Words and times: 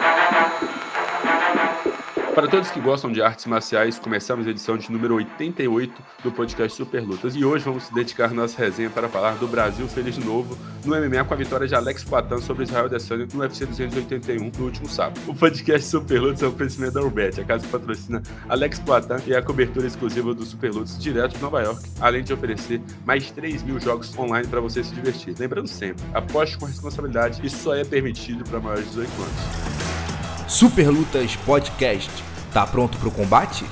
Thank 0.00 0.16
you. 0.16 0.21
Para 2.34 2.48
todos 2.48 2.70
que 2.70 2.80
gostam 2.80 3.12
de 3.12 3.20
artes 3.20 3.44
marciais, 3.44 3.98
começamos 3.98 4.46
a 4.46 4.50
edição 4.50 4.78
de 4.78 4.90
número 4.90 5.16
88 5.16 6.02
do 6.24 6.32
podcast 6.32 6.74
Super 6.74 7.02
Lutas. 7.02 7.36
E 7.36 7.44
hoje 7.44 7.62
vamos 7.62 7.90
dedicar 7.90 8.32
nossa 8.32 8.56
resenha 8.56 8.88
para 8.88 9.06
falar 9.06 9.32
do 9.34 9.46
Brasil 9.46 9.86
feliz 9.86 10.14
de 10.14 10.24
novo 10.24 10.56
no 10.82 10.96
MMA 10.96 11.24
com 11.24 11.34
a 11.34 11.36
vitória 11.36 11.68
de 11.68 11.74
Alex 11.74 12.02
Poitin 12.04 12.38
sobre 12.40 12.64
Israel 12.64 12.86
Adesanya 12.86 13.28
no 13.34 13.40
UFC 13.40 13.66
281 13.66 14.50
no 14.58 14.64
último 14.64 14.88
sábado. 14.88 15.20
O 15.26 15.34
podcast 15.34 15.86
Super 15.86 16.22
Lutas 16.22 16.42
é 16.42 16.46
um 16.46 16.48
oferecimento 16.48 16.94
da 16.94 17.02
Urbet, 17.02 17.38
a 17.38 17.44
casa 17.44 17.66
que 17.66 17.70
patrocina 17.70 18.22
Alex 18.48 18.78
Poitin 18.78 19.16
e 19.26 19.36
a 19.36 19.42
cobertura 19.42 19.86
exclusiva 19.86 20.32
do 20.32 20.46
Super 20.46 20.72
Lutas 20.72 20.98
direto 20.98 21.34
de 21.36 21.42
Nova 21.42 21.60
York, 21.60 21.82
além 22.00 22.24
de 22.24 22.32
oferecer 22.32 22.80
mais 23.04 23.24
de 23.24 23.34
3 23.34 23.62
mil 23.62 23.78
jogos 23.78 24.16
online 24.18 24.48
para 24.48 24.60
você 24.62 24.82
se 24.82 24.94
divertir. 24.94 25.34
Lembrando 25.38 25.68
sempre, 25.68 26.02
aposte 26.14 26.56
com 26.56 26.64
responsabilidade 26.64 27.44
e 27.44 27.50
só 27.50 27.74
é 27.74 27.84
permitido 27.84 28.42
para 28.48 28.58
maiores 28.58 28.84
de 28.84 29.02
18 29.02 29.22
anos. 29.22 29.91
Super 30.52 30.90
Lutas 30.90 31.34
Podcast. 31.34 32.10
Tá 32.52 32.66
pronto 32.66 32.98
pro 32.98 33.10
combate? 33.10 33.64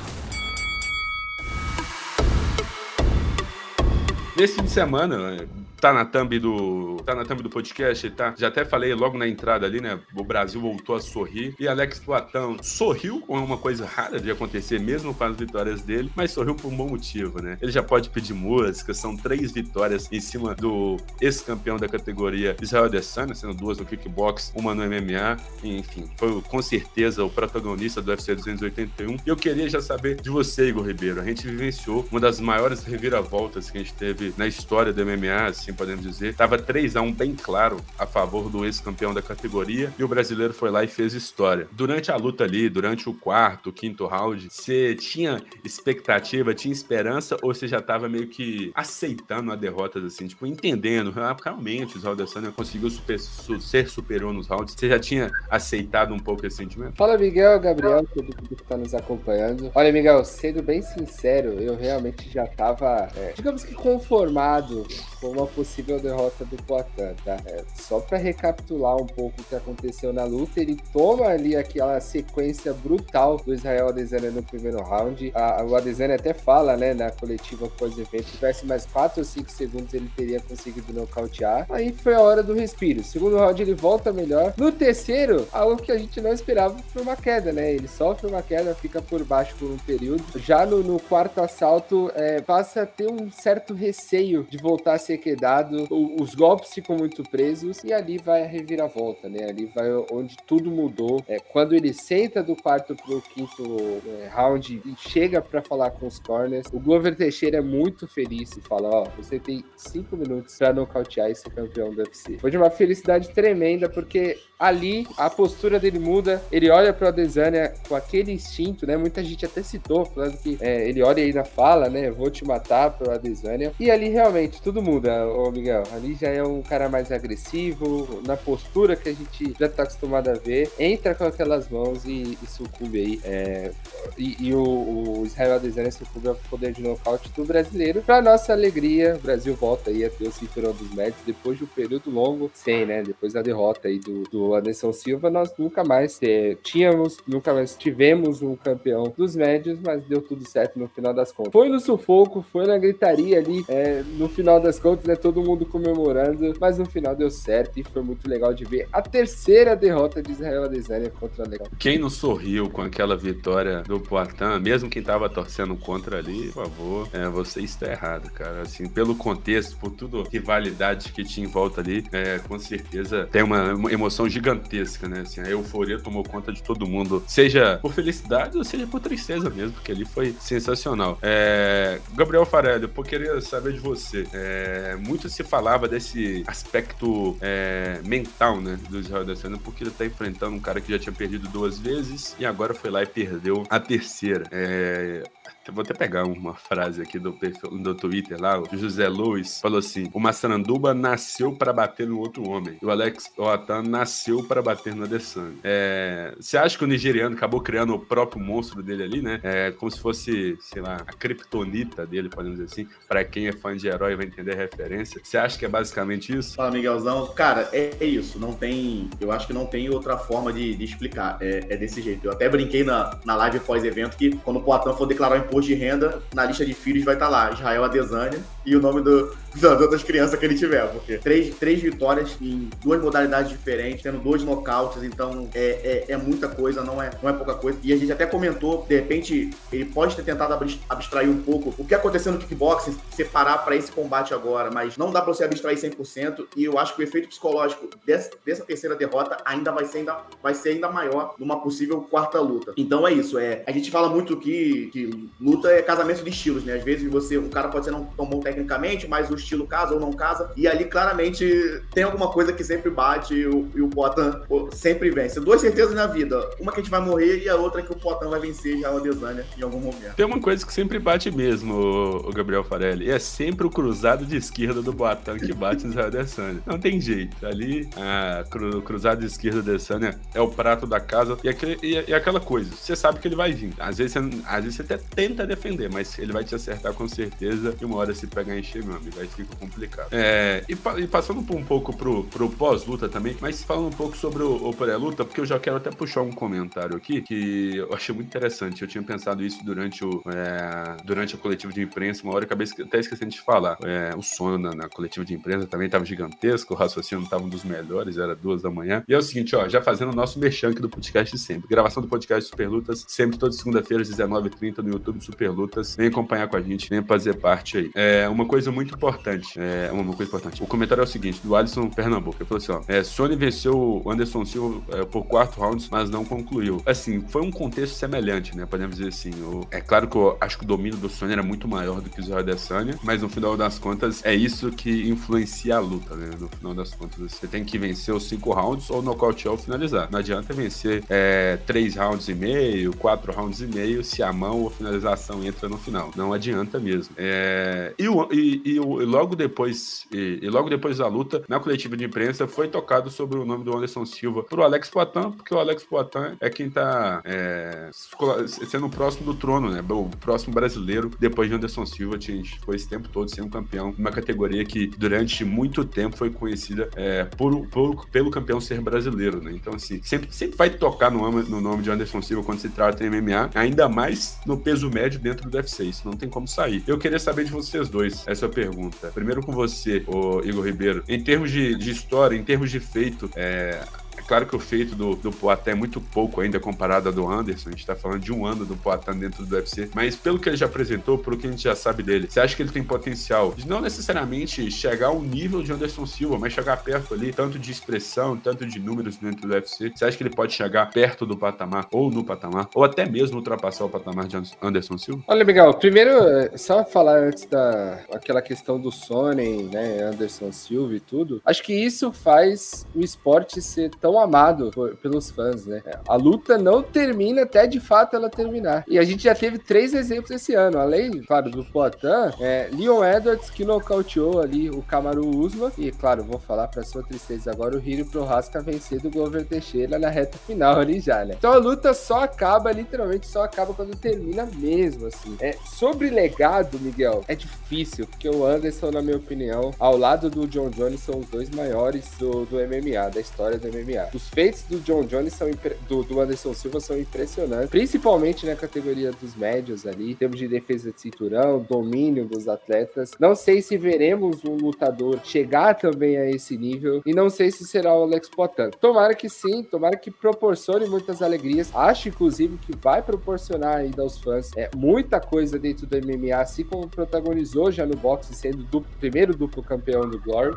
Nesse 4.35 4.55
fim 4.55 4.63
de 4.63 4.71
semana, 4.71 5.47
tá 5.81 5.93
na 5.93 6.05
thumb 6.05 6.39
do, 6.39 6.97
tá 7.05 7.15
na 7.15 7.25
thumb 7.25 7.43
do 7.43 7.51
podcast, 7.51 8.09
tá? 8.11 8.35
Já 8.37 8.49
até 8.49 8.65
falei 8.65 8.95
logo 8.95 9.17
na 9.17 9.27
entrada 9.27 9.67
ali, 9.67 9.81
né? 9.81 9.99
O 10.15 10.23
Brasil 10.23 10.61
voltou 10.61 10.97
a 10.97 11.01
sorrir 11.01 11.55
e 11.59 11.67
Alex 11.67 11.99
Platão 11.99 12.57
sorriu 12.63 13.21
com 13.21 13.39
uma 13.39 13.57
coisa 13.57 13.87
rara 13.87 14.21
de 14.21 14.31
acontecer 14.31 14.79
mesmo 14.79 15.15
com 15.15 15.25
as 15.25 15.37
vitórias 15.37 15.83
dele, 15.83 16.11
mas 16.15 16.31
sorriu 16.31 16.55
por 16.55 16.71
um 16.73 16.77
bom 16.77 16.89
motivo, 16.89 17.43
né? 17.43 17.59
Ele 17.61 17.73
já 17.73 17.83
pode 17.83 18.11
pedir 18.11 18.35
música, 18.35 18.93
são 18.93 19.17
três 19.17 19.53
vitórias 19.53 20.11
em 20.13 20.21
cima 20.21 20.55
do 20.55 20.97
ex-campeão 21.21 21.77
da 21.77 21.89
categoria 21.89 22.57
Israel 22.61 22.85
Adesanya, 22.85 23.35
sendo 23.35 23.55
duas 23.55 23.79
no 23.79 23.87
kickbox, 23.87 24.53
uma 24.55 24.75
no 24.75 24.83
MMA, 24.85 25.37
enfim, 25.65 26.11
foi 26.17 26.41
com 26.43 26.61
certeza 26.61 27.25
o 27.25 27.31
protagonista 27.31 28.03
do 28.03 28.11
UFC 28.11 28.35
281. 28.35 29.17
E 29.17 29.19
eu 29.27 29.37
queria 29.37 29.69
já 29.69 29.81
saber 29.81 30.21
de 30.21 30.31
você, 30.31 30.69
Igor 30.69 30.87
Ribeiro. 30.87 31.21
A 31.21 31.25
gente 31.25 31.47
vivenciou 31.47 32.07
uma 32.11 32.21
das 32.21 32.41
maiores 32.41 32.85
reviravoltas 32.85 33.71
que 33.71 33.79
a 33.79 33.81
gente 33.81 33.95
teve 33.95 34.35
na 34.37 34.47
história 34.47 34.93
do 34.93 35.05
MMA, 35.05 35.47
assim, 35.49 35.70
assim 35.71 35.73
podemos 35.73 36.05
dizer. 36.05 36.35
Tava 36.35 36.59
3 36.59 36.97
a 36.97 37.01
1 37.01 37.13
bem 37.13 37.35
claro 37.35 37.79
a 37.99 38.07
favor 38.07 38.51
do 38.51 38.65
ex-campeão 38.65 39.15
da 39.15 39.23
categoria 39.23 39.93
e 39.99 40.05
o 40.05 40.09
brasileiro 40.09 40.53
foi 40.53 40.71
lá 40.71 40.85
e 40.85 40.89
fez 40.89 41.15
história. 41.15 41.69
Durante 41.73 42.11
a 42.11 42.17
luta 42.17 42.45
ali, 42.45 42.69
durante 42.69 43.09
o 43.09 43.15
quarto, 43.15 43.73
quinto 43.73 44.07
round, 44.07 44.49
você 44.51 44.95
tinha 44.95 45.43
expectativa, 45.65 46.55
tinha 46.55 46.73
esperança 46.73 47.37
ou 47.43 47.55
você 47.55 47.69
já 47.69 47.81
tava 47.81 48.09
meio 48.09 48.27
que 48.27 48.71
aceitando 48.75 49.53
a 49.53 49.57
derrota, 49.57 49.99
assim, 50.01 50.27
tipo, 50.27 50.47
entendendo, 50.47 51.13
ah, 51.17 51.37
realmente 51.43 51.97
o 51.97 51.99
Israel 51.99 52.15
Adesanya 52.15 52.51
conseguiu 52.51 52.91
super, 52.91 53.19
su, 53.19 53.61
ser 53.61 53.89
superior 53.89 54.33
nos 54.33 54.49
rounds. 54.49 54.75
Você 54.77 54.89
já 54.89 54.99
tinha 54.99 55.31
aceitado 55.49 56.13
um 56.13 56.19
pouco 56.19 56.47
esse 56.47 56.57
sentimento? 56.57 56.97
Fala, 56.97 57.17
Miguel, 57.17 57.61
Gabriel, 57.61 58.05
todo 58.15 58.25
mundo 58.25 58.57
que 58.57 58.65
tá 58.65 58.77
nos 58.77 58.95
acompanhando. 58.95 59.71
Olha, 59.75 59.93
Miguel, 59.93 60.25
sendo 60.25 60.63
bem 60.63 60.83
sincero, 60.83 61.61
eu 61.61 61.77
realmente 61.77 62.29
já 62.31 62.47
tava, 62.47 63.09
é, 63.17 63.33
digamos 63.37 63.65
que 63.65 63.75
conformado 63.75 64.87
com 65.21 65.29
uma 65.29 65.47
possível 65.61 66.01
derrota 66.01 66.43
do 66.47 66.57
Poitin, 66.63 67.15
tá? 67.23 67.37
É, 67.45 67.63
só 67.75 68.01
para 68.01 68.17
recapitular 68.17 68.97
um 68.97 69.05
pouco 69.05 69.43
o 69.43 69.45
que 69.45 69.55
aconteceu 69.55 70.11
na 70.11 70.25
luta, 70.25 70.59
ele 70.59 70.81
toma 70.91 71.27
ali 71.27 71.55
aquela 71.55 72.01
sequência 72.01 72.73
brutal 72.73 73.37
do 73.37 73.53
Israel 73.53 73.89
Adesanya 73.89 74.31
no 74.31 74.43
primeiro 74.43 74.83
round. 74.83 75.31
A, 75.35 75.63
o 75.63 75.77
Adesanya 75.77 76.15
até 76.15 76.33
fala, 76.33 76.79
né, 76.79 76.95
na 76.95 77.11
coletiva 77.11 77.69
pós-evento, 77.69 78.25
se 78.25 78.37
tivesse 78.37 78.65
mais 78.65 78.87
4 78.87 79.19
ou 79.19 79.25
5 79.25 79.51
segundos 79.51 79.93
ele 79.93 80.11
teria 80.17 80.41
conseguido 80.41 80.95
nocautear. 80.95 81.67
Aí 81.69 81.93
foi 81.93 82.15
a 82.15 82.21
hora 82.21 82.43
do 82.43 82.55
respiro. 82.55 83.05
Segundo 83.05 83.37
round 83.37 83.61
ele 83.61 83.75
volta 83.75 84.15
melhor. 84.15 84.55
No 84.57 84.73
terceiro, 84.73 85.47
algo 85.53 85.83
que 85.83 85.93
a 85.93 85.99
gente 85.99 86.23
não 86.23 86.33
esperava 86.33 86.75
foi 86.91 87.03
uma 87.03 87.17
queda, 87.17 87.53
né? 87.53 87.71
Ele 87.71 87.87
sofre 87.87 88.27
uma 88.27 88.41
queda, 88.41 88.75
fica 88.75 89.03
por 89.03 89.23
baixo 89.25 89.55
por 89.59 89.71
um 89.71 89.77
período. 89.77 90.25
Já 90.37 90.65
no, 90.65 90.83
no 90.83 90.99
quarto 90.99 91.43
assalto, 91.43 92.11
é, 92.15 92.41
passa 92.41 92.83
a 92.83 92.87
ter 92.87 93.11
um 93.11 93.31
certo 93.31 93.75
receio 93.75 94.47
de 94.49 94.57
voltar 94.57 94.95
a 94.95 94.99
ser 94.99 95.19
quedado 95.19 95.50
os 95.91 96.35
golpes 96.35 96.73
ficam 96.73 96.97
muito 96.97 97.23
presos 97.23 97.83
e 97.85 97.93
ali 97.93 98.19
vai 98.19 98.43
a 98.43 98.47
reviravolta, 98.47 99.29
né? 99.29 99.47
Ali 99.49 99.67
vai 99.67 99.89
onde 100.13 100.37
tudo 100.47 100.71
mudou. 100.71 101.23
É, 101.29 101.39
quando 101.39 101.75
ele 101.75 101.93
senta 101.93 102.43
do 102.43 102.57
quarto 102.57 102.95
pro 102.95 103.21
quinto 103.23 103.63
é, 104.07 104.29
round 104.29 104.83
e 104.85 104.95
chega 104.97 105.41
para 105.41 105.63
falar 105.63 105.91
com 105.91 106.07
os 106.07 106.19
corners, 106.19 106.67
o 106.73 106.81
Glover 106.81 107.15
Teixeira 107.17 107.59
é 107.59 107.63
muito 107.63 108.07
feliz 108.07 108.57
e 108.57 108.61
fala: 108.61 108.89
Ó, 108.89 109.03
oh, 109.05 109.23
você 109.23 109.39
tem 109.39 109.65
cinco 109.77 110.17
minutos 110.17 110.57
para 110.57 110.73
nocautear 110.73 111.31
esse 111.31 111.49
campeão 111.51 111.91
do 111.91 112.01
UFC. 112.01 112.39
Foi 112.39 112.51
de 112.51 112.57
uma 112.57 112.71
felicidade 112.71 113.31
tremenda 113.31 113.89
porque 113.89 114.39
ali 114.59 115.07
a 115.17 115.31
postura 115.31 115.81
dele 115.81 115.99
muda, 115.99 116.43
ele 116.53 116.69
olha 116.69 116.93
pro 116.93 117.09
Adesanya 117.09 117.73
com 117.89 117.95
aquele 117.95 118.33
instinto, 118.33 118.87
né? 118.87 118.97
Muita 118.97 119.25
gente 119.25 119.47
até 119.47 119.63
citou, 119.63 120.05
falando 120.05 120.37
que 120.37 120.59
é, 120.61 120.87
ele 120.87 121.03
olha 121.03 121.23
aí 121.23 121.33
na 121.33 121.45
fala, 121.45 121.89
né? 121.89 122.11
Vou 122.11 122.31
te 122.31 122.45
matar 122.45 122.91
pro 122.91 123.11
Adesanya. 123.11 123.73
E 123.81 123.91
ali 123.91 124.09
realmente 124.09 124.61
tudo 124.61 124.83
muda 124.83 125.27
ô 125.49 125.51
Miguel. 125.51 125.85
Ali 125.93 126.15
já 126.15 126.29
é 126.29 126.43
um 126.43 126.63
cara 126.63 126.89
mais 126.89 127.11
agressivo, 127.11 128.21
na 128.27 128.37
postura 128.37 128.97
que 128.97 129.09
a 129.09 129.13
gente 129.13 129.55
já 129.59 129.69
tá 129.69 129.85
acostumado 129.85 130.29
a 130.29 130.35
ver. 130.35 130.71
Entra 130.79 131.15
com 131.15 131.25
aquelas 131.25 131.69
mãos 131.69 132.05
e, 132.05 132.37
e 132.43 132.47
sucumbe 132.47 133.01
aí. 133.01 133.21
É, 133.25 133.71
e, 134.19 134.49
e 134.49 134.55
o, 134.55 134.63
o, 134.63 135.27
Israel 135.27 135.55
Adesanya 135.55 135.91
sucumbe 135.91 136.29
ao 136.29 136.35
poder 136.35 136.73
de 136.73 136.83
nocaute 136.83 137.31
do 137.31 137.45
brasileiro. 137.45 138.03
Pra 138.03 138.21
nossa 138.21 138.53
alegria, 138.53 139.17
o 139.17 139.19
Brasil 139.19 139.55
volta 139.55 139.91
aí 139.91 140.05
a 140.05 140.11
ter 140.11 140.29
o 140.29 140.33
cinturão 140.33 140.73
dos 140.73 140.93
médios 140.93 141.21
depois 141.25 141.57
de 141.57 141.65
um 141.65 141.69
período 141.69 142.11
longo 142.11 142.51
sem, 142.53 142.85
né? 142.85 143.03
Depois 143.03 143.33
da 143.33 143.43
derrota 143.43 143.89
aí 143.89 143.99
do, 143.99 144.25
do 144.25 144.55
Anderson 144.55 144.93
Silva, 144.93 145.31
nós 145.31 145.53
nunca 145.57 145.85
mais 145.85 146.19
é, 146.23 146.57
tínhamos, 146.63 147.19
nunca 147.27 147.55
mais 147.55 147.77
tivemos 147.77 148.43
um 148.43 148.57
campeão 148.57 149.13
dos 149.17 149.37
médios, 149.37 149.79
mas 149.81 150.03
deu 150.05 150.21
tudo 150.21 150.47
certo 150.49 150.79
no 150.79 150.89
final 150.89 151.15
das 151.15 151.33
contas. 151.33 151.53
Foi 151.53 151.69
no 151.69 151.79
sufoco, 151.79 152.45
foi 152.53 152.67
na 152.67 152.79
gritaria 152.79 153.39
ali, 153.39 153.65
é, 153.69 154.03
no 154.19 154.29
final 154.29 154.61
das 154.61 154.79
contas, 154.79 155.05
né? 155.05 155.17
todo 155.21 155.30
mundo 155.37 155.67
comemorando, 155.67 156.55
mas 156.61 156.79
no 156.79 156.87
final 156.87 157.15
deu 157.15 157.31
certo 157.31 157.79
e 157.79 157.85
foi 157.85 158.03
muito 158.03 158.29
legal 158.29 158.53
de 158.53 158.65
ver 158.65 158.89
a 158.93 159.03
terceira 159.03 159.77
derrota 159.77 160.23
de 160.23 160.33
Israel 160.33 160.65
Adesanya 160.65 161.11
contra 161.11 161.49
Legal. 161.49 161.69
Quem 161.79 161.99
não 161.99 162.11
sorriu 162.11 162.69
com 162.69 162.83
aquela 162.83 163.17
vitória 163.17 163.83
do 163.83 164.01
Poitin, 164.01 164.61
mesmo 164.63 164.89
quem 164.89 165.03
tava 165.03 165.29
torcendo 165.29 165.77
contra 165.77 166.19
ali, 166.19 166.51
por 166.53 166.65
favor, 166.65 167.09
é, 167.13 167.29
você 167.29 167.61
está 167.61 167.91
errado, 167.91 168.31
cara. 168.31 168.63
Assim, 168.63 168.89
pelo 168.89 169.15
contexto, 169.15 169.77
por 169.77 169.91
tudo 169.91 170.23
rivalidade 170.31 171.13
que 171.13 171.25
tinha 171.25 171.47
em 171.47 171.51
volta 171.51 171.81
ali, 171.81 172.05
é, 172.13 172.39
com 172.39 172.59
certeza 172.59 173.29
tem 173.31 173.43
uma, 173.43 173.73
emoção 173.91 174.29
gigantesca, 174.29 175.09
né? 175.09 175.21
Assim, 175.21 175.41
a 175.41 175.49
euforia 175.49 175.99
tomou 175.99 176.23
conta 176.23 176.53
de 176.53 176.63
todo 176.63 176.87
mundo, 176.87 177.23
seja 177.27 177.79
por 177.81 177.93
felicidade 177.93 178.57
ou 178.57 178.65
seja 178.65 178.87
por 178.87 179.01
tristeza 179.01 179.51
mesmo, 179.51 179.73
porque 179.73 179.93
ali 179.93 180.05
foi 180.05 180.35
sensacional. 180.41 181.19
É, 181.23 182.01
Gabriel 182.15 182.47
Farelli, 182.47 182.85
eu 182.85 183.05
queria 183.05 183.41
saber 183.41 183.73
de 183.73 183.81
você. 183.81 184.27
É, 184.33 184.97
muito 185.11 185.29
se 185.29 185.43
falava 185.43 185.89
desse 185.89 186.45
aspecto 186.47 187.37
é, 187.41 188.01
mental, 188.05 188.61
né, 188.61 188.79
do 188.89 189.01
Israel 189.01 189.23
Adesanya, 189.23 189.59
porque 189.59 189.83
ele 189.83 189.91
tá 189.91 190.07
enfrentando 190.07 190.55
um 190.55 190.61
cara 190.61 190.81
que 190.81 190.93
já 190.93 191.01
tinha 191.01 191.13
perdido 191.13 191.49
duas 191.49 191.81
vezes 191.81 192.37
e 192.39 192.47
agora 192.47 192.73
foi 192.73 192.91
lá 192.91 193.03
e 193.03 193.07
perdeu 193.07 193.65
a 193.69 193.81
terceira. 193.81 194.45
É, 194.53 195.25
eu 195.71 195.75
vou 195.75 195.83
até 195.83 195.95
pegar 195.95 196.25
uma 196.25 196.55
frase 196.55 197.01
aqui 197.01 197.19
do, 197.19 197.39
do 197.81 197.95
Twitter 197.95 198.41
lá. 198.41 198.61
O 198.61 198.77
José 198.77 199.09
Luiz 199.09 199.61
falou 199.61 199.79
assim: 199.79 200.11
O 200.13 200.19
Massaranduba 200.19 200.93
nasceu 200.93 201.53
para 201.53 201.73
bater 201.73 202.09
no 202.09 202.19
outro 202.19 202.49
homem. 202.49 202.77
E 202.83 202.85
o 202.85 202.91
Alex 202.91 203.31
Oatan 203.37 203.83
nasceu 203.83 204.43
para 204.43 204.61
bater 204.61 204.95
no 204.95 205.05
Adesanya. 205.05 205.55
É, 205.63 206.35
você 206.39 206.59
acha 206.59 206.77
que 206.77 206.85
o 206.85 206.89
nigeriano 206.89 207.37
acabou 207.37 207.61
criando 207.61 207.95
o 207.95 207.99
próprio 207.99 208.43
monstro 208.43 208.83
dele 208.83 209.05
ali, 209.05 209.23
né? 209.23 209.41
É, 209.45 209.71
como 209.71 209.91
se 209.91 210.01
fosse, 210.01 210.59
sei 210.61 210.83
lá, 210.83 210.97
a 211.07 211.13
criptonita 211.13 212.05
dele, 212.05 212.29
podemos 212.29 212.59
dizer 212.59 212.73
assim. 212.73 212.89
Para 213.09 213.25
quem 213.25 213.47
é 213.47 213.53
fã 213.53 213.77
de 213.77 213.87
herói 213.87 214.17
vai 214.17 214.27
entender 214.27 214.53
a 214.53 214.57
referência. 214.57 215.21
Você 215.23 215.39
acha 215.39 215.57
que 215.57 215.65
é 215.65 215.69
basicamente 215.69 216.37
isso? 216.37 216.57
Fala, 216.57 216.73
Miguelzão. 216.73 217.29
Cara, 217.29 217.69
é, 217.73 217.95
é 218.01 218.05
isso. 218.05 218.41
Não 218.41 218.53
tem. 218.53 219.09
Eu 219.21 219.31
acho 219.31 219.47
que 219.47 219.53
não 219.53 219.67
tem 219.67 219.89
outra 219.89 220.19
forma 220.19 220.53
de, 220.53 220.75
de 220.75 220.85
explicar. 220.85 221.39
É, 221.41 221.67
é, 221.69 221.77
desse 221.77 222.03
jeito. 222.03 222.27
Eu 222.27 222.33
até 222.33 222.49
brinquei 222.49 222.83
na, 222.83 223.19
na 223.25 223.37
live 223.37 223.61
pós-evento 223.61 224.17
que 224.17 224.35
quando 224.39 224.57
o 224.57 224.63
Poatan 224.63 224.95
for 224.95 225.07
declarar 225.07 225.37
o 225.37 225.45
imposto 225.45 225.60
imposto 225.61 225.67
de 225.67 225.75
renda, 225.75 226.23
na 226.35 226.45
lista 226.45 226.65
de 226.65 226.75
filhos 226.75 227.05
vai 227.05 227.15
estar 227.15 227.27
tá 227.27 227.31
lá 227.31 227.53
Israel 227.53 227.85
Adesanya 227.85 228.41
e 228.65 228.75
o 228.75 228.81
nome 228.81 229.03
do, 229.03 229.33
das 229.55 229.81
outras 229.81 230.03
crianças 230.03 230.39
que 230.39 230.45
ele 230.45 230.55
tiver, 230.55 230.87
porque 230.89 231.19
três, 231.19 231.55
três 231.57 231.81
vitórias 231.81 232.37
em 232.41 232.69
duas 232.83 233.01
modalidades 233.01 233.51
diferentes, 233.51 234.03
tendo 234.03 234.19
dois 234.19 234.43
nocautes, 234.43 235.03
então 235.03 235.49
é, 235.55 236.05
é, 236.09 236.13
é, 236.13 236.17
muita 236.17 236.49
coisa, 236.49 236.83
não 236.83 237.03
é, 237.03 237.11
não 237.23 237.31
é 237.31 237.33
pouca 237.33 237.55
coisa. 237.55 237.79
E 237.83 237.93
a 237.93 237.97
gente 237.97 238.13
até 238.13 238.27
comentou, 238.27 238.85
de 238.89 238.95
repente, 238.95 239.51
ele 239.73 239.85
pode 239.87 240.17
ter 240.17 240.23
tentado 240.23 240.55
abstrair 240.89 241.29
um 241.29 241.41
pouco 241.43 241.75
o 241.79 241.85
que 241.85 241.95
aconteceu 241.95 242.33
no 242.33 242.39
kickboxing, 242.39 242.97
separar 243.11 243.59
para 243.59 243.77
esse 243.77 243.91
combate 243.91 244.33
agora, 244.33 244.71
mas 244.73 244.97
não 244.97 245.11
dá 245.11 245.21
para 245.21 245.33
você 245.33 245.45
abstrair 245.45 245.79
100%, 245.79 246.47
e 246.57 246.65
eu 246.65 246.79
acho 246.79 246.95
que 246.95 247.03
o 247.03 247.05
efeito 247.05 247.29
psicológico 247.29 247.89
dessa, 248.07 248.31
dessa 248.45 248.65
terceira 248.65 248.95
derrota 248.95 249.37
ainda 249.45 249.73
vai 249.73 249.85
ser 249.85 249.99
ainda, 249.99 250.21
vai 250.43 250.55
ser 250.55 250.71
ainda 250.71 250.91
maior 250.91 251.35
numa 251.39 251.61
possível 251.61 252.03
quarta 252.03 252.41
luta. 252.41 252.73
Então 252.77 253.07
é 253.07 253.13
isso, 253.13 253.39
é, 253.39 253.65
a 253.67 253.73
gente 253.73 253.91
fala 253.91 254.09
muito 254.09 254.37
que, 254.37 254.91
que 254.93 255.31
luta 255.51 255.69
é 255.69 255.83
casamento 255.83 256.23
de 256.23 256.31
estilos, 256.31 256.65
né? 256.65 256.75
Às 256.75 256.85
vezes 256.85 257.11
você, 257.11 257.37
o 257.37 257.49
cara 257.49 257.69
pode 257.69 257.85
ser 257.85 257.91
não 257.91 258.05
tão 258.05 258.27
bom 258.27 258.41
tecnicamente, 258.41 259.09
mas 259.09 259.31
o 259.31 259.35
estilo 259.35 259.67
casa 259.67 259.95
ou 259.95 260.01
não 260.01 260.13
casa. 260.13 260.51
E 260.57 260.69
ali 260.69 260.85
claramente 260.85 261.83
tem 261.93 262.05
alguma 262.05 262.29
coisa 262.29 262.53
que 262.53 262.63
sempre 262.63 262.91
bate 262.91 263.35
e 263.35 263.47
o, 263.47 263.69
e 263.75 263.83
o 263.83 263.89
Poitin 263.89 264.33
sempre 264.73 265.11
vence. 265.11 265.41
Duas 265.41 265.61
certezas 265.61 265.95
na 265.95 266.07
vida. 266.07 266.49
Uma 266.59 266.73
que 266.73 266.81
a 266.81 266.83
gente 266.83 266.91
vai 266.91 267.01
morrer 267.01 267.43
e 267.43 267.49
a 267.49 267.57
outra 267.57 267.83
que 267.83 267.93
o 267.93 267.97
Poitin 267.97 268.29
vai 268.29 268.41
vencer 268.41 268.79
já 268.79 268.91
a 268.91 268.99
Desânia 268.99 269.45
em 269.57 269.63
algum 269.63 269.81
momento. 269.81 270.15
Tem 270.17 270.27
uma 270.27 270.41
coisa 270.41 270.65
que 270.65 270.73
sempre 270.73 270.99
bate 270.99 271.31
mesmo, 271.31 271.75
o 271.75 272.33
Gabriel 272.33 272.65
Farelli. 272.65 273.11
É 273.11 273.19
sempre 273.19 273.67
o 273.67 273.71
cruzado 273.71 274.25
de 274.25 274.37
esquerda 274.37 274.83
do 274.83 274.93
Poitin 274.93 275.39
que 275.39 275.53
bate 275.53 275.87
Israel 275.87 276.09
Adesanya. 276.09 276.61
Não 276.67 276.79
tem 276.79 277.01
jeito. 277.01 277.45
Ali, 277.45 277.89
a 277.97 278.45
cru, 278.49 278.83
cruzado 278.83 279.21
de 279.21 279.27
esquerda 279.27 279.63
do 279.63 279.71
Adesanya 279.71 280.19
é 280.35 280.41
o 280.41 280.49
prato 280.49 280.87
da 280.87 281.01
casa. 281.01 281.37
E, 281.43 281.49
aquele, 281.49 281.79
e, 281.83 282.11
e, 282.11 282.15
aquela 282.15 282.41
coisa, 282.41 282.71
você 282.75 282.95
sabe 282.95 283.19
que 283.19 283.29
ele 283.29 283.37
vai 283.37 283.53
vir. 283.53 283.73
Às 283.79 283.99
vezes, 283.99 284.17
às 284.47 284.65
vezes 284.65 284.77
você 284.77 284.83
até 284.83 284.99
tenta 285.31 285.47
defender, 285.47 285.91
mas 285.91 286.19
ele 286.19 286.33
vai 286.33 286.45
te 286.45 286.55
acertar 286.55 286.93
com 286.93 287.09
certeza. 287.09 287.75
E 287.81 287.85
uma 287.85 287.97
hora 287.97 288.15
se 288.15 288.27
pegar 288.27 288.57
em 288.57 288.63
cheio, 288.63 288.85
meu 288.85 288.97
amigo, 288.97 289.19
aí 289.21 289.29
fica 289.29 289.55
complicado. 289.57 290.09
É, 290.13 290.65
e, 290.69 290.73
e, 291.03 291.07
passando 291.07 291.41
um 291.41 291.65
pouco 291.65 291.97
pro, 291.97 292.25
pro 292.25 292.49
pós-luta 292.51 293.09
também, 293.09 293.37
mas 293.41 293.63
falando 293.63 293.89
um 293.89 293.97
pouco 293.97 294.17
sobre 294.17 294.43
o, 294.43 294.69
o 294.69 294.75
pré-luta, 294.75 295.25
porque 295.25 295.41
eu 295.41 295.47
já 295.47 295.59
quero 295.59 295.77
até 295.77 295.91
puxar 295.91 296.23
um 296.23 296.33
comentário 296.33 296.97
aqui 296.97 297.23
que 297.23 297.77
eu 297.77 297.95
achei 297.95 298.15
muito 298.15 298.29
interessante. 298.29 298.83
Eu 298.83 298.89
tinha 298.89 299.03
pensado 299.03 299.45
isso 299.45 299.65
durante, 299.65 300.05
o, 300.05 300.23
é, 300.27 300.97
durante 301.05 301.35
a 301.35 301.39
coletiva 301.39 301.73
de 301.73 301.83
imprensa, 301.83 302.23
uma 302.25 302.35
hora 302.35 302.45
eu 302.45 302.47
acabei 302.47 302.67
até 302.81 302.99
esquecendo 302.99 303.31
de 303.31 303.41
falar. 303.41 303.79
É, 303.85 304.15
o 304.17 304.23
sono 304.23 304.59
na, 304.59 304.75
na, 304.75 304.89
coletiva 304.89 305.25
de 305.25 305.35
imprensa 305.35 305.67
também 305.67 305.87
estava 305.87 306.05
gigantesco, 306.05 306.75
o 306.75 306.77
raciocínio 306.77 307.25
estava 307.25 307.45
um 307.45 307.49
dos 307.49 307.65
melhores, 307.65 308.19
era 308.19 308.35
duas 308.35 308.63
da 308.63 308.71
manhã. 308.71 309.05
E 309.09 309.15
é 309.15 309.19
o 309.19 309.23
seguinte, 309.23 309.55
ó, 309.55 309.69
já 309.69 309.81
fazendo 309.81 310.13
o 310.13 310.15
nosso 310.15 310.39
merchan 310.39 310.71
do 310.71 310.89
podcast 310.89 311.37
sempre. 311.39 311.69
Gravação 311.69 312.03
do 312.03 312.09
podcast 312.09 312.49
Superlutas, 312.49 313.05
sempre 313.09 313.39
toda 313.39 313.53
segunda-feira 313.53 314.03
às 314.03 314.11
19h30 314.11 314.79
no 314.79 314.91
YouTube 314.91 315.20
Superlutas. 315.25 315.97
Vem 315.97 316.09
acompanhar 316.09 316.49
com 316.49 316.57
a 316.57 316.61
gente, 316.61 316.89
vem 316.89 317.03
fazer 317.03 317.35
parte 317.35 317.79
aí. 317.79 317.91
É 317.95 318.29
uma 318.29 318.47
coisa 318.47 318.71
muito 318.71 318.95
importante, 318.95 319.59
é 319.59 319.91
uma 319.93 320.05
coisa 320.15 320.25
importante. 320.25 320.63
O 320.63 320.67
comentário 320.67 321.03
é 321.03 321.05
o 321.05 321.07
seguinte, 321.07 321.41
do 321.43 321.55
Alisson 321.55 321.89
Pernambuco. 321.89 322.37
Ele 322.41 322.49
falou 322.49 322.63
assim, 322.63 322.73
ó, 322.73 322.83
é, 322.93 323.03
Sony 323.03 323.37
venceu 323.37 324.03
o 324.05 324.11
Anderson 324.11 324.45
Silva 324.45 324.83
é, 324.97 325.05
por 325.05 325.25
quatro 325.25 325.61
rounds, 325.61 325.89
mas 325.91 326.11
não 326.11 326.25
concluiu. 326.25 326.83
Assim, 326.87 327.21
foi 327.29 327.43
um 327.43 327.51
contexto 327.51 327.95
semelhante, 327.95 328.57
né? 328.57 328.67
Podemos 328.67 328.97
dizer 328.97 329.09
assim. 329.09 329.31
O, 329.43 329.67
é 329.71 329.81
claro 329.81 330.09
que 330.09 330.17
eu 330.17 330.37
acho 330.41 330.59
que 330.59 330.65
o 330.65 330.67
domínio 330.67 330.99
do 330.99 331.09
Sony 331.09 331.33
era 331.33 331.43
muito 331.43 331.69
maior 331.69 332.01
do 332.01 332.11
que 332.11 332.21
o 332.21 332.23
Zé 332.23 332.37
Adesanya, 332.37 332.99
mas 333.03 333.23
no 333.23 333.29
final 333.29 333.57
das 333.57 333.79
contas 333.79 334.25
é 334.25 334.35
isso 334.35 334.71
que 334.71 335.09
influencia 335.09 335.77
a 335.77 335.81
luta, 335.81 336.15
né? 336.15 336.31
No 336.39 336.49
final 336.49 336.75
das 336.75 336.95
contas, 336.95 337.33
você 337.33 337.47
tem 337.47 337.65
que 337.65 337.79
vencer 337.79 338.15
os 338.15 338.29
cinco 338.29 338.53
rounds 338.53 338.91
ou 338.91 339.03
nocautear 339.03 339.53
ou 339.53 339.59
finalizar. 339.59 340.09
Não 340.11 340.19
adianta 340.19 340.53
vencer 340.53 341.03
é, 341.09 341.59
três 341.67 341.97
rounds 341.97 342.29
e 342.29 342.35
meio, 342.35 342.95
quatro 342.95 343.33
rounds 343.33 343.61
e 343.61 343.67
meio 343.67 344.03
se 344.05 344.23
a 344.23 344.33
mão 344.33 344.63
ou 344.63 344.71
finalização 345.17 345.43
entra 345.45 345.69
no 345.69 345.79
final. 345.79 346.11
Não 346.17 346.33
adianta 346.33 346.79
mesmo. 346.79 347.15
É, 347.17 347.95
e, 347.99 348.05
e, 348.05 348.77
e, 348.77 348.79
logo 348.79 349.35
depois, 349.35 350.07
e, 350.13 350.39
e, 350.43 350.49
logo 350.49 350.69
depois 350.69 350.99
da 350.99 351.07
luta, 351.07 351.43
na 351.49 351.59
coletiva 351.59 351.97
de 351.97 352.05
imprensa, 352.05 352.47
foi 352.47 352.69
tocado 352.69 353.11
sobre 353.11 353.39
o 353.39 353.45
nome 353.45 353.65
do 353.65 353.77
Anderson 353.77 354.05
Silva 354.05 354.43
pro 354.43 354.63
Alex 354.63 354.91
Poitin, 354.91 355.33
porque 355.33 355.55
o 355.55 355.59
Alex 355.59 355.85
Poitin 355.85 356.37
é 356.41 356.51
quem 356.51 356.71
tá 356.71 357.21
é, 357.25 357.91
sendo 357.93 358.87
o 358.87 358.91
próximo 358.91 359.33
do 359.33 359.35
trono, 359.35 359.71
né? 359.71 359.85
O 359.89 360.09
próximo 360.19 360.55
brasileiro, 360.55 361.11
depois 361.19 361.49
de 361.49 361.55
Anderson 361.55 361.87
Silva, 361.87 362.19
tinha, 362.19 362.43
foi 362.65 362.77
esse 362.77 362.89
tempo 362.89 363.09
todo 363.09 363.33
sendo 363.33 363.49
campeão, 363.49 363.95
uma 363.99 364.11
categoria 364.11 364.65
que 364.65 364.87
durante 364.87 365.45
muito 365.45 365.85
tempo 365.85 366.17
foi 366.17 366.31
conhecida 366.31 366.89
é, 366.97 367.25
por, 367.25 367.67
por, 367.69 368.09
pelo 368.09 368.31
campeão 368.31 368.61
ser 368.61 368.81
brasileiro, 368.81 369.43
né? 369.43 369.53
Então, 369.55 369.75
assim, 369.75 370.01
sempre, 370.03 370.33
sempre 370.33 370.57
vai 370.57 370.71
tocar 370.71 371.11
no, 371.11 371.31
no 371.31 371.61
nome 371.61 371.83
de 371.83 371.91
Anderson 371.91 372.23
Silva 372.23 372.43
quando 372.45 372.59
se 372.59 372.69
trata 372.69 373.03
de 373.03 373.11
MMA, 373.11 373.51
ainda 373.55 373.89
mais 373.89 374.39
no 374.47 374.57
peso 374.57 374.91
médio 374.91 375.00
dentro 375.09 375.49
do 375.49 375.57
UFC, 375.57 375.85
isso 375.85 376.03
não 376.05 376.17
tem 376.17 376.29
como 376.29 376.47
sair. 376.47 376.83
Eu 376.87 376.99
queria 376.99 377.19
saber 377.19 377.45
de 377.45 377.51
vocês 377.51 377.89
dois 377.89 378.25
essa 378.27 378.49
pergunta. 378.49 379.09
Primeiro 379.09 379.43
com 379.43 379.53
você, 379.53 379.97
Igor 380.45 380.65
Ribeiro. 380.65 381.05
Em 381.09 381.23
termos 381.23 381.51
de, 381.51 381.75
de 381.77 381.91
história, 381.91 382.37
em 382.37 382.45
termos 382.45 382.71
de 382.71 382.81
feito, 382.81 383.31
é, 383.35 383.83
claro 384.31 384.47
que 384.47 384.55
o 384.55 384.61
feito 384.61 384.95
do, 384.95 385.17
do 385.17 385.33
Poitin 385.33 385.71
é 385.71 385.75
muito 385.75 386.01
pouco 386.01 386.41
ainda 386.41 386.61
comparado 386.61 387.09
ao 387.09 387.13
do 387.13 387.29
Anderson. 387.29 387.71
A 387.71 387.73
gente 387.73 387.85
tá 387.85 387.97
falando 387.97 388.21
de 388.21 388.33
um 388.33 388.47
ano 388.47 388.65
do 388.65 388.77
Poitin 388.77 389.19
dentro 389.19 389.45
do 389.45 389.57
UFC. 389.57 389.91
Mas 389.93 390.15
pelo 390.15 390.39
que 390.39 390.49
ele 390.49 390.57
já 390.57 390.67
apresentou, 390.67 391.19
pelo 391.19 391.37
que 391.37 391.49
a 391.49 391.51
gente 391.51 391.65
já 391.65 391.75
sabe 391.75 392.05
dele, 392.05 392.29
você 392.31 392.39
acha 392.39 392.55
que 392.55 392.63
ele 392.63 392.71
tem 392.71 392.85
potencial 392.85 393.53
de 393.57 393.67
não 393.67 393.81
necessariamente 393.81 394.71
chegar 394.71 395.09
ao 395.09 395.21
nível 395.21 395.65
de 395.65 395.73
Anderson 395.73 396.07
Silva, 396.07 396.39
mas 396.39 396.53
chegar 396.53 396.77
perto 396.77 397.13
ali, 397.13 397.33
tanto 397.33 397.59
de 397.59 397.73
expressão, 397.73 398.37
tanto 398.37 398.65
de 398.65 398.79
números 398.79 399.17
dentro 399.17 399.49
do 399.49 399.53
UFC? 399.53 399.91
Você 399.93 400.05
acha 400.05 400.17
que 400.17 400.23
ele 400.23 400.31
pode 400.31 400.53
chegar 400.53 400.89
perto 400.91 401.27
do 401.27 401.37
patamar, 401.37 401.89
ou 401.91 402.09
no 402.09 402.23
patamar, 402.23 402.69
ou 402.73 402.85
até 402.85 403.05
mesmo 403.05 403.39
ultrapassar 403.39 403.85
o 403.85 403.89
patamar 403.89 404.29
de 404.29 404.37
Anderson 404.63 404.97
Silva? 404.97 405.25
Olha, 405.27 405.45
Miguel, 405.45 405.75
primeiro, 405.75 406.13
só 406.57 406.85
falar 406.85 407.19
antes 407.19 407.47
da 407.47 407.99
aquela 408.13 408.41
questão 408.41 408.81
do 408.81 408.93
Sony, 408.93 409.65
né, 409.65 410.05
Anderson 410.05 410.53
Silva 410.53 410.95
e 410.95 411.01
tudo, 411.01 411.43
acho 411.45 411.65
que 411.65 411.73
isso 411.73 412.13
faz 412.13 412.87
o 412.95 413.01
esporte 413.01 413.61
ser 413.61 413.91
tão 414.01 414.20
amado 414.21 414.71
por, 414.73 414.97
pelos 414.97 415.31
fãs, 415.31 415.67
né? 415.67 415.83
A 416.09 416.17
luta 416.17 416.59
não 416.59 416.83
termina 416.83 417.43
até 417.43 417.67
de 417.67 417.81
fato 417.81 418.17
ela 418.17 418.29
terminar. 418.29 418.85
E 418.87 418.99
a 418.99 419.05
gente 419.05 419.25
já 419.25 419.35
teve 419.35 419.59
três 419.59 419.95
exemplos 419.95 420.31
esse 420.31 420.55
ano, 420.55 420.79
além, 420.79 421.23
claro, 421.23 421.51
do 421.51 421.65
Poitin, 421.65 422.07
é, 422.41 422.69
Leon 422.73 423.05
Edwards 423.05 423.51
que 423.51 423.65
nocauteou 423.65 424.41
ali 424.41 424.71
o 424.71 424.83
Kamaru 424.83 425.29
Usman, 425.29 425.71
e 425.77 425.91
claro, 425.91 426.23
vou 426.25 426.39
falar 426.39 426.69
para 426.69 426.83
sua 426.85 427.03
tristeza 427.03 427.51
agora, 427.51 427.77
o 427.77 427.83
Hiro 427.83 428.05
Prohaska 428.07 428.61
vencer 428.61 429.01
do 429.01 429.11
Glover 429.11 429.45
Teixeira 429.45 429.99
na 429.99 430.09
reta 430.09 430.39
final 430.39 430.79
ali 430.79 431.01
já, 431.01 431.25
né? 431.25 431.35
Então 431.39 431.53
a 431.53 431.57
luta 431.57 431.95
só 431.95 432.25
acaba, 432.25 432.73
literalmente 432.73 433.27
só 433.27 433.45
acaba 433.45 433.75
quando 433.75 433.97
termina 433.97 434.47
mesmo, 434.47 435.07
assim. 435.07 435.37
É, 435.41 435.57
sobre 435.65 436.11
legado, 436.11 436.79
Miguel, 436.79 437.25
é 437.29 437.35
difícil, 437.35 438.07
porque 438.07 438.29
o 438.29 438.45
Anderson, 438.45 438.91
na 438.91 439.03
minha 439.03 439.17
opinião, 439.17 439.73
ao 439.79 439.97
lado 439.97 440.31
do 440.31 440.47
John 440.47 440.71
Jones, 440.71 441.01
são 441.01 441.21
os 441.21 441.27
dois 441.29 441.51
maiores 441.51 442.11
do, 442.19 442.45
do 442.47 442.57
MMA, 442.57 443.11
da 443.11 443.21
história 443.21 443.59
do 443.59 443.69
MMA. 443.69 444.10
Os 444.13 444.29
feitos 444.29 444.63
do 444.63 444.79
John 444.81 445.05
Jones 445.05 445.35
são 445.35 445.49
do, 445.89 446.03
do, 446.03 446.21
Anderson 446.21 446.53
Silva 446.55 446.81
são 446.81 446.99
impressionantes, 446.99 447.71
principalmente 447.71 448.47
na 448.47 448.57
categoria 448.57 449.13
dos 449.13 449.35
médios 449.37 449.87
ali, 449.87 450.13
em 450.13 450.15
termos 450.15 450.39
de 450.39 450.49
defesa 450.49 450.91
de 450.93 451.01
cinturão, 451.01 451.65
domínio 451.69 452.25
dos 452.25 452.49
atletas. 452.49 453.13
Não 453.19 453.35
sei 453.35 453.63
se 453.63 453.77
veremos 453.77 454.45
um 454.45 454.57
lutador 454.57 455.21
chegar 455.25 455.75
também 455.75 456.17
a 456.17 456.29
esse 456.29 456.57
nível 456.57 457.03
e 457.07 457.13
não 457.13 457.31
sei 457.31 457.51
se 457.51 457.65
será 457.67 457.95
o 457.95 458.03
Alex 458.03 458.29
Potan. 458.29 458.71
Tomara 458.71 459.15
que 459.15 459.29
sim, 459.29 459.63
tomara 459.63 459.97
que 459.97 460.11
proporcione 460.11 460.87
muitas 460.87 461.23
alegrias. 461.23 461.71
Acho 461.75 462.09
inclusive 462.09 462.59
que 462.59 462.77
vai 462.77 463.03
proporcionar 463.03 463.77
ainda 463.77 464.03
aos 464.03 464.19
fãs 464.19 464.51
é, 464.57 464.71
muita 464.75 465.21
coisa 465.21 465.59
dentro 465.59 465.87
do 465.87 465.97
MMA, 465.97 466.37
assim 466.37 466.65
como 466.65 466.89
protagonizou 466.89 467.71
já 467.71 467.87
no 467.87 467.97
boxe, 467.97 468.35
sendo 468.35 468.67
o 468.77 468.81
primeiro 468.99 469.37
duplo 469.37 469.63
campeão 469.63 470.09
do 470.09 470.21
Glory. 470.21 470.57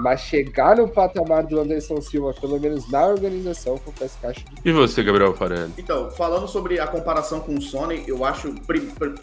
Mas 0.00 0.20
chegar 0.20 0.76
no 0.76 0.88
patamar 0.88 1.44
do 1.44 1.60
Anderson 1.60 2.00
Silva, 2.00 2.34
pelo 2.40 2.58
menos 2.58 2.90
na 2.90 3.06
organização, 3.06 3.78
confesso 3.78 4.18
que 4.20 4.26
acho 4.26 4.44
E 4.64 4.72
você, 4.72 5.02
Gabriel 5.02 5.34
Farelli? 5.34 5.72
Então, 5.78 6.10
falando 6.10 6.48
sobre 6.48 6.80
a 6.80 6.86
comparação 6.86 7.40
com 7.40 7.54
o 7.54 7.62
Sony, 7.62 8.04
eu 8.06 8.24
acho, 8.24 8.54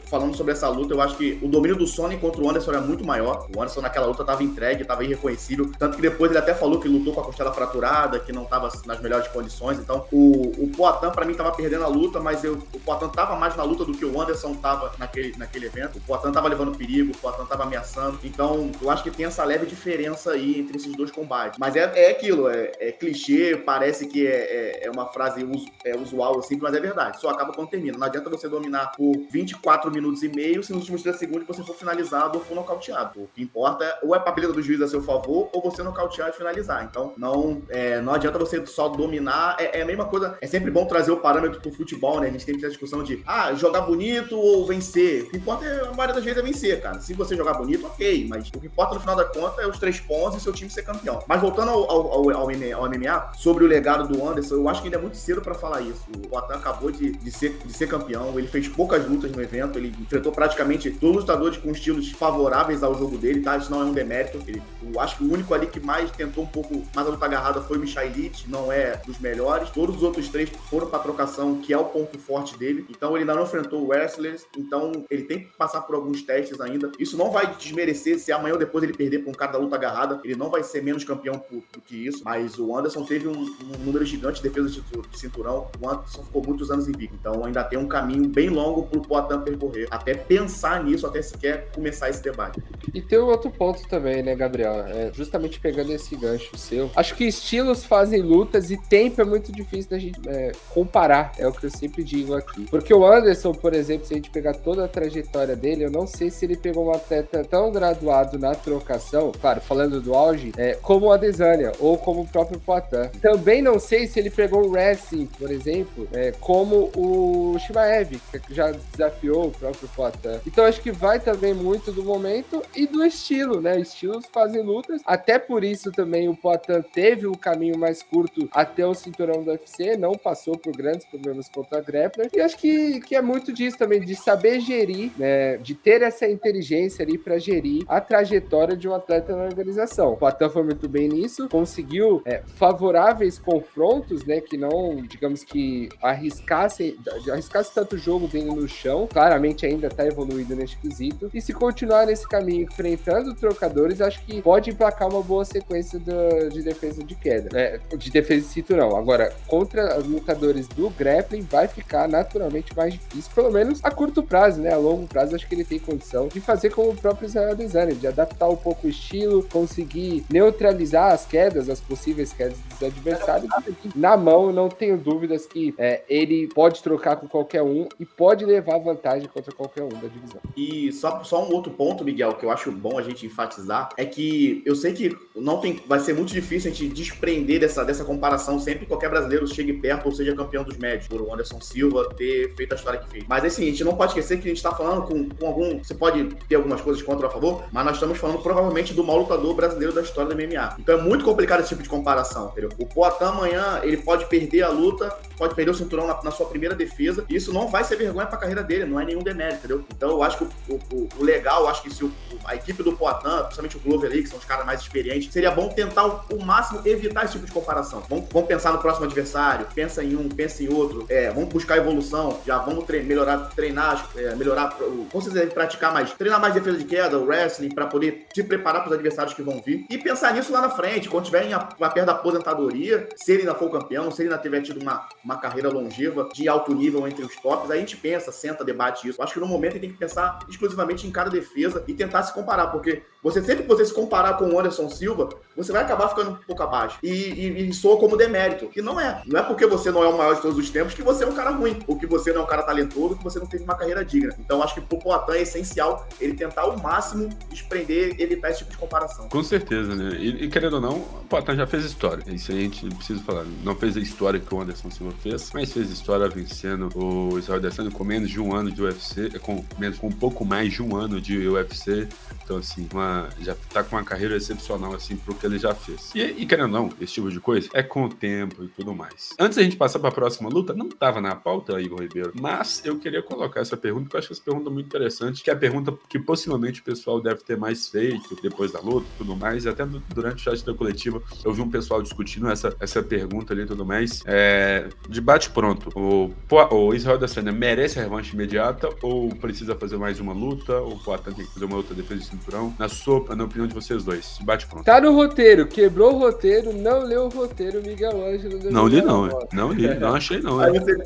falando 0.06 0.36
sobre 0.36 0.54
essa 0.54 0.68
luta, 0.70 0.94
eu 0.94 1.02
acho 1.02 1.16
que 1.18 1.40
o 1.42 1.48
domínio 1.48 1.78
do 1.78 1.88
Sony 1.88 2.18
contra 2.18 2.42
o 2.42 2.50
Anderson 2.50 2.72
era 2.72 2.82
muito 2.82 3.06
maior. 3.06 3.48
O 3.56 3.62
Anderson 3.62 3.82
naquela 3.82 4.08
luta 4.08 4.24
estava 4.24 4.44
entregue, 4.44 4.84
estava 4.84 5.04
irreconhecível. 5.04 5.72
Tanto 5.78 5.96
que 5.96 6.02
depois 6.02 6.32
ele 6.32 6.40
até 6.40 6.54
falou 6.54 6.80
que 6.80 6.88
lutou 6.88 7.14
com 7.14 7.22
a 7.22 7.24
costela 7.24 7.52
fraturada, 7.52 8.20
que 8.20 8.32
não 8.32 8.44
estava 8.44 8.70
nas 8.86 9.02
melhores 9.02 9.28
condições. 9.28 9.80
Então, 9.80 10.06
o, 10.12 10.64
o 10.64 10.72
Poatan, 10.76 11.12
para 11.12 11.26
mim, 11.26 11.32
estava 11.32 11.52
perdendo 11.52 11.84
a 11.84 11.88
luta, 11.88 12.20
mas 12.20 12.44
eu, 12.44 12.54
o 12.74 12.80
Poatan 12.80 13.08
estava 13.08 13.36
mais 13.36 13.56
na 13.56 13.64
luta 13.64 13.86
do 13.86 13.94
que 13.94 14.06
o 14.06 14.22
Anderson 14.22 14.52
estava 14.52 14.94
naquele, 14.98 15.38
naquele 15.38 15.66
evento. 15.66 15.98
O 15.98 16.02
Poatan 16.02 16.30
estava 16.30 16.48
levando 16.48 16.78
perigo, 16.78 17.12
o 17.12 17.18
Poatan 17.18 17.44
estava 17.44 17.64
ameaçando. 17.64 18.20
Então, 18.24 18.72
eu 18.82 18.90
acho 18.90 19.04
que 19.04 19.12
tem 19.12 19.26
essa 19.26 19.44
leve 19.44 19.66
diferença 19.66 20.32
aí 20.32 20.61
entre 20.62 20.78
esses 20.78 20.96
dois 20.96 21.12
combates. 21.12 21.60
Mas 21.60 21.76
é, 21.76 21.92
é 21.96 22.12
aquilo, 22.12 22.48
é, 22.50 22.72
é 22.80 22.92
clichê, 22.92 23.56
parece 23.58 24.08
que 24.08 24.26
é, 24.26 24.32
é, 24.32 24.86
é 24.86 24.92
uma 24.92 25.08
frase 25.08 25.44
us, 25.44 25.66
é 25.86 25.96
usual 25.96 26.40
assim, 26.40 26.58
mas 26.62 26.74
é 26.74 26.80
verdade. 26.80 27.20
Só 27.20 27.30
acaba 27.30 27.54
quando 27.54 27.70
termina. 27.70 27.98
Não 27.98 28.08
adianta 28.08 28.30
você 28.30 28.48
dominar 28.48 28.92
por 28.96 29.14
24 29.32 29.92
minutos 29.92 30.24
e 30.24 30.30
meio 30.30 30.64
se 30.64 30.72
nos 30.72 30.82
últimos 30.82 31.04
3 31.04 31.18
segundos 31.18 31.48
você 31.48 31.64
for 31.64 31.76
finalizado 31.76 32.38
ou 32.38 32.44
for 32.44 32.56
nocauteado. 32.56 33.24
O 33.24 33.28
que 33.28 33.42
importa 33.42 33.84
é 33.84 34.00
ou 34.04 34.16
é 34.16 34.18
a 34.18 34.22
papeleta 34.22 34.54
do 34.54 34.62
juiz 34.62 34.82
a 34.82 34.88
seu 34.88 35.02
favor 35.02 35.50
ou 35.54 35.62
você 35.62 35.84
nocautear 35.84 36.30
e 36.30 36.34
finalizar. 36.34 36.84
Então 36.90 37.14
não, 37.18 37.62
é, 37.70 38.00
não 38.02 38.14
adianta 38.14 38.38
você 38.40 38.66
só 38.66 38.88
dominar. 38.88 39.58
É, 39.60 39.82
a 39.82 39.86
mesma 39.86 40.06
coisa. 40.06 40.38
É 40.42 40.48
sempre 40.48 40.72
bom 40.72 40.86
trazer 40.86 41.12
o 41.12 41.18
parâmetro 41.18 41.60
pro 41.60 41.72
futebol, 41.72 42.20
né? 42.20 42.28
A 42.28 42.32
gente 42.32 42.46
tem 42.46 42.56
que 42.56 42.62
ter 42.62 42.68
a 42.68 42.70
discussão 42.70 43.04
de 43.04 43.22
ah, 43.26 43.54
jogar 43.54 43.82
bonito 43.82 44.38
ou 44.38 44.66
vencer. 44.66 45.24
O 45.24 45.30
que 45.30 45.38
importa 45.38 45.66
a 45.66 45.94
maioria 45.94 46.16
das 46.16 46.24
vezes 46.24 46.40
é 46.40 46.42
vencer, 46.42 46.82
cara. 46.82 47.00
Se 47.02 47.14
você 47.14 47.36
jogar 47.36 47.54
bonito, 47.54 47.86
ok. 47.86 48.28
Mas 48.30 48.50
o 48.50 48.60
que 48.60 48.68
importa 48.68 48.96
no 48.96 49.00
final 49.00 49.16
da 49.16 49.26
conta 49.26 49.62
é 49.62 49.68
os 49.68 49.80
três 49.80 50.00
pontos 50.00 50.38
e 50.38 50.42
seu 50.42 50.51
time 50.54 50.70
ser 50.70 50.84
campeão. 50.84 51.24
Mas 51.28 51.42
voltando 51.42 51.70
ao, 51.70 51.90
ao, 51.90 52.12
ao, 52.12 52.30
ao 52.32 52.48
MMA, 52.48 53.34
sobre 53.36 53.64
o 53.64 53.68
legado 53.68 54.08
do 54.08 54.28
Anderson, 54.28 54.56
eu 54.56 54.70
acho 54.70 54.82
que 54.82 54.88
ainda 54.88 54.98
é 54.98 55.02
muito 55.02 55.18
cedo 55.18 55.42
para 55.42 55.54
falar 55.54 55.82
isso. 55.82 56.04
O 56.30 56.38
Atan 56.38 56.56
acabou 56.56 56.92
de, 56.92 57.12
de, 57.12 57.32
ser, 57.32 57.58
de 57.66 57.74
ser 57.74 57.88
campeão, 57.88 58.38
ele 58.38 58.48
fez 58.48 58.68
poucas 58.68 59.08
lutas 59.08 59.32
no 59.32 59.42
evento, 59.42 59.78
ele 59.78 59.94
enfrentou 60.00 60.32
praticamente 60.32 60.92
todos 60.92 61.18
os 61.18 61.22
lutadores 61.24 61.58
com 61.58 61.72
estilos 61.72 62.12
favoráveis 62.12 62.84
ao 62.84 62.98
jogo 62.98 63.18
dele, 63.18 63.42
tá? 63.42 63.58
Isso 63.58 63.72
não 63.72 63.82
é 63.82 63.86
um 63.86 63.94
demérito. 63.94 64.40
Ele, 64.48 64.62
eu 64.82 65.00
acho 65.00 65.18
que 65.18 65.24
o 65.24 65.32
único 65.32 65.54
ali 65.54 65.68
que 65.68 65.80
mais 65.80 66.12
tentou 66.12 66.44
um 66.44 66.48
pouco 66.48 66.84
mais 66.96 67.08
a 67.08 67.12
luta 67.12 67.26
agarrada 67.26 67.62
foi 67.62 67.78
o 67.78 67.80
Michailite, 67.80 68.50
não 68.50 68.72
é 68.72 68.98
dos 69.06 69.20
melhores. 69.20 69.70
Todos 69.70 69.98
os 69.98 70.04
outros 70.04 70.30
três 70.30 70.50
foram 70.70 70.88
pra 70.88 71.00
trocação, 71.00 71.60
que 71.60 71.74
é 71.74 71.78
o 71.78 71.86
ponto 71.86 72.18
forte 72.20 72.58
dele. 72.58 72.86
Então 72.90 73.12
ele 73.12 73.20
ainda 73.20 73.36
não 73.36 73.44
enfrentou 73.44 73.88
wrestlers, 73.88 74.46
então 74.58 75.06
ele 75.10 75.24
tem 75.24 75.40
que 75.40 75.58
passar 75.58 75.82
por 75.82 75.96
alguns 75.96 76.22
testes 76.22 76.60
ainda. 76.60 76.92
Isso 77.00 77.18
não 77.18 77.32
vai 77.32 77.56
desmerecer 77.56 78.20
se 78.20 78.32
amanhã 78.32 78.54
ou 78.54 78.60
depois 78.60 78.84
ele 78.84 78.94
perder 78.94 79.20
pra 79.20 79.32
um 79.32 79.34
cara 79.34 79.54
da 79.54 79.58
luta 79.58 79.76
agarrada, 79.76 80.20
ele 80.24 80.36
não 80.42 80.50
vai 80.50 80.64
ser 80.64 80.82
menos 80.82 81.04
campeão 81.04 81.44
do 81.52 81.80
que 81.80 82.08
isso. 82.08 82.24
Mas 82.26 82.58
o 82.58 82.76
Anderson 82.76 83.04
teve 83.06 83.28
um, 83.28 83.42
um 83.42 83.86
número 83.86 84.04
gigante 84.04 84.42
de 84.42 84.50
defesa 84.50 84.70
de, 84.70 84.82
cinturão. 85.18 85.68
O 85.80 85.88
Anderson 85.88 86.24
ficou 86.24 86.44
muitos 86.44 86.72
anos 86.72 86.88
invicto. 86.88 87.16
Então 87.20 87.46
ainda 87.46 87.64
tem 87.64 87.78
um 87.78 87.88
caminho 87.88 88.28
bem 88.28 88.50
longo 88.50 88.84
pro 88.84 89.02
Poitin 89.02 89.40
percorrer. 89.42 89.88
Até 89.92 90.16
pensar 90.16 90.84
nisso, 90.84 91.06
até 91.06 91.22
sequer 91.22 91.70
começar 91.76 92.10
esse 92.10 92.24
debate. 92.24 92.62
E 92.92 93.02
tem 93.02 93.20
um 93.20 93.28
outro 93.28 93.52
ponto 93.52 93.88
também, 93.88 94.24
né, 94.24 94.36
Gabriel? 94.36 94.74
É, 94.88 95.12
justamente 95.14 95.60
pegando 95.60 95.92
esse 95.94 96.16
gancho 96.16 96.58
seu. 96.58 96.90
Acho 96.96 97.16
que 97.16 97.26
estilos 97.26 97.86
fazem 97.86 98.22
lutas 98.22 98.72
e 98.72 98.78
tempo 98.78 99.22
é 99.22 99.26
muito 99.26 99.52
difícil 99.52 99.92
da 99.92 100.00
gente 100.00 100.20
é, 100.28 100.52
comparar. 100.70 101.34
É 101.38 101.48
o 101.48 101.52
que 101.52 101.66
eu 101.66 101.70
sempre 101.70 102.04
digo 102.04 102.34
aqui. 102.34 102.66
Porque 102.70 102.94
o 102.94 103.06
Anderson, 103.06 103.54
por 103.54 103.74
exemplo, 103.74 104.08
se 104.08 104.14
a 104.14 104.16
gente 104.16 104.32
pegar 104.32 104.54
toda 104.54 104.86
a 104.86 104.88
trajetória 104.88 105.56
dele, 105.56 105.86
eu 105.86 105.92
não 105.92 106.08
sei 106.08 106.32
se 106.32 106.46
ele 106.46 106.58
pegou 106.58 106.88
um 106.88 106.92
atleta 106.92 107.44
tão 107.44 107.72
graduado 107.72 108.40
na 108.40 108.56
trocação, 108.56 109.32
claro, 109.40 109.62
falando 109.62 110.02
do 110.02 110.16
é, 110.58 110.74
como 110.82 111.08
o 111.08 111.12
Adesanya 111.12 111.72
ou 111.80 111.98
como 111.98 112.22
o 112.22 112.28
próprio 112.28 112.60
Poitin. 112.60 113.10
Também 113.22 113.62
não 113.62 113.80
sei 113.80 114.08
se 114.08 114.20
ele 114.20 114.30
pegou 114.30 114.66
o 114.66 114.72
wrestling, 114.72 115.28
por 115.38 115.52
exemplo, 115.52 116.08
é, 116.14 116.32
como 116.40 116.92
o 116.96 117.58
Shimaev, 117.60 118.20
que 118.48 118.54
já 118.54 118.72
desafiou 118.72 119.48
o 119.48 119.52
próprio 119.52 119.90
Poitin. 119.96 120.40
Então 120.46 120.66
acho 120.66 120.82
que 120.82 120.92
vai 120.92 121.20
também 121.20 121.54
muito 121.54 121.92
do 121.92 122.04
momento 122.04 122.62
e 122.76 122.88
do 122.88 123.04
estilo, 123.06 123.62
né? 123.62 123.80
Estilos 123.80 124.26
fazem 124.32 124.62
lutas. 124.62 125.02
Até 125.06 125.40
por 125.40 125.64
isso 125.64 125.92
também 125.92 126.28
o 126.30 126.36
Poitin 126.36 126.82
teve 126.94 127.28
o 127.28 127.38
caminho 127.38 127.78
mais 127.78 128.02
curto 128.04 128.50
até 128.52 128.86
o 128.86 128.94
cinturão 128.94 129.44
do 129.44 129.52
UFC, 129.52 129.98
não 129.98 130.14
passou 130.14 130.58
por 130.58 130.76
grandes 130.76 131.06
problemas 131.06 131.50
contra 131.50 131.80
a 131.80 131.82
Grappler. 131.82 132.30
E 132.34 132.42
acho 132.42 132.58
que, 132.58 133.02
que 133.02 133.16
é 133.16 133.22
muito 133.22 133.52
disso 133.52 133.78
também, 133.78 134.02
de 134.02 134.16
saber 134.16 134.60
gerir, 134.60 135.12
né? 135.18 135.58
De 135.58 135.76
ter 135.76 136.02
essa 136.02 136.28
inteligência 136.28 137.04
ali 137.04 137.18
para 137.18 137.38
gerir 137.38 137.84
a 137.88 138.00
trajetória 138.00 138.76
de 138.76 138.88
um 138.88 138.96
atleta 138.96 139.36
na 139.36 139.44
organização. 139.44 140.11
O 140.12 140.18
Poitin 140.18 140.50
foi 140.50 140.64
muito 140.64 140.88
bem 140.88 141.08
nisso, 141.08 141.48
conseguiu 141.50 142.22
é, 142.26 142.44
favoráveis 142.56 143.38
confrontos, 143.38 144.26
né? 144.26 144.42
Que 144.42 144.58
não, 144.58 145.02
digamos 145.04 145.44
que 145.44 145.90
arriscasse, 146.02 147.00
arriscasse 147.32 147.74
tanto 147.74 147.96
o 147.96 147.98
jogo 147.98 148.28
dele 148.28 148.54
no 148.54 148.68
chão. 148.68 149.08
Claramente 149.12 149.66
ainda 149.66 149.90
tá 149.90 150.06
evoluído 150.06 150.56
nesse 150.56 150.78
quesito. 150.78 151.30
E 151.34 151.42
se 151.42 151.54
continuar 151.54 152.06
nesse 152.06 152.28
caminho 152.28 152.64
enfrentando 152.64 153.34
trocadores, 153.36 154.02
acho 154.02 154.24
que 154.26 154.42
pode 154.42 154.72
emplacar 154.72 155.08
uma 155.08 155.22
boa 155.22 155.46
sequência 155.46 156.00
do, 156.00 156.50
de 156.50 156.62
defesa 156.62 157.04
de 157.04 157.16
queda, 157.16 157.50
né? 157.54 157.80
De 157.98 158.12
defesa 158.12 158.42
de 158.42 158.48
cinturão. 158.48 158.96
Agora, 158.96 159.34
contra 159.48 159.98
lutadores 159.98 160.68
do 160.68 160.90
grappling, 160.90 161.42
vai 161.42 161.68
ficar 161.68 162.08
naturalmente 162.08 162.76
mais 162.76 162.94
difícil, 162.94 163.32
pelo 163.34 163.52
menos 163.52 163.80
a 163.84 163.92
curto 163.92 164.24
prazo, 164.24 164.60
né? 164.62 164.74
A 164.74 164.78
longo 164.78 165.08
prazo, 165.08 165.36
acho 165.36 165.48
que 165.48 165.56
ele 165.56 165.64
tem 165.64 165.80
condição 165.80 166.28
de 166.28 166.40
fazer 166.40 166.70
como 166.70 166.90
o 166.90 166.96
próprio 166.96 167.26
Israel 167.28 167.56
de 167.56 168.08
adaptar 168.08 168.50
um 168.50 168.56
pouco 168.56 168.88
o 168.88 168.90
estilo, 168.90 169.44
conseguir 169.44 170.01
neutralizar 170.30 171.14
as 171.14 171.26
quedas, 171.26 171.70
as 171.70 171.80
possíveis 171.80 172.34
quedas 172.34 172.58
dos 172.70 172.84
adversários. 172.84 173.50
Na 173.96 174.18
mão, 174.18 174.52
não 174.52 174.70
tenho 174.70 174.98
dúvidas 174.98 175.46
que 175.46 175.74
é, 175.78 176.02
ele 176.10 176.48
pode 176.48 176.82
trocar 176.82 177.16
com 177.16 177.28
qualquer 177.28 177.62
um 177.62 177.88
e 178.00 178.06
pode 178.06 178.46
levar 178.46 178.78
vantagem 178.80 179.28
contra 179.28 179.54
qualquer 179.54 179.84
um 179.84 179.90
da 179.90 180.08
divisão. 180.08 180.42
E 180.56 180.92
só, 180.92 181.24
só 181.24 181.44
um 181.44 181.54
outro 181.54 181.72
ponto, 181.72 182.04
Miguel, 182.04 182.34
que 182.34 182.46
eu 182.46 182.52
acho 182.52 182.72
bom 182.72 182.98
a 182.98 183.02
gente 183.02 183.26
enfatizar, 183.26 183.90
é 183.98 184.06
que 184.06 184.62
eu 184.66 184.76
sei 184.76 184.94
que 184.94 185.16
não 185.36 185.60
tem, 185.60 185.80
vai 185.88 186.00
ser 186.00 186.14
muito 186.14 186.34
difícil 186.34 186.72
a 186.72 186.74
gente 186.74 186.94
desprender 186.94 187.60
dessa, 187.60 187.84
dessa 187.84 188.04
comparação 188.04 188.60
sempre 188.60 188.82
que 188.82 188.86
qualquer 188.88 189.10
brasileiro 189.10 189.48
chegue 189.48 189.74
perto 189.74 190.06
ou 190.08 190.12
seja 190.12 190.36
campeão 190.36 190.64
dos 190.64 190.78
médios, 190.78 191.08
por 191.08 191.22
o 191.22 191.34
Anderson 191.34 191.60
Silva 191.62 192.10
ter 192.16 192.54
feito 192.56 192.74
a 192.74 192.76
história 192.76 193.00
que 193.00 193.10
fez. 193.10 193.26
Mas 193.28 193.44
assim, 193.44 193.64
a 193.64 193.68
gente 193.68 193.84
não 193.84 193.96
pode 193.96 194.12
esquecer 194.12 194.38
que 194.38 194.46
a 194.46 194.50
gente 194.50 194.58
está 194.58 194.74
falando 194.74 195.04
com, 195.04 195.30
com 195.30 195.48
algum. 195.48 195.78
Você 195.80 195.94
pode 195.94 196.24
ter 196.48 196.56
algumas 196.56 196.82
coisas 196.82 197.02
contra 197.02 197.28
ou 197.28 197.32
a 197.32 197.34
favor, 197.34 197.64
mas 197.72 197.86
nós 197.86 197.96
estamos 197.96 198.18
falando 198.18 198.40
provavelmente 198.42 198.94
do 198.94 199.04
maior 199.04 199.20
lutador 199.20 199.54
brasileiro 199.54 199.91
da 199.94 200.02
história 200.02 200.34
do 200.34 200.36
MMA. 200.36 200.76
Então 200.80 201.00
é 201.00 201.02
muito 201.02 201.24
complicado 201.24 201.60
esse 201.60 201.70
tipo 201.70 201.84
de 201.84 201.90
comparação, 201.90 202.50
entendeu? 202.50 202.70
O 202.78 202.86
Poitin 202.86 203.24
amanhã, 203.24 203.80
ele 203.84 203.98
pode 203.98 204.26
perder 204.26 204.64
a 204.64 204.70
luta, 204.70 205.10
pode 205.38 205.56
perder 205.56 205.72
o 205.72 205.74
cinturão 205.74 206.08
na, 206.08 206.22
na 206.24 206.32
sua 206.32 206.48
primeira 206.48 206.76
defesa, 206.76 207.26
e 207.30 207.36
isso 207.36 207.54
não 207.54 207.68
vai 207.68 207.84
ser 207.84 207.96
vergonha 207.96 208.26
para 208.26 208.38
a 208.38 208.40
carreira 208.40 208.64
dele, 208.64 208.86
não 208.86 209.00
é 209.00 209.06
nenhum 209.06 209.22
demérito, 209.22 209.60
entendeu? 209.60 209.86
Então 209.96 210.10
eu 210.10 210.24
acho 210.24 210.38
que 210.38 210.44
o, 210.44 210.80
o, 210.92 211.10
o 211.18 211.24
legal, 211.24 211.62
eu 211.62 211.68
acho 211.70 211.84
que 211.84 211.94
se 211.94 212.04
o, 212.04 212.12
a 212.46 212.56
equipe 212.56 212.84
do 212.84 212.94
Poitin, 212.94 213.44
principalmente 213.44 213.78
o 213.78 213.80
Glover 213.80 214.12
ali, 214.12 214.24
que 214.24 214.30
são 214.30 214.40
os 214.40 214.46
caras 214.46 214.66
mais 214.66 214.82
experientes, 214.82 215.32
seria 215.32 215.52
bom 215.52 215.70
tentar 215.70 216.06
o, 216.06 216.46
máximo 216.46 216.82
evitar 216.86 217.24
esse 217.24 217.34
tipo 217.34 217.46
de 217.46 217.52
comparação. 217.52 218.04
Vamos, 218.10 218.26
vamos, 218.32 218.48
pensar 218.48 218.74
no 218.74 218.80
próximo 218.80 219.06
adversário, 219.06 219.68
pensa 219.74 220.04
em 220.04 220.16
um, 220.16 220.28
pensa 220.28 220.64
em 220.64 220.74
outro, 220.74 221.06
é, 221.10 221.30
vamos 221.30 221.50
buscar 221.50 221.78
evolução, 221.78 222.40
já 222.46 222.58
vamos 222.58 222.86
melhorar, 222.88 223.50
treinar, 223.56 224.10
é, 224.16 224.36
melhorar, 224.36 224.78
com 225.12 225.22
certeza 225.22 225.48
praticar 225.48 225.94
mais, 225.94 226.12
treinar 226.12 226.40
mais 226.40 226.54
defesa 226.54 226.78
de 226.78 226.86
queda, 226.86 227.18
o 227.18 227.26
wrestling, 227.26 227.70
para 227.70 227.86
poder 227.88 228.28
se 228.34 228.44
preparar 228.44 228.82
para 228.82 228.90
os 228.90 228.94
adversários 228.94 229.34
que 229.34 229.42
vão 229.42 229.62
vir 229.62 229.81
e 229.90 229.98
pensar 229.98 230.34
nisso 230.34 230.52
lá 230.52 230.62
na 230.62 230.70
frente, 230.70 231.10
quando 231.10 231.26
tiverem 231.26 231.54
a, 231.54 231.58
a 231.58 231.90
perto 231.90 232.08
da 232.08 232.14
aposentadoria, 232.14 233.08
se 233.16 233.32
ele 233.32 233.42
ainda 233.42 233.56
for 233.56 233.70
campeão, 233.70 234.12
se 234.12 234.22
ele 234.22 234.30
ainda 234.30 234.42
tiver 234.42 234.62
tido 234.62 234.82
uma, 234.82 235.08
uma 235.24 235.38
carreira 235.38 235.70
longeva 235.70 236.30
de 236.34 236.48
alto 236.48 236.74
nível 236.74 237.08
entre 237.08 237.24
os 237.24 237.36
tops, 237.36 237.70
aí 237.70 237.78
a 237.78 237.82
gente 237.82 237.98
pensa, 237.98 238.32
senta, 238.32 238.64
debate 238.64 239.08
isso. 239.08 239.22
Acho 239.22 239.34
que 239.34 239.40
no 239.40 239.48
momento 239.48 239.74
ele 239.74 239.82
tem 239.82 239.92
que 239.92 239.98
pensar 239.98 240.40
exclusivamente 240.50 241.08
em 241.08 241.12
cada 241.12 241.30
defesa 241.30 241.84
e 241.88 241.94
tentar 241.94 242.24
se 242.24 242.34
comparar, 242.34 242.68
porque 242.68 243.04
você 243.24 243.42
sempre 243.42 243.64
que 243.64 243.70
você 243.70 243.86
se 243.86 243.94
comparar 243.94 244.38
com 244.38 244.50
o 244.50 244.60
Anderson 244.60 244.90
Silva, 244.90 245.30
você 245.56 245.72
vai 245.72 245.84
acabar 245.84 246.10
ficando 246.10 246.32
um 246.32 246.36
pouco 246.36 246.64
abaixo. 246.64 246.98
E, 247.04 247.10
e, 247.10 247.70
e 247.70 247.74
soa 247.74 247.98
como 247.98 248.18
demérito, 248.18 248.68
que 248.68 248.82
não 248.82 249.00
é. 249.00 249.22
Não 249.26 249.40
é 249.40 249.44
porque 249.44 249.66
você 249.66 249.92
não 249.92 250.04
é 250.04 250.08
o 250.08 250.18
maior 250.18 250.36
de 250.36 250.42
todos 250.42 250.58
os 250.58 250.70
tempos 250.70 250.94
que 250.94 251.04
você 251.04 251.24
é 251.24 251.28
um 251.28 251.34
cara 251.34 251.52
ruim, 251.52 251.80
ou 251.88 251.98
que 251.98 252.08
você 252.08 252.34
não 252.34 252.42
é 252.42 252.44
um 252.44 252.48
cara 252.48 252.64
talentoso, 252.64 253.16
que 253.16 253.24
você 253.24 253.40
não 253.40 253.46
teve 253.46 253.64
uma 253.64 253.76
carreira 253.76 254.04
digna. 254.04 254.36
Então 254.40 254.62
acho 254.64 254.76
que 254.76 254.82
pro 254.82 254.98
Poitin 254.98 255.32
é 255.34 255.42
essencial 255.42 256.08
ele 256.20 256.34
tentar 256.34 256.64
ao 256.64 256.78
máximo 256.78 257.30
desprender, 257.50 258.16
evitar 258.20 258.50
esse 258.50 258.60
tipo 258.60 258.72
de 258.72 258.78
comparação. 258.78 259.30
Com 259.30 259.44
certeza, 259.44 259.71
né? 259.72 260.18
E, 260.20 260.46
e 260.46 260.50
querendo 260.50 260.74
ou 260.76 260.82
não, 260.82 260.98
o 260.98 261.26
Poitin 261.30 261.56
já 261.56 261.68
fez 261.68 261.86
história. 261.86 262.24
Isso 262.28 262.52
aí 262.52 262.60
a 262.60 262.62
gente 262.62 262.88
precisa 262.96 263.22
falar. 263.22 263.46
Não 263.64 263.76
fez 263.76 263.98
a 263.98 264.00
história 264.00 264.40
que 264.40 264.54
o 264.54 264.62
Anderson 264.62 264.90
Silva 264.92 265.14
fez, 265.22 265.52
mas 265.54 265.72
fez 265.72 265.90
história 265.90 266.28
vencendo 266.28 266.90
o 266.96 267.38
Israel 267.38 267.60
Adesanya 267.60 267.92
com 267.92 268.04
menos 268.04 268.30
de 268.30 268.40
um 268.40 268.54
ano 268.56 268.72
de 268.72 268.82
UFC, 268.82 269.30
com, 269.40 269.64
menos, 269.78 269.98
com 269.98 270.08
um 270.08 270.12
pouco 270.12 270.46
mais 270.46 270.74
de 270.74 270.82
um 270.82 270.96
ano 270.96 271.22
de 271.22 271.48
UFC. 271.48 272.08
Então, 272.44 272.58
assim, 272.58 272.88
uma, 272.92 273.30
já 273.40 273.56
tá 273.72 273.84
com 273.84 273.96
uma 273.96 274.04
carreira 274.04 274.36
excepcional, 274.36 274.94
assim, 274.94 275.16
pro 275.16 275.34
que 275.34 275.46
ele 275.46 275.58
já 275.58 275.74
fez. 275.74 276.12
E, 276.14 276.22
e 276.22 276.46
querendo 276.46 276.76
ou 276.76 276.84
não, 276.84 276.90
esse 277.00 277.14
tipo 277.14 277.30
de 277.30 277.40
coisa 277.40 277.70
é 277.74 277.82
com 277.82 278.06
o 278.06 278.10
tempo 278.10 278.64
e 278.64 278.68
tudo 278.68 278.94
mais. 278.94 279.30
Antes 279.40 279.58
da 279.58 279.64
gente 279.64 279.78
passar 279.78 280.00
pra 280.00 280.12
próxima 280.12 280.50
luta, 280.50 280.74
não 280.74 280.90
tava 280.90 281.22
na 281.22 281.36
pauta, 281.36 281.80
Igor 281.80 282.02
Ribeiro, 282.02 282.34
mas 282.40 282.82
eu 282.84 283.00
queria 283.00 283.22
colocar 283.22 283.62
essa 283.62 283.78
pergunta, 283.78 284.04
porque 284.04 284.18
eu 284.18 284.20
acho 284.20 284.34
essa 284.34 284.42
pergunta 284.42 284.70
muito 284.70 284.88
interessante, 284.88 285.44
que 285.44 285.50
é 285.50 285.54
a 285.54 285.58
pergunta 285.58 285.94
que 286.10 286.20
possivelmente 286.20 286.82
o 286.82 286.84
pessoal 286.84 287.22
deve 287.22 287.42
ter 287.44 287.58
mais 287.58 287.88
feito 287.88 288.38
depois 288.42 288.72
da 288.72 288.80
luta 288.80 289.08
e 289.16 289.18
tudo 289.20 289.36
mais, 289.36 289.61
e 289.66 289.70
até 289.70 289.86
durante 290.14 290.36
o 290.36 290.40
chat 290.40 290.66
da 290.66 290.74
coletiva 290.74 291.22
eu 291.44 291.54
vi 291.54 291.62
um 291.62 291.70
pessoal 291.70 292.02
discutindo 292.02 292.50
essa, 292.50 292.76
essa 292.80 293.02
pergunta 293.02 293.54
ali 293.54 293.64
e 293.64 293.66
tudo 293.66 293.86
mais. 293.86 294.22
É, 294.26 294.88
debate 295.10 295.50
pronto. 295.50 295.90
O, 295.96 296.32
o 296.72 296.94
Israel 296.94 297.18
da 297.18 297.28
Cena 297.28 297.52
merece 297.52 298.00
a 298.00 298.04
revanche 298.04 298.34
imediata 298.34 298.90
ou 299.02 299.30
precisa 299.36 299.76
fazer 299.76 299.98
mais 299.98 300.20
uma 300.20 300.34
luta? 300.34 300.78
Ou 300.80 300.94
o 300.94 301.00
Poatan 301.00 301.32
tem 301.32 301.46
que 301.46 301.54
fazer 301.54 301.66
uma 301.66 301.78
outra 301.78 301.96
defesa 301.96 302.22
de 302.22 302.28
cinturão? 302.28 302.74
Na 302.78 302.88
sua, 302.88 303.36
na 303.36 303.44
opinião 303.44 303.68
de 303.68 303.74
vocês 303.74 304.04
dois, 304.04 304.38
debate 304.40 304.68
pronto. 304.68 304.86
Tá 304.86 305.00
no 305.02 305.14
roteiro, 305.14 305.68
quebrou 305.68 306.16
o 306.16 306.20
roteiro, 306.20 306.74
não 306.74 307.04
leu 307.04 307.26
o 307.26 307.30
roteiro, 307.30 307.82
Miguel 307.82 308.26
Ângelo. 308.26 308.72
Não 308.72 308.88
li 308.88 309.02
não, 309.02 309.28
não 309.54 309.72
li, 309.72 309.94
não 309.96 310.16
achei 310.16 310.42
não. 310.42 310.58
Você... 310.58 310.98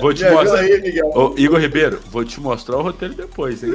vou 0.00 0.12
te 0.12 0.24
mostrar. 0.30 0.60
Aí, 0.60 1.00
Ô, 1.14 1.34
Igor 1.36 1.60
Ribeiro, 1.60 2.00
vou 2.10 2.24
te 2.24 2.40
mostrar 2.40 2.76
o 2.76 2.82
roteiro 2.82 3.14
depois, 3.14 3.62
hein? 3.62 3.72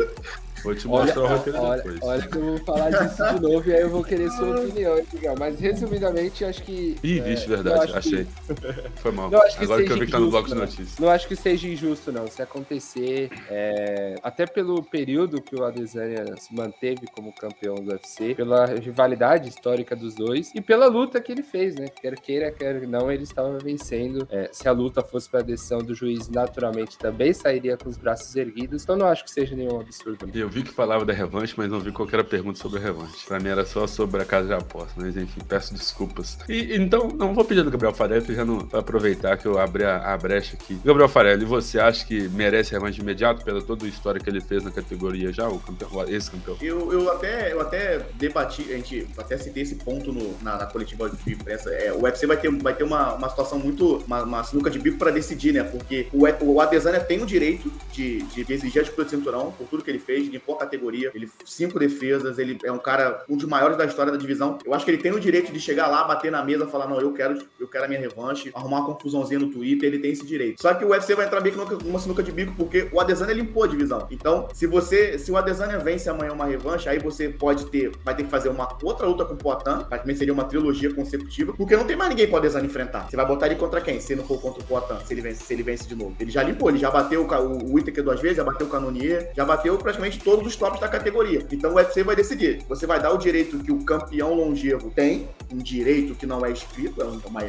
Vou 0.68 0.76
te 0.76 0.86
mostrar 0.86 1.22
olha, 1.22 1.32
o 1.32 1.38
roteiro 1.38 1.62
olha, 1.62 1.78
depois. 1.82 2.00
Olha 2.02 2.28
que 2.28 2.36
eu 2.36 2.42
vou 2.42 2.58
falar 2.60 2.90
disso 2.90 3.24
de 3.24 3.42
novo 3.42 3.70
e 3.70 3.74
aí 3.74 3.82
eu 3.82 3.90
vou 3.90 4.04
querer 4.04 4.30
sua 4.32 4.60
opinião, 4.60 4.96
Miguel. 5.14 5.36
Mas 5.40 5.60
resumidamente, 5.62 6.44
acho 6.44 6.62
que. 6.62 6.98
Ih, 7.02 7.22
vixe, 7.22 7.46
é, 7.46 7.48
verdade, 7.48 7.94
achei. 7.96 8.26
Que... 8.26 9.00
Foi 9.00 9.12
mal. 9.14 9.30
Não, 9.30 9.42
acho 9.42 9.58
que 9.58 9.64
Agora 9.64 9.82
que 9.86 9.92
eu 9.94 9.98
vi 9.98 10.06
que 10.08 10.12
tá 10.12 10.20
no 10.20 10.30
bloco 10.30 10.50
de 10.50 10.56
notícias. 10.56 11.00
Não 11.00 11.10
acho 11.10 11.26
que 11.26 11.38
seja 11.38 11.70
injusto, 11.70 12.12
não. 12.12 12.28
Se 12.28 12.42
acontecer, 12.42 13.30
é... 13.50 14.16
até 14.22 14.46
pelo 14.46 14.84
período 14.84 15.42
que 15.42 15.56
o 15.56 15.64
Adesanya 15.64 16.36
se 16.36 16.54
manteve 16.54 17.08
como 17.16 17.34
campeão 17.34 17.76
do 17.76 17.92
UFC, 17.92 18.36
pela 18.36 18.66
rivalidade 18.66 19.48
histórica 19.48 19.96
dos 19.96 20.16
dois 20.16 20.52
e 20.54 20.60
pela 20.60 20.88
luta 20.88 21.22
que 21.22 21.32
ele 21.32 21.44
fez, 21.44 21.76
né? 21.76 21.88
Quer 21.88 22.20
queira, 22.20 22.52
quer 22.52 22.86
não, 22.86 23.10
ele 23.10 23.24
estava 23.24 23.58
vencendo. 23.58 24.28
É, 24.30 24.50
se 24.52 24.68
a 24.68 24.74
luta 24.74 25.02
fosse 25.02 25.30
para 25.30 25.42
decisão 25.44 25.80
do 25.80 25.96
juiz, 25.96 26.28
naturalmente 26.28 26.98
também 26.98 27.32
sairia 27.32 27.78
com 27.78 27.88
os 27.88 27.96
braços 27.96 28.36
erguidos. 28.36 28.84
Então 28.84 28.98
não 28.98 29.08
acho 29.08 29.24
que 29.24 29.32
seja 29.32 29.56
nenhum 29.56 29.80
absurdo. 29.80 30.30
Eu 30.34 30.50
vi 30.50 30.57
que 30.64 30.72
falava 30.72 31.06
da 31.06 31.14
revanche, 31.14 31.54
mas 31.58 31.70
não 31.70 31.80
vi 31.80 31.92
qualquer 31.92 32.24
pergunta 32.24 32.60
sobre 32.60 32.80
a 32.80 32.82
revanche. 32.82 33.26
Pra 33.28 33.40
mim 33.40 33.50
era 33.50 33.66
só 33.66 33.88
sobre 33.88 34.22
a 34.22 34.26
casa 34.26 34.48
de 34.48 34.54
aposta, 34.54 34.94
mas 34.98 35.16
enfim, 35.18 35.42
peço 35.48 35.74
desculpas. 35.74 36.38
E 36.48 36.76
então, 36.76 37.10
não 37.10 37.34
vou 37.34 37.46
pedir 37.46 37.64
do 37.64 37.72
Gabriel 37.72 37.94
Farelli, 37.94 38.36
já 38.36 38.46
não 38.46 38.68
aproveitar 38.74 39.38
que 39.38 39.46
eu 39.46 39.60
abri 39.60 39.84
a, 39.84 40.14
a 40.14 40.18
brecha 40.18 40.56
aqui. 40.56 40.80
Gabriel 40.84 41.10
Farelli, 41.10 41.46
você 41.46 41.80
acha 41.80 42.06
que 42.06 42.28
merece 42.30 42.72
revanche 42.72 42.96
de 42.96 43.02
imediato 43.02 43.44
pela 43.44 43.62
toda 43.62 43.86
a 43.86 43.90
história 43.90 44.20
que 44.20 44.30
ele 44.30 44.42
fez 44.42 44.64
na 44.64 44.72
categoria 44.72 45.32
já, 45.32 45.48
o 45.48 45.60
campeão, 45.60 45.90
esse 46.08 46.32
campeão? 46.32 46.58
Eu, 46.62 46.92
eu, 46.92 47.12
até, 47.12 47.54
eu 47.54 47.62
até 47.62 48.06
debati, 48.16 48.62
a 48.72 48.76
gente 48.76 49.08
até 49.18 49.38
citei 49.38 49.64
esse 49.64 49.76
ponto 49.76 50.12
no, 50.12 50.38
na, 50.42 50.58
na, 50.58 50.66
coletiva 50.66 51.10
de 51.10 51.34
imprensa. 51.34 51.70
É, 51.72 51.92
o 51.92 52.04
UFC 52.04 52.26
vai 52.26 52.38
ter, 52.38 52.52
vai 52.52 52.76
ter 52.76 52.84
uma, 52.84 53.14
uma 53.16 53.30
situação 53.30 53.60
muito, 53.60 53.98
uma, 54.06 54.24
uma 54.24 54.44
sinuca 54.44 54.70
de 54.70 54.80
bico 54.80 54.98
pra 54.98 55.12
decidir, 55.12 55.54
né? 55.54 55.64
Porque 55.64 56.08
o, 56.12 56.26
o 56.46 56.62
Adesanya 56.62 57.00
tem 57.00 57.22
o 57.22 57.26
direito 57.26 57.72
de, 57.92 58.22
de 58.24 58.54
exigir 58.54 58.82
a 58.82 58.84
disputa 58.84 59.06
de 59.06 59.12
cinturão 59.12 59.52
por 59.52 59.68
tudo 59.68 59.84
que 59.84 59.92
ele 59.92 60.00
fez, 60.00 60.28
limpou 60.38 60.56
a 60.56 60.60
categoria, 60.60 61.12
ele 61.14 61.30
cinco 61.46 61.80
defesas, 61.80 62.38
ele 62.38 62.58
é 62.64 62.72
um 62.72 62.78
cara, 62.78 63.24
um 63.30 63.36
dos 63.36 63.48
maiores 63.48 63.78
da 63.78 63.86
história 63.86 64.12
da 64.12 64.18
divisão. 64.18 64.58
Eu 64.66 64.74
acho 64.74 64.86
que 64.86 64.92
ele 64.92 65.02
tem 65.02 65.12
o 65.12 65.20
direito 65.20 65.52
de 65.52 65.60
chegar 65.60 65.88
lá, 65.88 66.04
bater 66.04 66.32
na 66.32 66.44
mesa, 66.44 66.68
falar, 66.68 66.88
não, 66.88 67.00
eu 67.00 67.14
quero, 67.14 67.38
eu 67.60 67.68
quero 67.68 67.86
a 67.86 67.88
minha 67.88 68.00
revanche, 68.00 68.52
arrumar 68.54 68.80
uma 68.80 68.86
confusãozinha 68.86 69.40
no 69.40 69.52
Twitter, 69.52 69.88
ele 69.88 70.00
tem 70.00 70.12
esse 70.12 70.26
direito. 70.26 70.62
Só 70.62 70.74
que 70.74 70.86
o 70.86 70.90
UFC 70.90 71.16
vai 71.16 71.26
entrar 71.26 71.42
meio 71.42 71.56
que 71.56 71.84
numa 71.84 72.00
sinuca 72.00 72.24
de 72.24 72.32
bico, 72.32 72.54
porque 72.56 72.88
o 72.92 73.00
Adesanya 73.00 73.34
limpou 73.34 73.64
a 73.64 73.68
divisão. 73.68 74.08
Então, 74.12 74.48
se 74.54 74.68
você, 74.68 75.18
se 75.18 75.32
o 75.32 75.38
Adesanya 75.38 75.80
vence 75.80 76.10
amanhã 76.10 76.34
uma 76.34 76.46
revanche, 76.46 76.88
aí 76.88 77.00
você 77.00 77.30
pode 77.30 77.66
ter, 77.68 77.92
vai 78.04 78.16
ter 78.16 78.24
que 78.24 78.30
fazer 78.30 78.50
uma 78.50 78.78
outra 78.84 79.06
luta 79.06 79.26
com 79.26 79.34
o 79.34 79.38
Poatan, 79.38 79.84
também 79.84 80.16
seria 80.16 80.34
uma 80.34 80.46
trilogia 80.46 80.94
consecutiva, 80.94 81.54
porque 81.54 81.76
não 81.76 81.86
tem 81.86 81.96
mais 81.96 82.10
ninguém 82.10 82.28
pro 82.28 82.38
Adesanya 82.38 82.66
enfrentar. 82.66 83.10
Você 83.10 83.16
vai 83.16 83.26
botar 83.26 83.48
ele 83.48 83.56
contra 83.56 83.82
quem? 83.82 84.00
Se 84.00 84.16
não 84.16 84.24
for 84.24 84.40
contra 84.40 84.62
o 84.62 84.66
Poatan, 84.66 85.00
se 85.04 85.14
ele 85.14 85.22
vence, 85.22 85.44
se 85.44 85.54
ele 85.54 85.64
vence 85.64 85.88
de 85.88 85.96
novo. 85.96 86.16
Ele 86.20 86.32
já 86.32 86.44
limpou, 86.44 86.70
ele 86.70 86.78
já 86.78 86.90
bateu 86.90 87.26
o, 87.26 87.26
o 87.26 87.74
Whittaker 87.74 88.04
duas 88.04 88.22
vezes, 88.22 88.38
já 88.38 88.44
bateu 88.44 88.68
o 88.68 88.70
Canonier, 88.70 89.32
já 89.36 89.44
bateu 89.46 89.78
praticamente 89.78 90.20
todos 90.28 90.46
os 90.46 90.58
tops 90.58 90.82
da 90.82 90.90
categoria. 90.90 91.48
Então 91.50 91.72
o 91.72 91.76
UFC 91.76 92.04
vai 92.04 92.14
decidir. 92.14 92.62
Você 92.68 92.86
vai 92.86 93.00
dar 93.00 93.14
o 93.14 93.18
direito 93.18 93.60
que 93.60 93.72
o 93.72 93.86
campeão 93.86 94.34
longevo 94.34 94.92
tem, 94.92 95.30
um 95.50 95.58
direito 95.58 96.16
que 96.16 96.26
não 96.26 96.46
é 96.46 96.52
escrito, 96.52 97.02
é 97.02 97.06
um, 97.06 97.18
uma, 97.26 97.44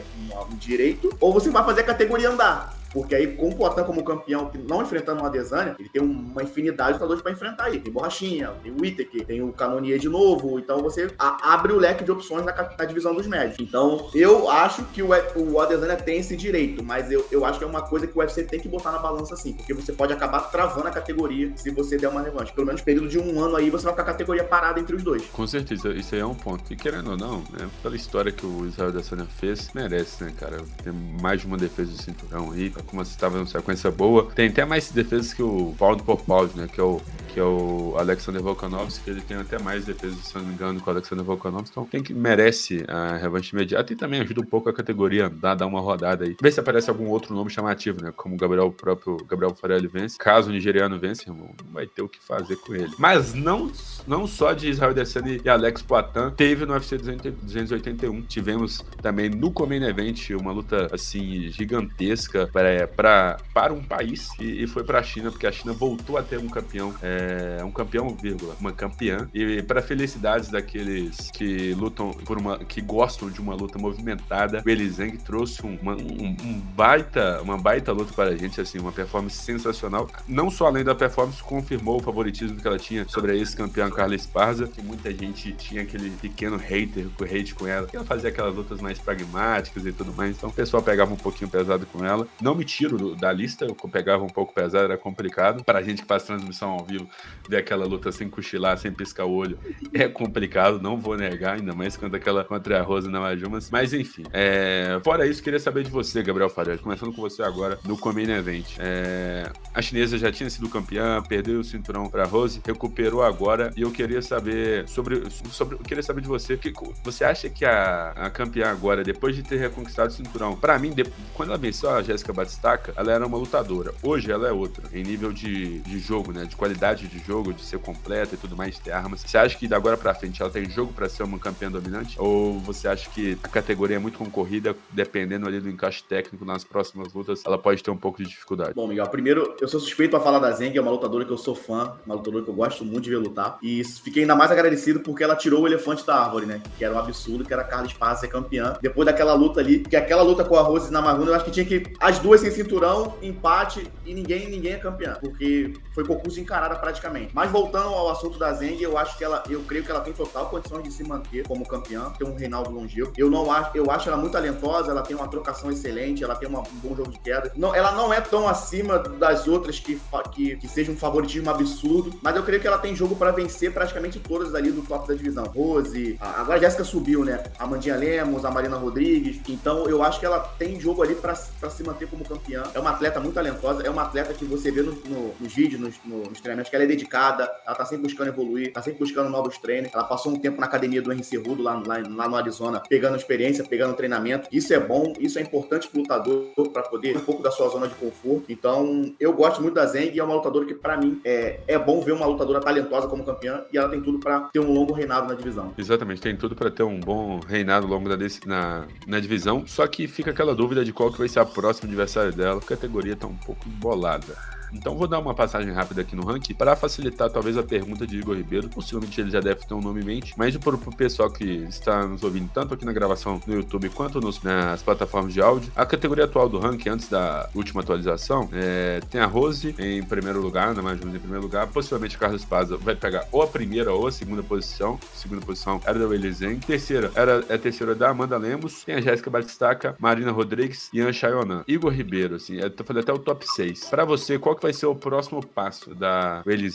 um 0.49 0.57
direito, 0.57 1.13
ou 1.19 1.33
você 1.33 1.51
vai 1.51 1.65
fazer 1.65 1.81
a 1.81 1.85
categoria 1.85 2.31
andar. 2.31 2.78
Porque 2.93 3.15
aí, 3.15 3.37
com 3.37 3.49
o 3.49 3.55
Poitin 3.55 3.85
como 3.85 4.05
campeão, 4.05 4.51
não 4.69 4.83
enfrentando 4.83 5.23
o 5.23 5.27
Adesanya, 5.27 5.77
ele 5.79 5.89
tem 5.89 6.03
uma 6.03 6.43
infinidade 6.43 6.89
de 6.89 6.95
lutadores 6.95 7.23
para 7.23 7.33
enfrentar 7.33 7.65
aí. 7.65 7.81
Tem 7.81 7.93
Borrachinha, 7.93 8.53
tem 8.63 8.73
o 8.73 8.81
Whittaker, 8.81 9.25
tem 9.25 9.43
o 9.43 9.53
Canonier 9.53 9.99
de 9.99 10.09
novo. 10.09 10.59
Então 10.59 10.83
você 10.83 11.11
abre 11.19 11.73
o 11.73 11.79
leque 11.79 12.05
de 12.05 12.11
opções 12.11 12.45
na, 12.45 12.53
na 12.53 12.85
divisão 12.85 13.15
dos 13.15 13.27
médios. 13.27 13.57
Então, 13.61 14.09
eu 14.15 14.51
acho 14.51 14.85
que 14.87 15.03
o, 15.03 15.09
o 15.37 15.61
Adesanya 15.61 15.97
tem 15.97 16.19
esse 16.19 16.37
direito, 16.37 16.83
mas 16.83 17.11
eu, 17.11 17.27
eu 17.31 17.45
acho 17.45 17.59
que 17.59 17.65
é 17.65 17.69
uma 17.69 17.83
coisa 17.83 18.07
que 18.07 18.17
o 18.17 18.21
UFC 18.21 18.45
tem 18.45 18.61
que 18.61 18.69
botar 18.69 18.93
na 18.93 18.99
balança 18.99 19.35
assim, 19.35 19.53
porque 19.53 19.75
você 19.75 19.93
pode 19.93 20.13
acabar 20.13 20.41
travando 20.51 20.89
a 20.89 20.91
categoria 20.91 21.53
se 21.57 21.71
você 21.71 21.97
der 21.97 22.09
uma 22.09 22.23
revanche. 22.23 22.53
Pelo 22.53 22.67
menos 22.67 22.81
período 22.81 23.09
de 23.09 23.19
um 23.19 23.41
ano 23.41 23.57
aí, 23.57 23.71
você 23.71 23.85
vai 23.85 23.93
ficar 23.93 24.03
a 24.03 24.07
categoria 24.07 24.45
parada 24.45 24.81
entre 24.81 24.97
os 24.97 25.03
dois. 25.03 25.25
Com 25.27 25.47
certeza, 25.47 25.91
isso 25.91 26.15
aí 26.15 26.21
é 26.21 26.27
um 26.27 26.35
ponto. 26.35 26.73
E 26.73 26.77
querendo 26.77 27.11
ou 27.11 27.17
não, 27.17 27.39
né, 27.39 27.69
pela 27.83 27.97
história 27.97 28.33
que 28.33 28.47
o 28.47 28.67
Israel 28.67 28.91
Adesanya 28.91 29.27
fez, 29.27 29.71
merece, 29.75 30.25
né, 30.25 30.33
cara? 30.39 30.59
Tem 30.83 30.93
mais 30.93 31.41
de 31.41 31.47
uma 31.47 31.57
defesa 31.57 31.93
de 31.93 32.03
cinturão 32.03 32.53
aí, 32.53 32.71
como 32.87 33.05
você 33.05 33.13
estava 33.13 33.37
numa 33.37 33.47
sequência 33.47 33.91
boa. 33.91 34.29
Tem 34.35 34.49
até 34.49 34.65
mais 34.65 34.91
defesas 34.91 35.33
que 35.33 35.43
o 35.43 35.75
por 36.05 36.21
Paulo, 36.23 36.51
né? 36.55 36.69
Que 36.73 36.81
é 36.81 36.85
o 36.85 37.01
que 37.39 37.41
é 37.41 37.45
o 37.45 37.95
Alexander 37.97 38.43
Volkanovski, 38.43 39.09
ele 39.09 39.21
tem 39.21 39.37
até 39.37 39.63
mais 39.63 39.85
defesas, 39.85 40.19
se 40.19 40.35
não 40.35 40.43
me 40.43 40.55
engano, 40.55 40.81
com 40.81 40.91
o 40.91 40.93
Alexander 40.93 41.25
Volkanovski, 41.25 41.71
então 41.71 41.85
tem 41.85 42.03
que 42.03 42.13
merece 42.13 42.85
a 42.89 43.17
revanche 43.17 43.55
imediata 43.55 43.93
e 43.93 43.97
também 43.97 44.21
ajuda 44.21 44.41
um 44.41 44.45
pouco 44.45 44.69
a 44.69 44.73
categoria 44.73 45.27
a 45.27 45.55
dar 45.55 45.67
uma 45.67 45.81
rodada 45.81 46.25
aí. 46.25 46.37
Ver 46.43 46.51
se 46.51 46.59
aparece 46.59 46.91
algum 46.91 47.07
outro 47.07 47.33
nome 47.33 47.49
chamativo, 47.49 48.03
né? 48.03 48.13
Como 48.17 48.35
o 48.35 48.39
Gabriel, 48.39 48.67
o 48.67 48.73
próprio 48.73 49.19
Gabriel 49.19 49.55
Farelli 49.55 49.87
vence. 49.87 50.19
Caso 50.19 50.51
o 50.51 50.53
nigeriano 50.53 50.99
vence, 50.99 51.31
irmão, 51.31 51.55
não 51.65 51.73
vai 51.73 51.87
ter 51.87 52.03
o 52.03 52.09
que 52.09 52.19
fazer 52.19 52.57
com 52.57 52.75
ele. 52.75 52.93
Mas 52.99 53.35
não, 53.35 53.71
não 54.05 54.27
só 54.27 54.53
de 54.53 54.71
Israel 54.71 54.91
Adesanya 54.91 55.41
e 55.45 55.49
Alex 55.49 55.81
Poitin, 55.81 56.31
teve 56.37 56.67
no 56.67 56.73
UFC 56.73 56.99
281. 56.99 58.23
Tivemos 58.23 58.85
também 59.01 59.31
no 59.31 59.53
Comain 59.53 59.85
Event 59.85 60.31
uma 60.31 60.51
luta, 60.51 60.89
assim, 60.93 61.49
gigantesca 61.51 62.49
para, 62.53 62.89
para, 62.89 63.37
para 63.55 63.73
um 63.73 63.85
país 63.85 64.29
e, 64.41 64.65
e 64.65 64.67
foi 64.67 64.83
para 64.83 64.99
a 64.99 65.03
China, 65.05 65.31
porque 65.31 65.47
a 65.47 65.53
China 65.53 65.73
voltou 65.73 66.19
a 66.19 66.23
ter 66.25 66.39
um 66.39 66.49
campeão 66.49 66.93
é, 67.01 67.28
é 67.61 67.65
um 67.65 67.71
campeão, 67.71 68.09
vírgula, 68.11 68.57
uma 68.61 68.73
campeã. 68.73 69.29
E 69.35 69.63
para 69.63 69.83
felicidades 69.83 70.49
daqueles 70.49 71.31
que 71.31 71.75
lutam 71.75 72.11
por 72.11 72.39
uma, 72.39 72.59
que 72.59 72.81
gostam 72.81 73.31
de 73.31 73.41
uma 73.41 73.55
luta 73.55 73.79
movimentada, 73.79 74.63
o 74.65 74.69
Elizang 74.69 75.17
trouxe 75.19 75.65
um, 75.65 75.79
uma, 75.81 75.95
um, 75.95 76.37
um, 76.43 76.61
baita, 76.75 77.41
uma 77.43 77.59
baita 77.59 77.93
luta 77.93 78.13
para 78.13 78.31
a 78.31 78.37
gente, 78.37 78.61
assim, 78.61 78.79
uma 78.79 78.93
performance 78.93 79.37
sensacional. 79.37 80.09
Não 80.27 80.51
só 80.51 80.67
além 80.67 80.85
da 80.85 80.95
performance, 80.95 81.43
confirmou 81.43 81.99
o 81.99 82.03
favoritismo 82.03 82.61
que 82.61 82.67
ela 82.67 82.79
tinha 82.79 83.07
sobre 83.09 83.33
a 83.33 83.35
ex-campeã 83.35 83.91
Carla 83.91 84.15
Esparza, 84.15 84.67
que 84.67 84.83
muita 84.83 85.13
gente 85.13 85.53
tinha 85.53 85.83
aquele 85.83 86.11
pequeno 86.11 86.57
hater, 86.57 87.07
hate 87.23 87.55
com 87.55 87.67
ela, 87.67 87.87
que 87.87 87.97
ela 87.97 88.05
fazia 88.05 88.31
aquelas 88.31 88.55
lutas 88.55 88.81
mais 88.81 88.99
pragmáticas 88.99 89.85
e 89.85 89.93
tudo 89.93 90.13
mais. 90.13 90.37
Então 90.37 90.51
o 90.51 90.53
pessoal 90.53 90.83
pegava 90.83 91.13
um 91.13 91.17
pouquinho 91.17 91.51
pesado 91.51 91.87
com 91.87 92.05
ela. 92.05 92.27
Não 92.41 92.55
me 92.55 92.65
tiro 92.65 93.15
da 93.15 93.33
lista, 93.33 93.65
eu 93.65 93.75
pegava 93.75 94.25
um 94.25 94.29
pouco 94.29 94.53
pesado, 94.53 94.85
era 94.85 94.97
complicado. 94.97 95.65
Para 95.65 95.79
a 95.79 95.83
gente 95.83 96.03
que 96.03 96.09
faz 96.09 96.23
transmissão 96.25 96.71
ao 96.71 96.85
vivo, 96.85 97.09
ver 97.49 97.57
aquela 97.59 97.87
luta 97.87 98.13
sem 98.13 98.29
cochilar, 98.29 98.77
sem 98.79 98.93
piscar 98.93 99.25
o 99.25 99.33
olho, 99.33 99.59
é 99.93 100.09
complicado, 100.09 100.81
não 100.81 100.99
vou 100.99 101.17
negar, 101.17 101.57
ainda 101.57 101.75
mais 101.75 101.97
quando 101.97 102.15
aquela 102.15 102.45
contra 102.45 102.79
a 102.79 102.83
Rosa 102.83 103.11
na 103.11 103.21
Majumas. 103.21 103.71
Mas 103.71 103.93
enfim, 103.93 104.25
é... 104.33 105.01
fora 105.03 105.27
isso, 105.27 105.43
queria 105.43 105.59
saber 105.59 105.85
de 105.85 105.91
você, 105.91 106.23
Gabriel 106.23 106.51
Faria, 106.51 106.77
começando 106.79 107.13
com 107.13 107.23
você 107.23 107.43
agora 107.43 107.79
no 107.85 107.97
Comain 107.97 108.31
Event. 108.31 108.77
É... 108.79 109.51
A 109.73 109.81
chinesa 109.81 110.19
já 110.19 110.31
tinha 110.31 110.51
sido 110.51 110.69
campeã, 110.69 111.23
perdeu 111.23 111.61
o 111.61 111.65
cinturão 111.65 112.09
para 112.09 112.25
Rose, 112.25 112.61
recuperou 112.65 113.23
agora 113.23 113.73
e 113.77 113.83
eu 113.83 113.91
queria 113.91 114.21
saber 114.21 114.87
sobre, 114.89 115.23
sobre 115.51 115.77
eu 115.77 115.81
queria 115.81 116.03
saber 116.03 116.21
de 116.21 116.29
você, 116.29 116.57
que 116.57 116.73
você 117.03 117.25
acha 117.25 117.49
que 117.49 117.65
a, 117.65 118.11
a 118.11 118.31
campeã 118.31 118.69
agora, 118.69 119.03
depois 119.03 119.35
de 119.35 119.43
ter 119.43 119.57
reconquistado 119.57 120.11
o 120.11 120.13
cinturão, 120.13 120.57
para 120.57 120.79
mim, 120.79 120.91
de, 120.91 121.05
quando 121.35 121.51
ela 121.51 121.59
venceu 121.59 121.91
a 121.91 122.03
Jéssica 122.03 122.33
Batistaca, 122.33 122.93
ela 122.97 123.13
era 123.13 123.27
uma 123.27 123.39
lutadora. 123.39 123.95
Hoje 124.03 124.31
ela 124.31 124.49
é 124.49 124.53
outra, 124.53 124.85
em 124.93 125.03
nível 125.03 125.33
de, 125.33 125.81
de 125.81 125.99
jogo, 125.99 126.33
né, 126.33 126.45
de 126.45 126.57
qualidade 126.57 126.98
de 127.07 127.19
jogo, 127.21 127.53
de 127.53 127.63
ser 127.63 127.79
completa 127.79 128.35
e 128.35 128.39
tudo 128.39 128.57
mais, 128.57 128.75
de 128.75 128.81
ter 128.81 128.93
armas. 128.93 129.21
Você 129.21 129.39
acha 129.39 129.57
que 129.57 129.69
da 129.69 129.79
agora 129.79 129.97
pra 129.97 130.13
frente 130.13 130.43
ela 130.43 130.51
tem 130.51 130.69
jogo 130.69 130.93
para 130.93 131.09
ser 131.09 131.23
uma 131.23 131.39
campeã 131.39 131.71
dominante? 131.71 132.17
Ou 132.19 132.59
você 132.59 132.89
acha 132.89 133.09
que 133.11 133.39
a 133.43 133.49
categoria 133.49 133.97
é 133.97 133.99
muito 133.99 134.19
concorrida, 134.19 134.75
dependendo 134.91 135.47
ali 135.47 135.61
do 135.61 135.71
encaixe 135.71 136.03
técnico 136.03 136.45
nas 136.45 136.65
próximas 136.65 137.13
lutas, 137.13 137.43
ela 137.47 137.57
pode 137.57 137.83
ter 137.83 137.91
um 137.91 137.97
pouco 137.97 138.23
de 138.23 138.29
dificuldade? 138.29 138.73
Bom, 138.75 138.89
Miguel, 138.89 139.07
primeiro, 139.07 139.57
eu 139.61 139.69
sou 139.69 139.79
suspeito 139.79 140.11
pra 140.11 140.21
falar 140.21 140.41
da 140.41 140.51
Zeng, 140.51 140.77
é 140.77 140.81
uma 140.81 140.91
lutadora 140.91 141.25
que 141.25 141.31
eu 141.31 141.39
sou 141.39 141.55
fã, 141.55 141.97
uma 142.05 142.17
lutadora 142.17 142.45
que 142.45 142.51
eu 142.51 142.55
gosto 142.55 142.85
muito 142.85 143.05
de 143.05 143.11
ver 143.11 143.19
lutar. 143.19 143.59
E 143.63 143.85
fiquei 143.85 144.23
ainda 144.23 144.35
mais 144.35 144.51
agradecido 144.51 145.01
porque 145.01 145.23
ela 145.23 145.37
tirou 145.37 145.63
o 145.63 145.67
elefante 145.67 146.05
da 146.05 146.17
árvore, 146.17 146.47
né? 146.47 146.61
Que 146.77 146.85
era 146.85 146.95
um 146.95 146.99
absurdo, 146.99 147.45
que 147.45 147.53
era 147.53 147.63
a 147.63 147.65
Carla 147.65 147.87
Esparza 147.87 148.23
ser 148.23 148.29
campeã. 148.29 148.77
Depois 148.83 149.07
daquela 149.07 149.35
luta 149.35 149.61
ali, 149.61 149.81
que 149.81 149.97
aquela 149.97 150.23
luta 150.23 150.45
com 150.45 150.57
a 150.57 150.63
Rose 150.63 150.93
na 150.93 151.01
Marruna, 151.01 151.31
eu 151.31 151.35
acho 151.35 151.45
que 151.45 151.51
tinha 151.51 151.65
que 151.65 151.85
as 152.01 152.19
duas 152.19 152.41
sem 152.41 152.51
cinturão, 152.51 153.17
empate 153.23 153.87
e 154.05 154.15
ninguém 154.15 154.49
ninguém 154.49 154.73
é 154.73 154.79
campeã, 154.79 155.17
porque 155.21 155.73
foi 155.95 156.05
concurso 156.05 156.41
encarada 156.41 156.77
praticamente. 156.89 157.31
Mas 157.35 157.51
voltando 157.51 157.89
ao 157.89 158.11
assunto 158.11 158.39
da 158.39 158.53
Zeng, 158.55 158.81
eu 158.83 158.97
acho 158.97 159.17
que 159.19 159.25
ela, 159.25 159.43
eu 159.49 159.61
creio 159.63 159.85
que 159.85 159.91
ela 159.91 160.01
tem 160.01 160.13
total 160.13 160.49
condições 160.49 160.83
de 160.85 160.91
se 160.91 161.05
manter 161.05 161.47
como 161.47 161.67
campeã, 161.67 162.11
ter 162.19 162.25
um 162.25 162.35
Reinaldo 162.35 162.71
longevo. 162.71 163.13
Eu 163.17 163.31
não 163.31 163.53
acho, 163.53 163.77
eu 163.77 163.91
acho 163.91 164.09
ela 164.09 164.17
muito 164.17 164.33
talentosa, 164.33 164.91
ela 164.91 165.03
tem 165.03 165.15
uma 165.15 165.29
trocação 165.29 165.71
excelente, 165.71 166.25
ela 166.25 166.35
tem 166.35 166.49
uma, 166.49 166.61
um 166.61 166.79
bom 166.83 166.97
jogo 166.97 167.11
de 167.11 167.19
queda. 167.19 167.53
Não, 167.55 167.75
ela 167.75 167.93
não 167.93 168.13
é 168.13 168.21
tão 168.21 168.49
acima 168.49 168.99
das 168.99 169.47
outras 169.47 169.79
que, 169.79 170.01
que, 170.33 170.57
que 170.57 170.69
seja 170.69 170.91
um 170.91 170.97
favoritismo 170.97 171.51
absurdo, 171.51 172.19
mas 172.23 172.35
eu 172.35 172.43
creio 172.43 172.61
que 172.61 172.67
ela 172.67 172.79
tem 172.79 172.97
jogo 172.97 173.15
para 173.15 173.31
vencer 173.31 173.73
praticamente 173.73 174.19
todas 174.19 174.55
ali 174.55 174.71
do 174.71 174.83
top 174.83 175.07
da 175.07 175.15
divisão. 175.15 175.45
Rose, 175.45 176.17
a, 176.21 176.41
agora 176.41 176.59
a 176.59 176.61
Jéssica 176.61 176.85
subiu, 176.85 177.25
né? 177.25 177.45
A 177.59 177.67
Mandinha 177.67 177.97
Lemos, 177.97 178.45
a 178.45 178.51
Marina 178.51 178.77
Rodrigues. 178.77 179.41
Então 179.49 179.87
eu 179.87 180.03
acho 180.03 180.19
que 180.19 180.27
ela 180.27 180.41
tem 180.41 180.81
jogo 180.81 181.03
ali 181.03 181.15
para 181.15 181.35
se 181.35 181.83
manter 181.83 182.09
como 182.09 182.25
campeã. 182.25 182.63
É 182.75 182.79
uma 182.79 182.91
atleta 182.91 183.21
muito 183.21 183.35
talentosa, 183.35 183.83
é 183.83 183.91
uma 183.91 184.03
atleta 184.03 184.33
que 184.33 184.45
você 184.47 184.71
vê 184.71 184.83
no, 184.83 184.93
no, 184.93 185.35
nos 185.39 185.55
vídeos, 185.55 185.81
nos, 185.81 185.95
nos 186.05 186.41
treinamentos, 186.41 186.71
que 186.71 186.77
ela 186.79 186.85
é 186.85 186.87
dedicada, 186.87 187.51
ela 187.67 187.75
tá 187.75 187.85
sempre 187.85 188.05
buscando 188.05 188.29
evoluir, 188.29 188.73
tá 188.73 188.81
sempre 188.81 189.01
buscando 189.01 189.29
novos 189.29 189.59
treinos. 189.59 189.91
Ela 189.93 190.05
passou 190.05 190.33
um 190.33 190.39
tempo 190.39 190.61
na 190.61 190.67
academia 190.67 191.03
do 191.03 191.13
Henry 191.13 191.37
Rudo 191.37 191.63
lá, 191.63 191.75
lá, 191.85 192.03
lá, 192.09 192.29
no 192.29 192.37
Arizona, 192.37 192.81
pegando 192.89 193.17
experiência, 193.17 193.65
pegando 193.65 193.95
treinamento. 193.95 194.49
Isso 194.53 194.73
é 194.73 194.79
bom, 194.79 195.13
isso 195.19 195.39
é 195.39 195.43
importante 195.43 195.89
pro 195.89 196.01
lutador 196.01 196.49
para 196.73 196.83
poder 196.83 197.17
um 197.17 197.21
pouco 197.21 197.43
da 197.43 197.51
sua 197.51 197.69
zona 197.69 197.89
de 197.89 197.95
conforto. 197.97 198.45
Então, 198.49 199.15
eu 199.19 199.33
gosto 199.33 199.61
muito 199.61 199.75
da 199.75 199.87
Zeng 199.87 200.15
e 200.15 200.21
é 200.21 200.25
uma 200.25 200.35
lutadora 200.35 200.65
que, 200.65 200.75
para 200.75 200.97
mim, 200.97 201.21
é, 201.25 201.61
é 201.67 201.79
bom 201.79 202.01
ver 202.01 202.13
uma 202.13 202.27
lutadora 202.27 202.61
talentosa 202.61 203.09
como 203.09 203.25
campeã 203.25 203.65
e 203.73 203.79
ela 203.79 203.89
tem 203.89 204.01
tudo 204.01 204.19
para 204.19 204.41
ter 204.53 204.61
um 204.61 204.73
longo 204.73 204.93
reinado 204.93 205.29
na 205.29 205.35
divisão. 205.35 205.75
Exatamente, 205.77 206.21
tem 206.21 206.37
tudo 206.37 206.55
para 206.55 206.71
ter 206.71 206.83
um 206.83 207.01
bom 207.01 207.41
reinado 207.41 207.87
longo 207.87 208.09
da 208.09 208.19
na, 208.47 208.87
na 209.07 209.21
divisão. 209.21 209.65
Só 209.67 209.87
que 209.87 210.07
fica 210.07 210.31
aquela 210.31 210.55
dúvida 210.55 210.85
de 210.85 210.93
qual 210.93 211.11
que 211.11 211.19
vai 211.19 211.29
ser 211.29 211.41
a 211.41 211.47
próxima 211.47 211.89
adversária 211.89 212.33
dela. 212.33 212.61
A 212.61 212.65
categoria 212.65 213.17
tá 213.17 213.27
um 213.27 213.37
pouco 213.37 213.69
embolada. 213.69 214.58
Então 214.73 214.97
vou 214.97 215.07
dar 215.07 215.19
uma 215.19 215.35
passagem 215.35 215.73
rápida 215.73 216.03
aqui 216.03 216.15
no 216.15 216.25
ranking 216.25 216.55
para 216.55 216.77
facilitar 216.77 217.31
talvez 217.31 217.57
a 217.57 217.63
pergunta 217.63 218.07
de 218.07 218.19
Igor 218.19 218.37
Ribeiro. 218.37 218.69
Possivelmente 218.69 219.21
ele 219.21 219.31
já 219.31 219.41
deve 219.41 219.67
ter 219.67 219.75
um 219.75 219.81
nome 219.81 220.01
em 220.01 220.05
mente, 220.05 220.35
mas 220.37 220.57
para 220.57 220.75
o 220.75 220.97
pessoal 220.97 221.31
que 221.31 221.45
está 221.69 222.07
nos 222.07 222.23
ouvindo 222.23 222.51
tanto 222.53 222.75
aqui 222.75 222.85
na 222.85 222.93
gravação 222.93 223.41
no 223.47 223.55
YouTube 223.55 223.89
quanto 223.91 224.21
nos, 224.21 224.43
nas 224.43 224.83
plataformas 224.83 225.33
de 225.33 225.41
áudio, 225.41 225.71
a 225.75 225.87
categoria 225.87 226.25
atual 226.25 226.49
do 226.49 226.59
ranking 226.59 226.91
antes 226.91 227.09
da 227.09 227.49
última 227.55 227.81
atualização 227.81 228.49
é, 228.53 229.01
tem 229.11 229.21
a 229.21 229.27
Rose 229.27 229.75
em 229.79 230.03
primeiro 230.03 230.41
lugar, 230.41 230.75
na 230.75 230.83
mais 230.83 230.99
em 230.99 231.19
primeiro 231.19 231.43
lugar. 231.43 231.67
Possivelmente 231.69 232.17
o 232.17 232.19
Carlos 232.19 232.45
Paz 232.45 232.71
vai 232.71 232.95
pegar 232.95 233.27
ou 233.33 233.43
a 233.43 233.47
primeira 233.47 233.93
ou 233.93 234.07
a 234.07 234.13
segunda 234.13 234.43
posição. 234.43 234.99
Segunda 235.15 235.45
posição 235.45 235.81
era 235.85 235.99
da 235.99 236.07
Willy 236.07 236.29
Terceira 236.67 237.11
era 237.15 237.45
é 237.49 237.55
a 237.55 237.59
terceira 237.59 237.95
da 237.95 238.11
Amanda 238.11 238.37
Lemos. 238.37 238.85
Tem 238.85 238.97
a 238.97 239.01
Jéssica 239.01 239.31
Batistaca, 239.31 239.97
Marina 239.99 240.31
Rodrigues 240.31 240.89
e 240.93 240.99
Ian 240.99 241.13
Chayonan. 241.13 241.65
Igor 241.67 241.93
Ribeiro, 241.93 242.37
assim, 242.37 242.57
eu 242.57 242.73
falei 242.85 243.03
até 243.03 243.13
o 243.13 243.19
top 243.19 243.47
6. 243.47 243.85
Para 243.85 244.05
você, 244.05 244.39
qual 244.39 244.55
que 244.59 244.63
vai 244.63 244.73
ser 244.73 244.87
o 244.87 244.95
próximo 244.95 245.45
passo 245.45 245.95
da 245.95 246.43
Willy 246.47 246.69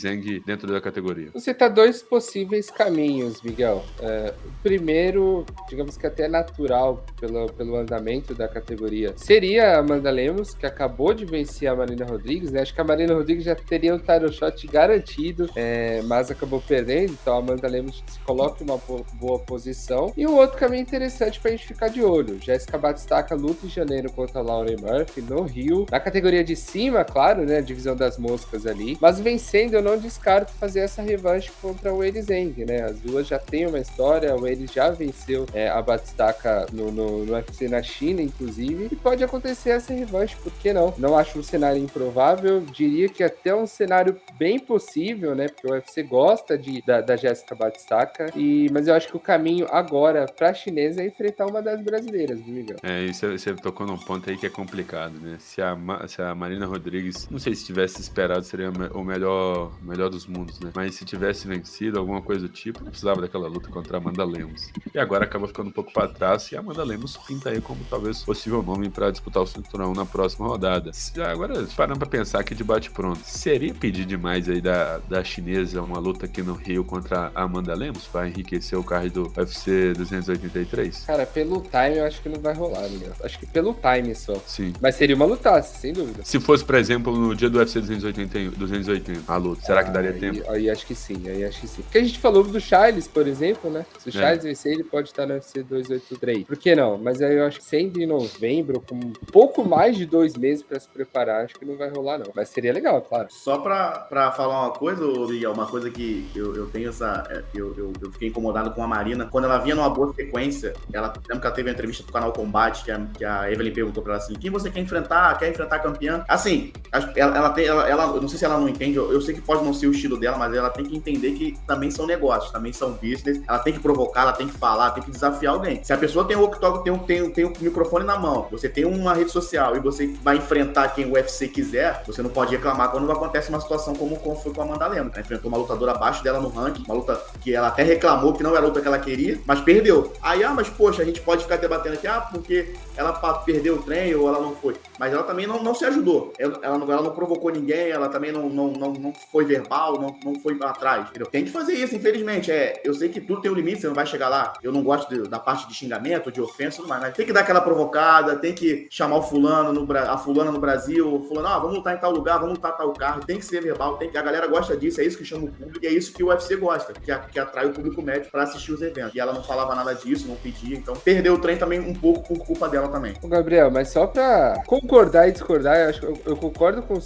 dentro 0.44 0.72
da 0.72 0.80
categoria? 0.80 1.30
Você 1.32 1.54
tá 1.54 1.68
dois 1.68 2.02
possíveis 2.02 2.70
caminhos, 2.70 3.42
Miguel. 3.42 3.84
É, 4.00 4.34
o 4.44 4.62
primeiro, 4.62 5.46
digamos 5.68 5.96
que 5.96 6.06
até 6.06 6.26
natural 6.26 7.04
pelo, 7.20 7.52
pelo 7.52 7.76
andamento 7.76 8.34
da 8.34 8.48
categoria, 8.48 9.12
seria 9.16 9.76
a 9.76 9.78
Amanda 9.78 10.10
Lemos, 10.10 10.54
que 10.54 10.66
acabou 10.66 11.14
de 11.14 11.24
vencer 11.24 11.68
a 11.68 11.76
Marina 11.76 12.04
Rodrigues, 12.04 12.50
né? 12.50 12.62
Acho 12.62 12.74
que 12.74 12.80
a 12.80 12.84
Marina 12.84 13.14
Rodrigues 13.14 13.44
já 13.44 13.54
teria 13.54 13.94
um 13.94 13.98
title 13.98 14.32
shot 14.32 14.66
garantido, 14.66 15.48
é, 15.54 16.02
mas 16.02 16.30
acabou 16.30 16.60
perdendo, 16.60 17.12
então 17.12 17.34
a 17.34 17.38
Amanda 17.38 17.68
Lemos 17.68 18.02
se 18.06 18.18
coloca 18.20 18.62
em 18.62 18.66
uma 18.66 18.80
boa 19.14 19.38
posição. 19.40 20.12
E 20.16 20.26
um 20.26 20.36
outro 20.36 20.58
caminho 20.58 20.82
interessante 20.82 21.38
pra 21.40 21.50
gente 21.50 21.66
ficar 21.66 21.88
de 21.88 22.02
olho. 22.02 22.40
Jéssica 22.40 22.78
Batistaca 22.78 23.34
luta 23.34 23.66
em 23.66 23.68
janeiro 23.68 24.10
contra 24.12 24.40
a 24.40 24.42
Lauren 24.42 24.76
Murphy 24.76 25.20
no 25.20 25.42
Rio. 25.42 25.86
Na 25.90 26.00
categoria 26.00 26.42
de 26.42 26.56
cima, 26.56 27.04
claro, 27.04 27.44
né? 27.44 27.58
A 27.58 27.73
divisão 27.74 27.96
das 27.96 28.16
moscas 28.16 28.66
ali. 28.66 28.96
Mas 29.00 29.18
vencendo, 29.18 29.74
eu 29.74 29.82
não 29.82 29.98
descarto 29.98 30.52
fazer 30.52 30.80
essa 30.80 31.02
revanche 31.02 31.50
contra 31.60 31.92
o 31.92 32.00
Zeng, 32.22 32.64
né? 32.64 32.82
As 32.82 32.98
duas 33.00 33.26
já 33.26 33.38
têm 33.38 33.66
uma 33.66 33.78
história, 33.78 34.34
o 34.34 34.46
Elis 34.46 34.72
já 34.72 34.90
venceu 34.90 35.46
é, 35.52 35.68
a 35.68 35.82
Batistaca 35.82 36.66
no, 36.72 36.90
no, 36.90 37.24
no 37.24 37.32
UFC 37.32 37.68
na 37.68 37.82
China, 37.82 38.22
inclusive. 38.22 38.88
E 38.90 38.96
pode 38.96 39.24
acontecer 39.24 39.70
essa 39.70 39.92
revanche, 39.92 40.36
por 40.36 40.52
que 40.52 40.72
não? 40.72 40.94
Não 40.96 41.18
acho 41.18 41.38
um 41.38 41.42
cenário 41.42 41.82
improvável, 41.82 42.60
diria 42.60 43.08
que 43.08 43.22
até 43.22 43.54
um 43.54 43.66
cenário 43.66 44.16
bem 44.38 44.58
possível, 44.58 45.34
né? 45.34 45.48
Porque 45.48 45.66
o 45.66 45.72
UFC 45.72 46.02
gosta 46.02 46.56
de, 46.56 46.82
da, 46.82 47.00
da 47.00 47.16
Jéssica 47.16 47.54
Batistaca. 47.54 48.26
E, 48.36 48.68
mas 48.72 48.86
eu 48.86 48.94
acho 48.94 49.08
que 49.08 49.16
o 49.16 49.20
caminho 49.20 49.66
agora 49.70 50.26
pra 50.26 50.54
chinesa 50.54 51.02
é 51.02 51.06
enfrentar 51.06 51.46
uma 51.46 51.60
das 51.60 51.80
brasileiras, 51.82 52.40
viu, 52.40 52.54
Miguel? 52.54 52.76
É, 52.82 53.02
isso 53.04 53.26
você 53.26 53.52
tocou 53.54 53.86
num 53.86 53.98
ponto 53.98 54.30
aí 54.30 54.36
que 54.36 54.46
é 54.46 54.50
complicado, 54.50 55.18
né? 55.20 55.36
Se 55.40 55.60
a, 55.60 55.76
se 56.06 56.22
a 56.22 56.34
Marina 56.34 56.66
Rodrigues, 56.66 57.28
não 57.30 57.38
sei 57.38 57.54
se 57.54 57.63
tivesse 57.64 58.00
esperado, 58.00 58.44
seria 58.44 58.70
o 58.70 59.04
melhor, 59.04 59.72
melhor 59.82 60.10
dos 60.10 60.26
mundos, 60.26 60.60
né? 60.60 60.70
Mas 60.74 60.94
se 60.94 61.04
tivesse 61.04 61.46
vencido, 61.46 61.98
alguma 61.98 62.20
coisa 62.20 62.42
do 62.42 62.48
tipo, 62.48 62.82
não 62.82 62.90
precisava 62.90 63.20
daquela 63.20 63.48
luta 63.48 63.68
contra 63.68 63.96
a 63.96 64.00
Amanda 64.00 64.24
Lemos. 64.24 64.70
E 64.94 64.98
agora 64.98 65.24
acaba 65.24 65.46
ficando 65.46 65.68
um 65.68 65.72
pouco 65.72 65.92
para 65.92 66.08
trás 66.08 66.50
e 66.52 66.56
a 66.56 66.60
Amanda 66.60 66.84
Lemos 66.84 67.16
pinta 67.16 67.50
aí 67.50 67.60
como 67.60 67.80
talvez 67.88 68.22
possível 68.22 68.62
nome 68.62 68.88
para 68.88 69.10
disputar 69.10 69.42
o 69.42 69.46
cinturão 69.46 69.92
na 69.92 70.04
próxima 70.04 70.46
rodada. 70.46 70.90
Agora, 71.30 71.66
parando 71.76 71.98
para 71.98 72.08
pensar 72.08 72.40
aqui 72.40 72.54
de 72.54 72.64
bate 72.64 72.90
pronto, 72.90 73.20
seria 73.24 73.74
pedir 73.74 74.04
demais 74.04 74.48
aí 74.48 74.60
da, 74.60 74.98
da 74.98 75.24
chinesa 75.24 75.82
uma 75.82 75.98
luta 75.98 76.26
aqui 76.26 76.42
no 76.42 76.54
Rio 76.54 76.84
contra 76.84 77.32
a 77.34 77.42
Amanda 77.42 77.74
Lemos 77.74 78.04
para 78.06 78.28
enriquecer 78.28 78.78
o 78.78 78.84
card 78.84 79.10
do 79.10 79.32
UFC 79.36 79.92
283? 79.94 81.04
Cara, 81.06 81.26
pelo 81.26 81.60
time 81.60 81.98
eu 81.98 82.04
acho 82.04 82.20
que 82.20 82.28
não 82.28 82.40
vai 82.40 82.54
rolar, 82.54 82.88
Miguel. 82.88 83.12
Acho 83.22 83.38
que 83.38 83.46
pelo 83.46 83.74
time 83.74 84.14
só. 84.14 84.34
Sim. 84.46 84.72
Mas 84.80 84.94
seria 84.94 85.16
uma 85.16 85.24
lutaça, 85.24 85.78
sem 85.78 85.92
dúvida. 85.92 86.22
Se 86.24 86.40
fosse, 86.40 86.64
por 86.64 86.74
exemplo, 86.74 87.16
no 87.16 87.34
dia 87.34 87.50
do 87.54 87.60
UFC 87.60 87.80
280, 87.80 88.56
280 88.56 89.32
a 89.32 89.36
luta, 89.36 89.62
será 89.62 89.80
ah, 89.80 89.84
que 89.84 89.90
daria 89.90 90.10
aí, 90.10 90.18
tempo? 90.18 90.50
Aí 90.50 90.68
acho 90.68 90.84
que 90.84 90.94
sim, 90.94 91.28
aí 91.28 91.44
acho 91.44 91.60
que 91.60 91.68
sim. 91.68 91.82
Porque 91.82 91.98
a 91.98 92.02
gente 92.02 92.18
falou 92.18 92.42
do 92.42 92.60
Charles, 92.60 93.06
por 93.06 93.26
exemplo, 93.26 93.70
né? 93.70 93.86
Se 93.98 94.08
o 94.08 94.10
é. 94.10 94.12
Charles 94.12 94.44
é. 94.44 94.48
vencer, 94.48 94.72
ele 94.72 94.84
pode 94.84 95.08
estar 95.08 95.24
no 95.24 95.34
UFC 95.34 95.62
283. 95.62 96.44
Por 96.44 96.56
que 96.56 96.74
não? 96.74 96.98
Mas 96.98 97.22
aí 97.22 97.36
eu 97.36 97.46
acho 97.46 97.58
que 97.58 97.64
sendo 97.64 98.00
em 98.00 98.06
novembro, 98.06 98.80
com 98.80 98.96
um 98.96 99.12
pouco 99.30 99.64
mais 99.64 99.96
de 99.96 100.04
dois 100.04 100.36
meses 100.36 100.62
para 100.62 100.78
se 100.80 100.88
preparar, 100.88 101.44
acho 101.44 101.54
que 101.54 101.64
não 101.64 101.76
vai 101.76 101.88
rolar, 101.90 102.18
não. 102.18 102.32
Mas 102.34 102.48
seria 102.48 102.72
legal, 102.72 103.00
claro. 103.02 103.28
Só 103.30 103.58
pra, 103.58 103.90
pra 104.00 104.32
falar 104.32 104.62
uma 104.62 104.72
coisa, 104.72 105.06
Miguel, 105.06 105.52
uma 105.52 105.66
coisa 105.66 105.90
que 105.90 106.28
eu, 106.34 106.54
eu 106.56 106.66
tenho 106.66 106.88
essa. 106.88 107.24
É, 107.30 107.44
eu, 107.54 107.74
eu, 107.76 107.92
eu, 108.02 108.10
fiquei 108.10 108.28
incomodado 108.28 108.72
com 108.72 108.82
a 108.82 108.86
Marina. 108.86 109.26
Quando 109.26 109.44
ela 109.44 109.58
vinha 109.58 109.76
numa 109.76 109.90
boa 109.90 110.12
sequência, 110.12 110.74
ela 110.92 111.12
lembra 111.28 111.40
que 111.40 111.46
ela 111.46 111.54
teve 111.54 111.68
uma 111.68 111.74
entrevista 111.74 112.02
pro 112.02 112.12
canal 112.12 112.32
Combate, 112.32 112.84
que 112.84 112.90
a, 112.90 113.06
que 113.16 113.24
a 113.24 113.50
Evelyn 113.50 113.72
perguntou 113.72 114.02
pra 114.02 114.14
ela 114.14 114.22
assim: 114.22 114.34
quem 114.34 114.50
você 114.50 114.70
quer 114.70 114.80
enfrentar? 114.80 115.38
Quer 115.38 115.50
enfrentar 115.50 115.76
a 115.76 115.78
campeã? 115.78 116.24
Assim, 116.28 116.72
ela, 117.16 117.36
ela 117.36 117.43
tem. 117.50 117.66
Ela, 117.66 117.88
ela, 117.88 118.06
não 118.20 118.28
sei 118.28 118.38
se 118.38 118.44
ela 118.44 118.58
não 118.58 118.68
entende, 118.68 118.96
eu, 118.96 119.12
eu 119.12 119.20
sei 119.20 119.34
que 119.34 119.40
pode 119.40 119.64
não 119.64 119.72
ser 119.72 119.86
o 119.86 119.90
estilo 119.90 120.18
dela, 120.18 120.36
mas 120.36 120.54
ela 120.54 120.70
tem 120.70 120.84
que 120.84 120.96
entender 120.96 121.32
que 121.32 121.56
também 121.66 121.90
são 121.90 122.06
negócios, 122.06 122.52
também 122.52 122.72
são 122.72 122.92
business. 122.92 123.40
Ela 123.48 123.58
tem 123.58 123.72
que 123.72 123.80
provocar, 123.80 124.22
ela 124.22 124.32
tem 124.32 124.46
que 124.46 124.54
falar, 124.56 124.90
tem 124.90 125.02
que 125.02 125.10
desafiar 125.10 125.54
alguém. 125.54 125.82
Se 125.82 125.92
a 125.92 125.96
pessoa 125.96 126.24
tem 126.24 126.36
o 126.36 126.48
tem 126.82 126.92
um, 126.92 126.98
tem, 126.98 127.30
tem 127.30 127.44
um 127.44 127.52
microfone 127.60 128.04
na 128.04 128.18
mão, 128.18 128.46
você 128.50 128.68
tem 128.68 128.84
uma 128.84 129.14
rede 129.14 129.30
social 129.30 129.76
e 129.76 129.80
você 129.80 130.06
vai 130.22 130.36
enfrentar 130.36 130.88
quem 130.88 131.06
o 131.06 131.14
UFC 131.14 131.48
quiser, 131.48 132.02
você 132.06 132.22
não 132.22 132.30
pode 132.30 132.54
reclamar 132.54 132.90
quando 132.90 133.10
acontece 133.10 133.48
uma 133.48 133.60
situação 133.60 133.94
como, 133.94 134.16
como 134.16 134.36
foi 134.36 134.52
com 134.52 134.60
a 134.60 134.64
Amanda 134.64 134.86
Lemos. 134.86 135.12
Ela 135.12 135.20
enfrentou 135.20 135.48
uma 135.48 135.58
lutadora 135.58 135.92
abaixo 135.92 136.22
dela 136.22 136.40
no 136.40 136.48
ranking, 136.48 136.84
uma 136.86 136.94
luta 136.94 137.20
que 137.40 137.54
ela 137.54 137.68
até 137.68 137.82
reclamou 137.82 138.32
que 138.32 138.42
não 138.42 138.50
era 138.50 138.60
a 138.60 138.68
luta 138.68 138.80
que 138.80 138.88
ela 138.88 138.98
queria, 138.98 139.40
mas 139.46 139.60
perdeu. 139.60 140.12
Aí, 140.22 140.42
ah, 140.44 140.50
mas 140.50 140.68
poxa, 140.68 141.02
a 141.02 141.04
gente 141.04 141.20
pode 141.20 141.42
ficar 141.42 141.56
debatendo 141.56 141.94
aqui, 141.94 142.06
ah, 142.06 142.20
porque 142.20 142.74
ela 142.96 143.12
perdeu 143.44 143.76
o 143.76 143.82
trem 143.82 144.14
ou 144.14 144.28
ela 144.28 144.40
não 144.40 144.54
foi. 144.54 144.76
Mas 144.98 145.12
ela 145.12 145.22
também 145.22 145.46
não, 145.46 145.62
não 145.62 145.74
se 145.74 145.84
ajudou. 145.84 146.32
Ela, 146.38 146.58
ela, 146.62 146.78
não, 146.78 146.90
ela 146.90 147.02
não 147.02 147.10
provocou 147.10 147.33
ninguém, 147.50 147.90
ela 147.90 148.08
também 148.08 148.32
não, 148.32 148.48
não, 148.48 148.72
não, 148.72 148.92
não 148.92 149.12
foi 149.12 149.44
verbal, 149.44 150.00
não, 150.00 150.16
não 150.24 150.40
foi 150.40 150.56
atrás. 150.62 151.08
Entendeu? 151.08 151.26
Tem 151.26 151.44
que 151.44 151.50
fazer 151.50 151.74
isso, 151.74 151.94
infelizmente. 151.94 152.50
É, 152.50 152.80
eu 152.84 152.94
sei 152.94 153.08
que 153.08 153.20
tudo 153.20 153.40
tem 153.40 153.50
um 153.50 153.54
limite, 153.54 153.80
você 153.80 153.86
não 153.86 153.94
vai 153.94 154.06
chegar 154.06 154.28
lá. 154.28 154.52
Eu 154.62 154.72
não 154.72 154.82
gosto 154.82 155.08
de, 155.08 155.28
da 155.28 155.38
parte 155.38 155.68
de 155.68 155.74
xingamento, 155.74 156.32
de 156.32 156.40
ofensa, 156.40 156.82
mas, 156.86 157.00
mas 157.00 157.14
tem 157.14 157.26
que 157.26 157.32
dar 157.32 157.40
aquela 157.40 157.60
provocada, 157.60 158.36
tem 158.36 158.54
que 158.54 158.86
chamar 158.90 159.16
o 159.16 159.22
fulano, 159.22 159.72
no, 159.72 159.96
a 159.96 160.18
fulana 160.18 160.50
no 160.50 160.58
Brasil, 160.58 161.24
fulano, 161.28 161.48
ah, 161.48 161.58
vamos 161.58 161.76
lutar 161.76 161.94
em 161.94 162.00
tal 162.00 162.10
lugar, 162.10 162.38
vamos 162.38 162.54
lutar 162.54 162.76
tal 162.76 162.92
carro. 162.92 163.24
Tem 163.24 163.38
que 163.38 163.44
ser 163.44 163.60
verbal, 163.62 163.96
tem 163.96 164.10
que, 164.10 164.18
a 164.18 164.22
galera 164.22 164.46
gosta 164.46 164.76
disso, 164.76 165.00
é 165.00 165.04
isso 165.04 165.18
que 165.18 165.24
chama 165.24 165.44
o 165.44 165.52
público, 165.52 165.84
e 165.84 165.86
é 165.86 165.90
isso 165.90 166.12
que 166.12 166.22
o 166.22 166.28
UFC 166.28 166.56
gosta, 166.56 166.92
que, 166.92 167.16
que 167.32 167.38
atrai 167.38 167.66
o 167.66 167.72
público 167.72 168.02
médio 168.02 168.30
para 168.30 168.42
assistir 168.42 168.72
os 168.72 168.82
eventos. 168.82 169.14
E 169.14 169.20
ela 169.20 169.32
não 169.32 169.42
falava 169.42 169.74
nada 169.74 169.94
disso, 169.94 170.28
não 170.28 170.36
pedia, 170.36 170.76
então 170.76 170.94
perdeu 170.94 171.34
o 171.34 171.38
trem 171.38 171.56
também 171.56 171.80
um 171.80 171.94
pouco 171.94 172.22
por 172.34 172.46
culpa 172.46 172.68
dela 172.68 172.88
também. 172.88 173.14
Ô, 173.22 173.28
Gabriel, 173.28 173.70
mas 173.70 173.90
só 173.90 174.06
pra 174.06 174.62
concordar 174.66 175.28
e 175.28 175.32
discordar, 175.32 175.78
eu, 175.78 175.88
acho, 175.88 176.04
eu, 176.04 176.18
eu 176.26 176.36
concordo 176.36 176.82
com, 176.82 177.00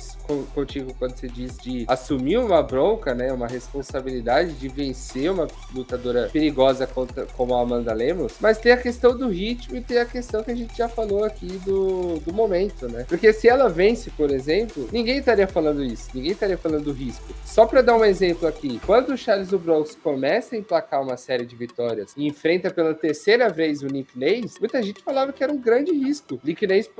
contigo 0.54 0.94
quando 0.98 1.16
você 1.16 1.28
diz 1.28 1.56
de 1.58 1.84
assumir 1.88 2.38
uma 2.38 2.62
bronca, 2.62 3.14
né? 3.14 3.32
Uma 3.32 3.46
responsabilidade 3.46 4.52
de 4.54 4.68
vencer 4.68 5.30
uma 5.30 5.46
lutadora 5.74 6.28
perigosa 6.32 6.86
contra, 6.86 7.26
como 7.26 7.54
a 7.54 7.62
Amanda 7.62 7.92
Lemos, 7.92 8.34
mas 8.40 8.58
tem 8.58 8.72
a 8.72 8.76
questão 8.76 9.16
do 9.16 9.28
ritmo 9.28 9.76
e 9.76 9.80
tem 9.80 9.98
a 9.98 10.04
questão 10.04 10.42
que 10.42 10.50
a 10.50 10.54
gente 10.54 10.76
já 10.76 10.88
falou 10.88 11.24
aqui 11.24 11.46
do, 11.64 12.18
do 12.20 12.32
momento, 12.32 12.88
né? 12.88 13.04
Porque 13.08 13.32
se 13.32 13.48
ela 13.48 13.68
vence, 13.68 14.10
por 14.10 14.30
exemplo, 14.30 14.88
ninguém 14.92 15.18
estaria 15.18 15.46
falando 15.46 15.84
isso, 15.84 16.08
ninguém 16.14 16.32
estaria 16.32 16.58
falando 16.58 16.84
do 16.84 16.92
risco. 16.92 17.24
Só 17.44 17.66
para 17.66 17.82
dar 17.82 17.96
um 17.96 18.04
exemplo 18.04 18.46
aqui, 18.46 18.80
quando 18.86 19.10
o 19.10 19.16
Charles 19.16 19.48
do 19.48 19.58
Bronx 19.58 19.94
começa 19.94 20.54
a 20.54 20.58
emplacar 20.58 21.02
uma 21.02 21.16
série 21.16 21.44
de 21.44 21.56
vitórias 21.56 22.12
e 22.16 22.26
enfrenta 22.26 22.70
pela 22.70 22.94
terceira 22.94 23.48
vez 23.48 23.82
o 23.82 23.86
Nick 23.86 24.18
Nance, 24.18 24.58
muita 24.60 24.82
gente 24.82 25.02
falava 25.02 25.32
que 25.32 25.42
era 25.42 25.52
um 25.52 25.58
grande 25.58 25.92
risco. 25.92 26.40
Nick 26.44 26.66
Nance, 26.66 26.90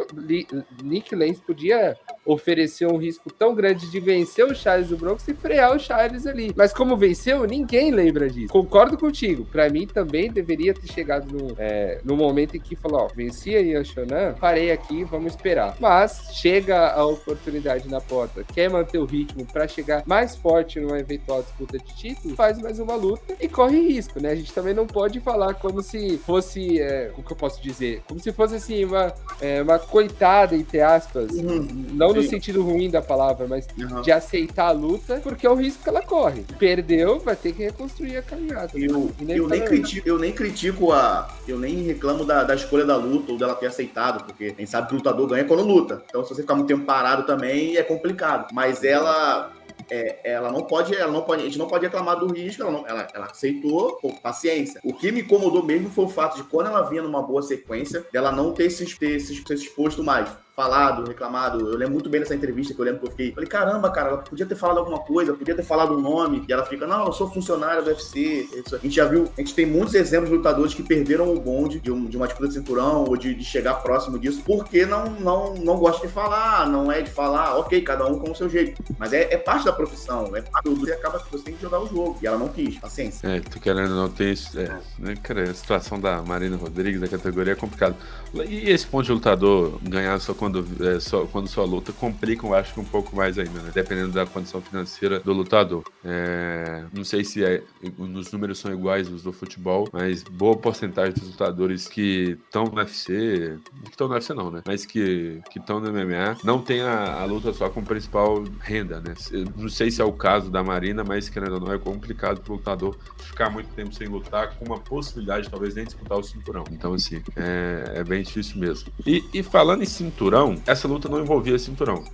Nick 0.82 1.14
podia 1.46 1.96
oferecer 2.24 2.86
um 2.86 2.97
risco 2.98 3.32
tão 3.32 3.54
grande 3.54 3.90
de 3.90 4.00
vencer 4.00 4.44
o 4.44 4.54
Charles 4.54 4.88
do 4.88 4.96
Bronx 4.96 5.26
e 5.28 5.34
frear 5.34 5.74
o 5.74 5.78
Charles 5.78 6.26
ali. 6.26 6.52
Mas 6.56 6.72
como 6.72 6.96
venceu, 6.96 7.46
ninguém 7.46 7.90
lembra 7.90 8.28
disso. 8.28 8.52
Concordo 8.52 8.96
contigo. 8.98 9.44
Para 9.44 9.68
mim 9.68 9.86
também 9.86 10.30
deveria 10.30 10.74
ter 10.74 10.92
chegado 10.92 11.32
no, 11.32 11.54
é, 11.58 12.00
no 12.04 12.16
momento 12.16 12.56
em 12.56 12.60
que 12.60 12.76
falou, 12.76 13.02
ó, 13.02 13.08
venci 13.14 13.56
a 13.56 13.60
Ian 13.60 13.84
Shonan, 13.84 14.34
parei 14.40 14.70
aqui, 14.70 15.04
vamos 15.04 15.34
esperar. 15.34 15.76
Mas 15.80 16.30
chega 16.32 16.92
a 16.92 17.04
oportunidade 17.06 17.88
na 17.88 18.00
porta, 18.00 18.44
quer 18.44 18.70
manter 18.70 18.98
o 18.98 19.04
ritmo 19.04 19.46
para 19.46 19.66
chegar 19.66 20.02
mais 20.06 20.36
forte 20.36 20.80
numa 20.80 20.98
eventual 20.98 21.42
disputa 21.42 21.78
de 21.78 21.96
título, 21.96 22.34
faz 22.34 22.60
mais 22.60 22.78
uma 22.78 22.94
luta 22.94 23.34
e 23.40 23.48
corre 23.48 23.80
risco, 23.80 24.20
né? 24.20 24.30
A 24.30 24.34
gente 24.34 24.52
também 24.52 24.74
não 24.74 24.86
pode 24.86 25.20
falar 25.20 25.54
como 25.54 25.82
se 25.82 26.18
fosse, 26.18 26.80
é, 26.80 27.12
o 27.16 27.22
que 27.22 27.32
eu 27.32 27.36
posso 27.36 27.62
dizer, 27.62 28.02
como 28.06 28.20
se 28.20 28.32
fosse 28.32 28.56
assim 28.56 28.84
uma, 28.84 29.14
é, 29.40 29.62
uma 29.62 29.78
coitada 29.78 30.54
entre 30.54 30.80
aspas, 30.80 31.32
uhum. 31.32 31.66
não 31.92 32.12
no 32.12 32.22
sentido 32.22 32.62
ruim 32.62 32.87
da 32.90 33.02
palavra, 33.02 33.46
mas 33.46 33.66
uhum. 33.78 34.02
de 34.02 34.12
aceitar 34.12 34.68
a 34.68 34.72
luta, 34.72 35.20
porque 35.22 35.46
é 35.46 35.50
o 35.50 35.54
risco 35.54 35.82
que 35.82 35.88
ela 35.88 36.02
corre. 36.02 36.44
Perdeu, 36.58 37.18
vai 37.18 37.36
ter 37.36 37.52
que 37.52 37.62
reconstruir 37.64 38.16
a 38.16 38.22
caminhada. 38.22 38.70
Eu, 38.74 39.10
eu, 39.28 39.48
nem, 39.48 39.64
critico, 39.64 40.08
eu 40.08 40.18
nem 40.18 40.32
critico 40.32 40.92
a. 40.92 41.28
Eu 41.46 41.58
nem 41.58 41.82
reclamo 41.82 42.24
da, 42.24 42.44
da 42.44 42.54
escolha 42.54 42.84
da 42.84 42.96
luta 42.96 43.32
ou 43.32 43.38
dela 43.38 43.54
ter 43.54 43.66
aceitado, 43.66 44.24
porque 44.24 44.48
gente 44.48 44.70
sabe 44.70 44.88
que 44.88 44.94
o 44.94 44.96
lutador 44.96 45.28
ganha 45.28 45.44
quando 45.44 45.62
luta. 45.62 46.02
Então, 46.08 46.22
se 46.24 46.34
você 46.34 46.42
ficar 46.42 46.54
muito 46.54 46.68
tempo 46.68 46.84
parado 46.84 47.24
também, 47.24 47.76
é 47.76 47.82
complicado. 47.82 48.48
Mas 48.52 48.84
ela 48.84 49.52
é, 49.90 50.20
ela 50.24 50.50
não 50.50 50.62
pode, 50.62 50.94
ela 50.94 51.12
não 51.12 51.22
pode, 51.22 51.42
a 51.42 51.44
gente 51.44 51.58
não 51.58 51.66
pode 51.66 51.84
reclamar 51.84 52.18
do 52.18 52.32
risco, 52.32 52.62
ela, 52.62 52.70
não, 52.70 52.86
ela, 52.86 53.06
ela 53.14 53.26
aceitou, 53.26 53.96
pô, 53.96 54.12
paciência. 54.14 54.80
O 54.84 54.92
que 54.92 55.10
me 55.10 55.20
incomodou 55.20 55.62
mesmo 55.62 55.90
foi 55.90 56.04
o 56.04 56.08
fato 56.08 56.36
de 56.36 56.44
quando 56.44 56.68
ela 56.68 56.82
vinha 56.82 57.02
numa 57.02 57.22
boa 57.22 57.42
sequência, 57.42 58.04
dela 58.12 58.32
não 58.32 58.52
ter 58.52 58.70
se, 58.70 58.98
ter 58.98 59.20
se, 59.20 59.34
se 59.34 59.54
exposto 59.54 60.02
mais 60.02 60.28
falado, 60.58 61.06
reclamado. 61.06 61.60
Eu 61.60 61.76
lembro 61.76 61.92
muito 61.94 62.10
bem 62.10 62.20
dessa 62.20 62.34
entrevista 62.34 62.74
que 62.74 62.80
eu 62.80 62.84
lembro 62.84 62.98
que 62.98 63.06
eu 63.06 63.10
fiquei. 63.12 63.32
Falei, 63.32 63.48
caramba, 63.48 63.88
cara, 63.92 64.08
ela 64.08 64.18
podia 64.18 64.44
ter 64.44 64.56
falado 64.56 64.78
alguma 64.78 64.98
coisa, 64.98 65.32
podia 65.32 65.54
ter 65.54 65.62
falado 65.62 65.94
um 65.94 66.00
nome. 66.00 66.44
E 66.48 66.52
ela 66.52 66.64
fica, 66.64 66.84
não, 66.84 67.06
eu 67.06 67.12
sou 67.12 67.30
funcionária 67.30 67.80
do 67.80 67.88
UFC. 67.88 68.48
A 68.72 68.78
gente 68.78 68.96
já 68.96 69.04
viu, 69.04 69.28
a 69.36 69.40
gente 69.40 69.54
tem 69.54 69.64
muitos 69.64 69.94
exemplos 69.94 70.28
de 70.28 70.36
lutadores 70.36 70.74
que 70.74 70.82
perderam 70.82 71.32
o 71.32 71.38
bonde 71.38 71.78
de, 71.78 71.92
um, 71.92 72.06
de 72.06 72.16
uma 72.16 72.26
disputa 72.26 72.48
de 72.48 72.54
cinturão 72.54 73.04
ou 73.04 73.16
de, 73.16 73.36
de, 73.36 73.44
chegar 73.44 73.74
próximo 73.74 74.18
disso, 74.18 74.42
porque 74.44 74.84
não, 74.84 75.08
não, 75.10 75.54
não 75.54 75.76
gosta 75.76 76.04
de 76.04 76.12
falar, 76.12 76.68
não 76.68 76.90
é 76.90 77.02
de 77.02 77.10
falar, 77.10 77.56
ok, 77.58 77.80
cada 77.82 78.04
um 78.06 78.18
com 78.18 78.32
o 78.32 78.34
seu 78.34 78.48
jeito. 78.48 78.82
Mas 78.98 79.12
é, 79.12 79.32
é 79.32 79.36
parte 79.36 79.64
da 79.64 79.72
profissão, 79.72 80.34
é 80.34 80.42
parte 80.42 80.68
do 80.68 80.88
e 80.88 80.92
acaba 80.92 81.20
que 81.20 81.30
você 81.30 81.44
tem 81.44 81.54
que 81.54 81.62
jogar 81.62 81.80
o 81.80 81.86
jogo. 81.86 82.18
E 82.20 82.26
ela 82.26 82.36
não 82.36 82.48
quis, 82.48 82.76
paciência. 82.78 83.28
É, 83.28 83.38
tu 83.38 83.60
querendo 83.60 83.94
não 83.94 84.08
ter 84.08 84.32
isso. 84.32 84.58
É, 84.58 84.76
né, 84.98 85.14
cara, 85.22 85.44
a 85.44 85.54
situação 85.54 86.00
da 86.00 86.20
Marina 86.20 86.56
Rodrigues, 86.56 87.00
da 87.00 87.06
categoria, 87.06 87.52
é 87.52 87.56
complicado. 87.56 87.94
E 88.34 88.70
esse 88.70 88.86
ponto 88.86 89.06
de 89.06 89.12
lutador 89.12 89.78
ganhar 89.82 90.18
só 90.20 90.34
quando, 90.48 90.66
é, 90.80 91.26
quando 91.30 91.48
só 91.48 91.64
luta 91.64 91.92
complica, 91.92 92.46
eu 92.46 92.54
acho 92.54 92.72
que 92.72 92.80
um 92.80 92.84
pouco 92.84 93.14
mais 93.14 93.38
ainda, 93.38 93.60
né? 93.60 93.70
Dependendo 93.74 94.12
da 94.12 94.24
condição 94.24 94.60
financeira 94.62 95.20
do 95.20 95.32
lutador. 95.32 95.84
É, 96.04 96.84
não 96.92 97.04
sei 97.04 97.22
se 97.22 97.44
é, 97.44 97.62
os 97.98 98.32
números 98.32 98.58
são 98.58 98.72
iguais 98.72 99.08
os 99.10 99.22
do 99.22 99.32
futebol, 99.32 99.88
mas 99.92 100.22
boa 100.22 100.56
porcentagem 100.56 101.12
dos 101.12 101.28
lutadores 101.28 101.86
que 101.86 102.38
estão 102.46 102.64
no 102.64 102.76
UFC, 102.76 103.58
que 103.84 103.90
estão 103.90 104.08
no 104.08 104.14
UFC 104.14 104.34
não, 104.34 104.50
né? 104.50 104.62
Mas 104.66 104.86
que 104.86 105.40
estão 105.54 105.80
no 105.80 105.92
MMA, 105.92 106.38
não 106.42 106.60
tem 106.60 106.80
a, 106.80 107.20
a, 107.20 107.24
luta 107.24 107.52
só 107.52 107.68
como 107.68 107.86
principal 107.86 108.42
renda, 108.60 109.00
né? 109.00 109.14
Não 109.56 109.68
sei 109.68 109.90
se 109.90 110.00
é 110.00 110.04
o 110.04 110.12
caso 110.12 110.50
da 110.50 110.62
Marina, 110.62 111.04
mas 111.04 111.28
querendo 111.28 111.54
ou 111.54 111.60
não, 111.60 111.72
é 111.72 111.78
complicado 111.78 112.40
pro 112.40 112.54
lutador 112.54 112.96
ficar 113.18 113.50
muito 113.50 113.68
tempo 113.74 113.94
sem 113.94 114.08
lutar, 114.08 114.56
com 114.56 114.64
uma 114.64 114.78
possibilidade 114.78 115.50
talvez 115.50 115.74
nem 115.74 115.84
disputar 115.84 116.18
o 116.18 116.22
cinturão. 116.22 116.64
Então, 116.70 116.94
assim, 116.94 117.22
é, 117.36 117.92
é 117.96 118.04
bem 118.04 118.22
difícil 118.22 118.58
mesmo. 118.58 118.90
E, 119.06 119.24
e 119.32 119.42
falando 119.42 119.82
em 119.82 119.86
cinturão, 119.86 120.37
essa 120.66 120.86
luta 120.86 121.08
não 121.08 121.20
envolvia 121.20 121.58
cinturão. 121.58 122.04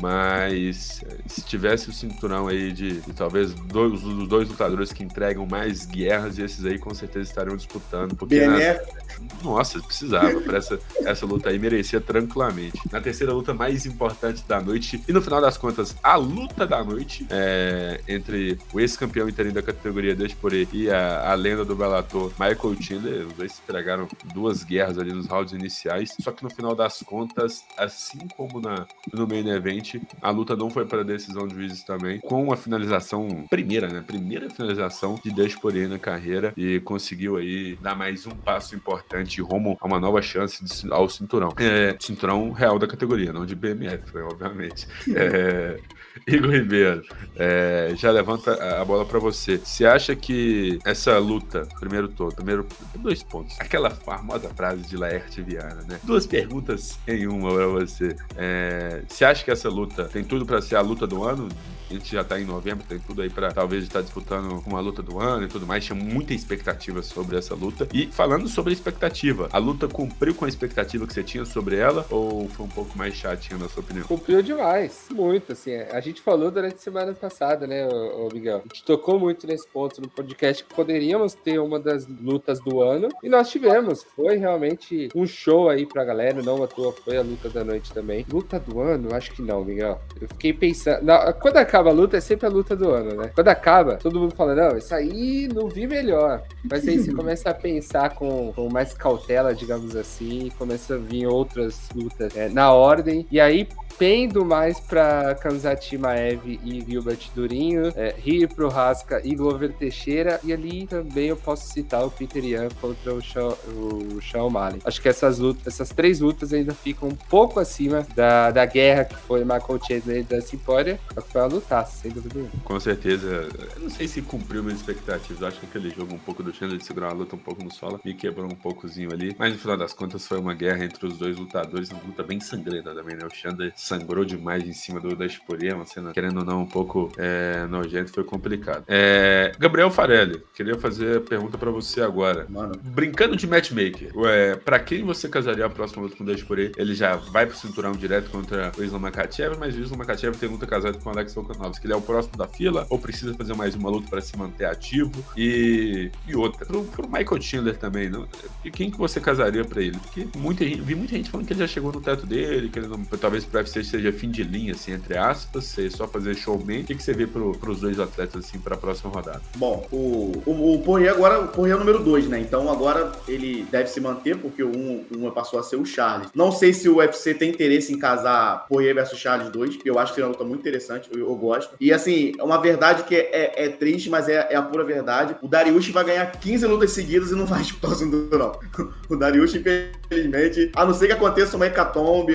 Mas 0.00 1.02
se 1.26 1.42
tivesse 1.42 1.88
o 1.88 1.92
cinturão 1.92 2.48
aí 2.48 2.72
de, 2.72 3.00
de 3.00 3.12
talvez 3.12 3.52
dois, 3.54 4.04
os 4.04 4.28
dois 4.28 4.48
lutadores 4.48 4.92
que 4.92 5.02
entregam 5.02 5.46
mais 5.46 5.84
guerras, 5.84 6.38
e 6.38 6.42
esses 6.42 6.64
aí 6.64 6.78
com 6.78 6.94
certeza 6.94 7.28
estariam 7.28 7.56
disputando. 7.56 8.14
Porque 8.14 8.38
BNF. 8.38 8.80
Na... 8.80 9.42
Nossa, 9.42 9.80
precisava. 9.80 10.40
para 10.40 10.58
essa, 10.58 10.78
essa 11.04 11.26
luta 11.26 11.50
aí 11.50 11.58
merecia 11.58 12.00
tranquilamente. 12.00 12.78
Na 12.90 13.00
terceira 13.00 13.32
luta 13.32 13.52
mais 13.52 13.86
importante 13.86 14.44
da 14.46 14.60
noite, 14.60 15.02
e 15.08 15.12
no 15.12 15.20
final 15.20 15.40
das 15.40 15.56
contas, 15.56 15.96
a 16.02 16.16
luta 16.16 16.66
da 16.66 16.82
noite 16.82 17.26
é, 17.30 18.00
entre 18.08 18.58
o 18.72 18.80
ex-campeão 18.80 19.28
interino 19.28 19.54
da 19.54 19.62
categoria 19.62 20.14
Despore 20.14 20.68
e 20.72 20.90
a, 20.90 21.30
a 21.30 21.34
lenda 21.34 21.64
do 21.64 21.74
Bellator, 21.74 22.32
Michael 22.38 22.76
Chandler. 22.80 23.26
Os 23.26 23.32
dois 23.34 23.60
entregaram 23.62 24.08
duas 24.32 24.64
guerras 24.64 24.98
ali 24.98 25.12
nos 25.12 25.26
rounds 25.26 25.52
iniciais. 25.52 26.14
Só 26.20 26.30
que 26.32 26.42
no 26.42 26.50
final 26.50 26.74
das 26.74 27.02
contas, 27.02 27.64
assim 27.76 28.26
como 28.36 28.60
na, 28.60 28.86
no 29.12 29.26
main 29.26 29.48
event, 29.48 29.96
a 30.20 30.30
luta 30.30 30.56
não 30.56 30.70
foi 30.70 30.84
para 30.84 31.04
decisão 31.04 31.46
de 31.46 31.54
juízes 31.54 31.82
também, 31.82 32.20
com 32.20 32.52
a 32.52 32.56
finalização 32.56 33.46
primeira, 33.48 33.88
né? 33.88 34.02
Primeira 34.06 34.50
finalização 34.50 35.18
de 35.22 35.30
Despore 35.30 35.86
na 35.86 35.98
carreira 35.98 36.52
e 36.56 36.80
conseguiu 36.80 37.36
aí 37.36 37.76
dar 37.76 37.94
mais 37.94 38.26
um 38.26 38.30
passo 38.30 38.74
importante 38.74 39.40
rumo 39.40 39.76
a 39.80 39.86
uma 39.86 40.00
nova 40.00 40.20
chance 40.22 40.64
de, 40.64 40.92
ao 40.92 41.08
cinturão. 41.08 41.52
É, 41.58 41.96
cinturão 42.00 42.50
real 42.52 42.78
da 42.78 42.86
categoria, 42.86 43.32
não 43.32 43.46
de 43.46 43.54
BMF, 43.54 44.16
obviamente. 44.18 44.86
É, 45.14 45.78
Igor 46.26 46.50
Ribeiro, 46.50 47.02
é, 47.36 47.92
já 47.96 48.10
levanta 48.10 48.80
a 48.80 48.84
bola 48.84 49.04
para 49.04 49.18
você. 49.18 49.58
Você 49.58 49.84
acha 49.84 50.14
que 50.14 50.78
essa 50.84 51.18
luta, 51.18 51.66
primeiro 51.80 52.08
todo, 52.08 52.34
primeiro 52.34 52.66
dois 52.96 53.22
pontos, 53.22 53.58
aquela 53.60 53.90
famosa 53.90 54.48
frase 54.50 54.82
de 54.82 54.96
Laerte 54.96 55.42
Viana, 55.42 55.82
né? 55.88 55.98
Duas 56.02 56.26
perguntas 56.26 56.98
em 57.06 57.26
uma 57.26 57.52
para 57.54 57.66
você. 57.66 58.16
É, 58.36 59.02
você 59.08 59.24
acha 59.24 59.44
que 59.44 59.50
essa 59.50 59.68
luta 59.68 60.04
tem 60.04 60.22
tudo 60.24 60.44
para 60.44 60.60
ser 60.60 60.76
a 60.76 60.80
luta 60.80 61.06
do 61.06 61.24
ano? 61.24 61.48
A 61.92 61.94
gente 61.94 62.10
já 62.10 62.24
tá 62.24 62.40
em 62.40 62.44
novembro, 62.46 62.86
tem 62.88 62.98
tudo 62.98 63.20
aí 63.20 63.28
para 63.28 63.52
talvez 63.52 63.84
estar 63.84 64.00
disputando 64.00 64.62
uma 64.66 64.80
luta 64.80 65.02
do 65.02 65.20
ano 65.20 65.44
e 65.44 65.48
tudo 65.48 65.66
mais. 65.66 65.84
Tinha 65.84 65.94
muita 65.94 66.32
expectativa 66.32 67.02
sobre 67.02 67.36
essa 67.36 67.54
luta. 67.54 67.86
E 67.92 68.06
falando 68.06 68.48
sobre 68.48 68.70
a 68.70 68.72
expectativa, 68.72 69.50
a 69.52 69.58
luta 69.58 69.86
cumpriu 69.86 70.34
com 70.34 70.46
a 70.46 70.48
expectativa 70.48 71.06
que 71.06 71.12
você 71.12 71.22
tinha 71.22 71.44
sobre 71.44 71.76
ela 71.76 72.06
ou 72.08 72.48
foi 72.48 72.64
um 72.64 72.68
pouco 72.70 72.96
mais 72.96 73.12
chatinha 73.14 73.58
na 73.58 73.68
sua 73.68 73.82
opinião? 73.82 74.06
Cumpriu 74.06 74.42
demais, 74.42 75.08
muito. 75.10 75.52
Assim, 75.52 75.74
a 75.74 76.00
gente 76.00 76.22
falou 76.22 76.50
durante 76.50 76.76
a 76.76 76.78
semana 76.78 77.12
passada, 77.12 77.66
né, 77.66 77.86
ô, 77.86 78.26
Miguel? 78.32 78.62
A 78.64 78.74
gente 78.74 78.84
tocou 78.84 79.20
muito 79.20 79.46
nesse 79.46 79.68
ponto 79.68 80.00
no 80.00 80.08
podcast 80.08 80.64
que 80.64 80.74
poderíamos 80.74 81.34
ter 81.34 81.58
uma 81.58 81.78
das 81.78 82.06
lutas 82.06 82.58
do 82.60 82.80
ano 82.80 83.08
e 83.22 83.28
nós 83.28 83.50
tivemos. 83.50 84.02
Foi 84.16 84.36
realmente 84.36 85.10
um 85.14 85.26
show 85.26 85.68
aí 85.68 85.84
pra 85.84 86.06
galera, 86.06 86.40
não 86.42 86.62
à 86.62 86.66
toa 86.66 86.90
foi 86.90 87.18
a 87.18 87.22
luta 87.22 87.50
da 87.50 87.62
noite 87.62 87.92
também. 87.92 88.24
Luta 88.32 88.58
do 88.58 88.80
ano? 88.80 89.14
Acho 89.14 89.30
que 89.32 89.42
não, 89.42 89.62
Miguel. 89.62 90.00
Eu 90.18 90.28
fiquei 90.28 90.54
pensando. 90.54 91.02
Não, 91.02 91.32
quando 91.34 91.58
acaba 91.58 91.81
acaba 91.82 91.90
a 91.90 91.92
luta, 91.92 92.16
é 92.16 92.20
sempre 92.20 92.46
a 92.46 92.48
luta 92.48 92.76
do 92.76 92.90
ano, 92.90 93.14
né? 93.14 93.30
Quando 93.34 93.48
acaba, 93.48 93.96
todo 93.96 94.18
mundo 94.18 94.34
fala, 94.34 94.54
não, 94.54 94.78
isso 94.78 94.94
aí 94.94 95.48
não 95.52 95.68
vi 95.68 95.86
melhor. 95.86 96.42
Mas 96.70 96.86
aí 96.86 96.98
você 96.98 97.12
começa 97.12 97.50
a 97.50 97.54
pensar 97.54 98.10
com, 98.10 98.52
com 98.52 98.68
mais 98.70 98.94
cautela, 98.94 99.54
digamos 99.54 99.96
assim, 99.96 100.50
começa 100.56 100.94
a 100.94 100.98
vir 100.98 101.26
outras 101.26 101.88
lutas 101.94 102.36
é, 102.36 102.48
na 102.48 102.72
ordem. 102.72 103.26
E 103.30 103.40
aí, 103.40 103.68
pendo 103.98 104.44
mais 104.44 104.80
pra 104.80 105.34
Kanzati 105.34 105.96
Maev 105.96 106.60
e 106.64 106.84
Gilbert 106.86 107.30
Durinho, 107.34 107.92
é, 107.96 108.14
Rio 108.18 108.48
Prohaska 108.48 109.20
e 109.24 109.34
Glover 109.34 109.72
Teixeira. 109.72 110.40
E 110.44 110.52
ali 110.52 110.86
também 110.86 111.28
eu 111.28 111.36
posso 111.36 111.72
citar 111.72 112.04
o 112.04 112.10
Peter 112.10 112.44
Yan 112.44 112.68
contra 112.80 113.14
o 113.14 113.22
Sean, 113.22 113.54
o 113.68 114.44
O'Malley. 114.44 114.80
Acho 114.84 115.00
que 115.00 115.08
essas 115.08 115.38
lutas, 115.38 115.66
essas 115.66 115.90
três 115.90 116.20
lutas 116.20 116.52
ainda 116.52 116.74
ficam 116.74 117.08
um 117.08 117.14
pouco 117.14 117.60
acima 117.60 118.06
da, 118.14 118.50
da 118.50 118.64
guerra 118.66 119.04
que 119.04 119.16
foi 119.16 119.40
Michael 119.40 119.80
Chandler 119.86 120.18
e 120.18 120.22
Dustin 120.22 120.58
Poirier. 120.58 120.98
Foi 121.28 121.40
uma 121.40 121.46
luta 121.48 121.84
sem 121.84 122.10
dúvida 122.10 122.34
nenhuma. 122.34 122.52
Com 122.64 122.80
certeza. 122.80 123.48
Eu 123.76 123.82
não 123.82 123.90
sei 123.90 124.08
se 124.08 124.22
cumpriu 124.22 124.62
minhas 124.62 124.80
expectativas. 124.80 125.42
Acho 125.42 125.60
que 125.60 125.66
aquele 125.66 125.90
jogo 125.90 126.14
um 126.14 126.18
pouco 126.18 126.42
do 126.42 126.52
Chandler 126.52 126.78
de 126.78 126.84
segurar 126.84 127.10
a 127.10 127.12
luta 127.12 127.36
um 127.36 127.38
pouco 127.38 127.62
no 127.62 127.72
solo 127.72 128.00
me 128.04 128.14
quebrou 128.14 128.46
um 128.46 128.54
poucozinho 128.54 129.12
ali. 129.12 129.34
Mas 129.38 129.52
no 129.52 129.58
final 129.58 129.76
das 129.76 129.92
contas 129.92 130.26
foi 130.26 130.38
uma 130.38 130.54
guerra 130.54 130.84
entre 130.84 131.06
os 131.06 131.18
dois 131.18 131.36
lutadores, 131.36 131.90
uma 131.90 132.02
luta 132.02 132.22
bem 132.22 132.40
sangrenta 132.40 132.94
também, 132.94 133.16
né? 133.16 133.24
O 133.24 133.34
Chandler 133.34 133.72
sangrou 133.82 134.24
demais 134.24 134.66
em 134.66 134.72
cima 134.72 135.00
do 135.00 135.16
da 135.16 135.26
Esporia, 135.26 135.74
uma 135.74 135.84
cena, 135.84 136.12
querendo 136.12 136.38
ou 136.38 136.44
não, 136.44 136.62
um 136.62 136.66
pouco 136.66 137.10
é, 137.18 137.66
nojento, 137.66 138.12
foi 138.12 138.22
complicado. 138.22 138.84
É, 138.86 139.52
Gabriel 139.58 139.90
Farelli, 139.90 140.40
queria 140.54 140.78
fazer 140.78 141.18
a 141.18 141.20
pergunta 141.20 141.58
pra 141.58 141.70
você 141.70 142.00
agora. 142.00 142.46
Mano. 142.48 142.72
Brincando 142.80 143.36
de 143.36 143.46
matchmaker, 143.46 144.16
ué, 144.16 144.54
pra 144.54 144.78
quem 144.78 145.04
você 145.04 145.28
casaria 145.28 145.66
a 145.66 145.70
próxima 145.70 146.02
luta 146.02 146.16
com 146.16 146.22
o 146.22 146.26
Despore? 146.26 146.72
Ele 146.76 146.94
já 146.94 147.16
vai 147.16 147.44
pro 147.44 147.56
cinturão 147.56 147.92
direto 147.92 148.30
contra 148.30 148.70
o 148.78 148.84
Islam 148.84 149.00
Makachev, 149.00 149.56
mas 149.58 149.74
o 149.76 149.80
Islam 149.80 149.98
Makachev 149.98 150.36
tem 150.36 150.48
luta 150.48 150.66
casada 150.66 150.96
com 150.98 151.08
o 151.08 151.12
Alex 151.12 151.34
Volkanov 151.34 151.72
que 151.80 151.86
ele 151.86 151.94
é 151.94 151.96
o 151.96 152.02
próximo 152.02 152.36
da 152.36 152.46
fila, 152.46 152.86
ou 152.88 152.98
precisa 152.98 153.34
fazer 153.34 153.54
mais 153.54 153.74
uma 153.74 153.90
luta 153.90 154.08
para 154.08 154.20
se 154.20 154.36
manter 154.36 154.66
ativo? 154.66 155.24
E, 155.36 156.10
e 156.28 156.36
outra, 156.36 156.64
pro, 156.64 156.84
pro 156.84 157.08
Michael 157.08 157.40
Chandler 157.42 157.76
também, 157.76 158.08
não? 158.08 158.28
E 158.64 158.70
quem 158.70 158.90
que 158.90 158.96
você 158.96 159.20
casaria 159.20 159.64
para 159.64 159.82
ele? 159.82 159.98
Porque 159.98 160.28
muita 160.38 160.64
gente, 160.64 160.80
vi 160.80 160.94
muita 160.94 161.16
gente 161.16 161.30
falando 161.30 161.46
que 161.46 161.52
ele 161.52 161.60
já 161.60 161.66
chegou 161.66 161.90
no 161.90 162.00
teto 162.00 162.26
dele, 162.26 162.68
que 162.68 162.78
ele 162.78 162.86
não, 162.86 163.02
talvez 163.04 163.44
pro 163.44 163.58
UFC 163.58 163.71
seja 163.72 164.12
fim 164.12 164.30
de 164.30 164.42
linha, 164.42 164.72
assim, 164.72 164.92
entre 164.92 165.16
aspas, 165.16 165.64
ser 165.64 165.90
só 165.90 166.06
fazer 166.06 166.34
showman. 166.34 166.80
O 166.80 166.84
que, 166.84 166.94
que 166.94 167.02
você 167.02 167.12
vê 167.12 167.26
pro, 167.26 167.52
pros 167.52 167.80
dois 167.80 167.98
atletas, 167.98 168.44
assim, 168.44 168.58
pra 168.58 168.76
próxima 168.76 169.10
rodada? 169.10 169.42
Bom, 169.56 169.86
o, 169.92 170.32
o, 170.44 170.74
o 170.74 170.82
Poirier 170.82 171.12
agora, 171.12 171.40
o 171.40 171.48
Poirier 171.48 171.74
é 171.74 171.76
o 171.76 171.78
número 171.78 172.02
dois, 172.02 172.26
né? 172.26 172.40
Então 172.40 172.70
agora 172.70 173.12
ele 173.28 173.66
deve 173.70 173.88
se 173.88 174.00
manter, 174.00 174.36
porque 174.36 174.62
o 174.62 174.72
um, 174.72 175.04
um 175.16 175.30
passou 175.30 175.58
a 175.58 175.62
ser 175.62 175.76
o 175.76 175.84
Charles. 175.84 176.28
Não 176.34 176.50
sei 176.50 176.72
se 176.72 176.88
o 176.88 176.96
UFC 176.96 177.34
tem 177.34 177.50
interesse 177.50 177.92
em 177.92 177.98
casar 177.98 178.66
Poirier 178.68 178.94
versus 178.94 179.18
Charles 179.18 179.50
2, 179.50 179.78
eu 179.84 179.98
acho 179.98 180.14
que 180.14 180.20
é 180.20 180.24
uma 180.24 180.30
luta 180.30 180.44
muito 180.44 180.60
interessante, 180.60 181.08
eu, 181.12 181.20
eu 181.20 181.34
gosto. 181.34 181.74
E 181.80 181.92
assim, 181.92 182.32
é 182.38 182.42
uma 182.42 182.60
verdade 182.60 183.04
que 183.04 183.14
é, 183.14 183.30
é, 183.32 183.64
é 183.64 183.68
triste, 183.68 184.10
mas 184.10 184.28
é, 184.28 184.48
é, 184.50 184.56
a 184.56 184.62
pura 184.62 184.84
verdade. 184.84 185.36
O 185.40 185.48
Dariush 185.48 185.90
vai 185.90 186.04
ganhar 186.04 186.30
15 186.32 186.66
lutas 186.66 186.90
seguidas 186.92 187.30
e 187.30 187.34
não 187.34 187.46
vai 187.46 187.62
disputar 187.62 187.92
o 187.92 187.94
cinturão. 187.94 188.58
O 189.08 189.16
Dariush, 189.16 189.54
infelizmente, 189.54 190.70
a 190.74 190.86
não 190.86 190.94
ser 190.94 191.06
que 191.06 191.12
aconteça 191.12 191.56
uma 191.56 191.66
hecatombe, 191.66 192.34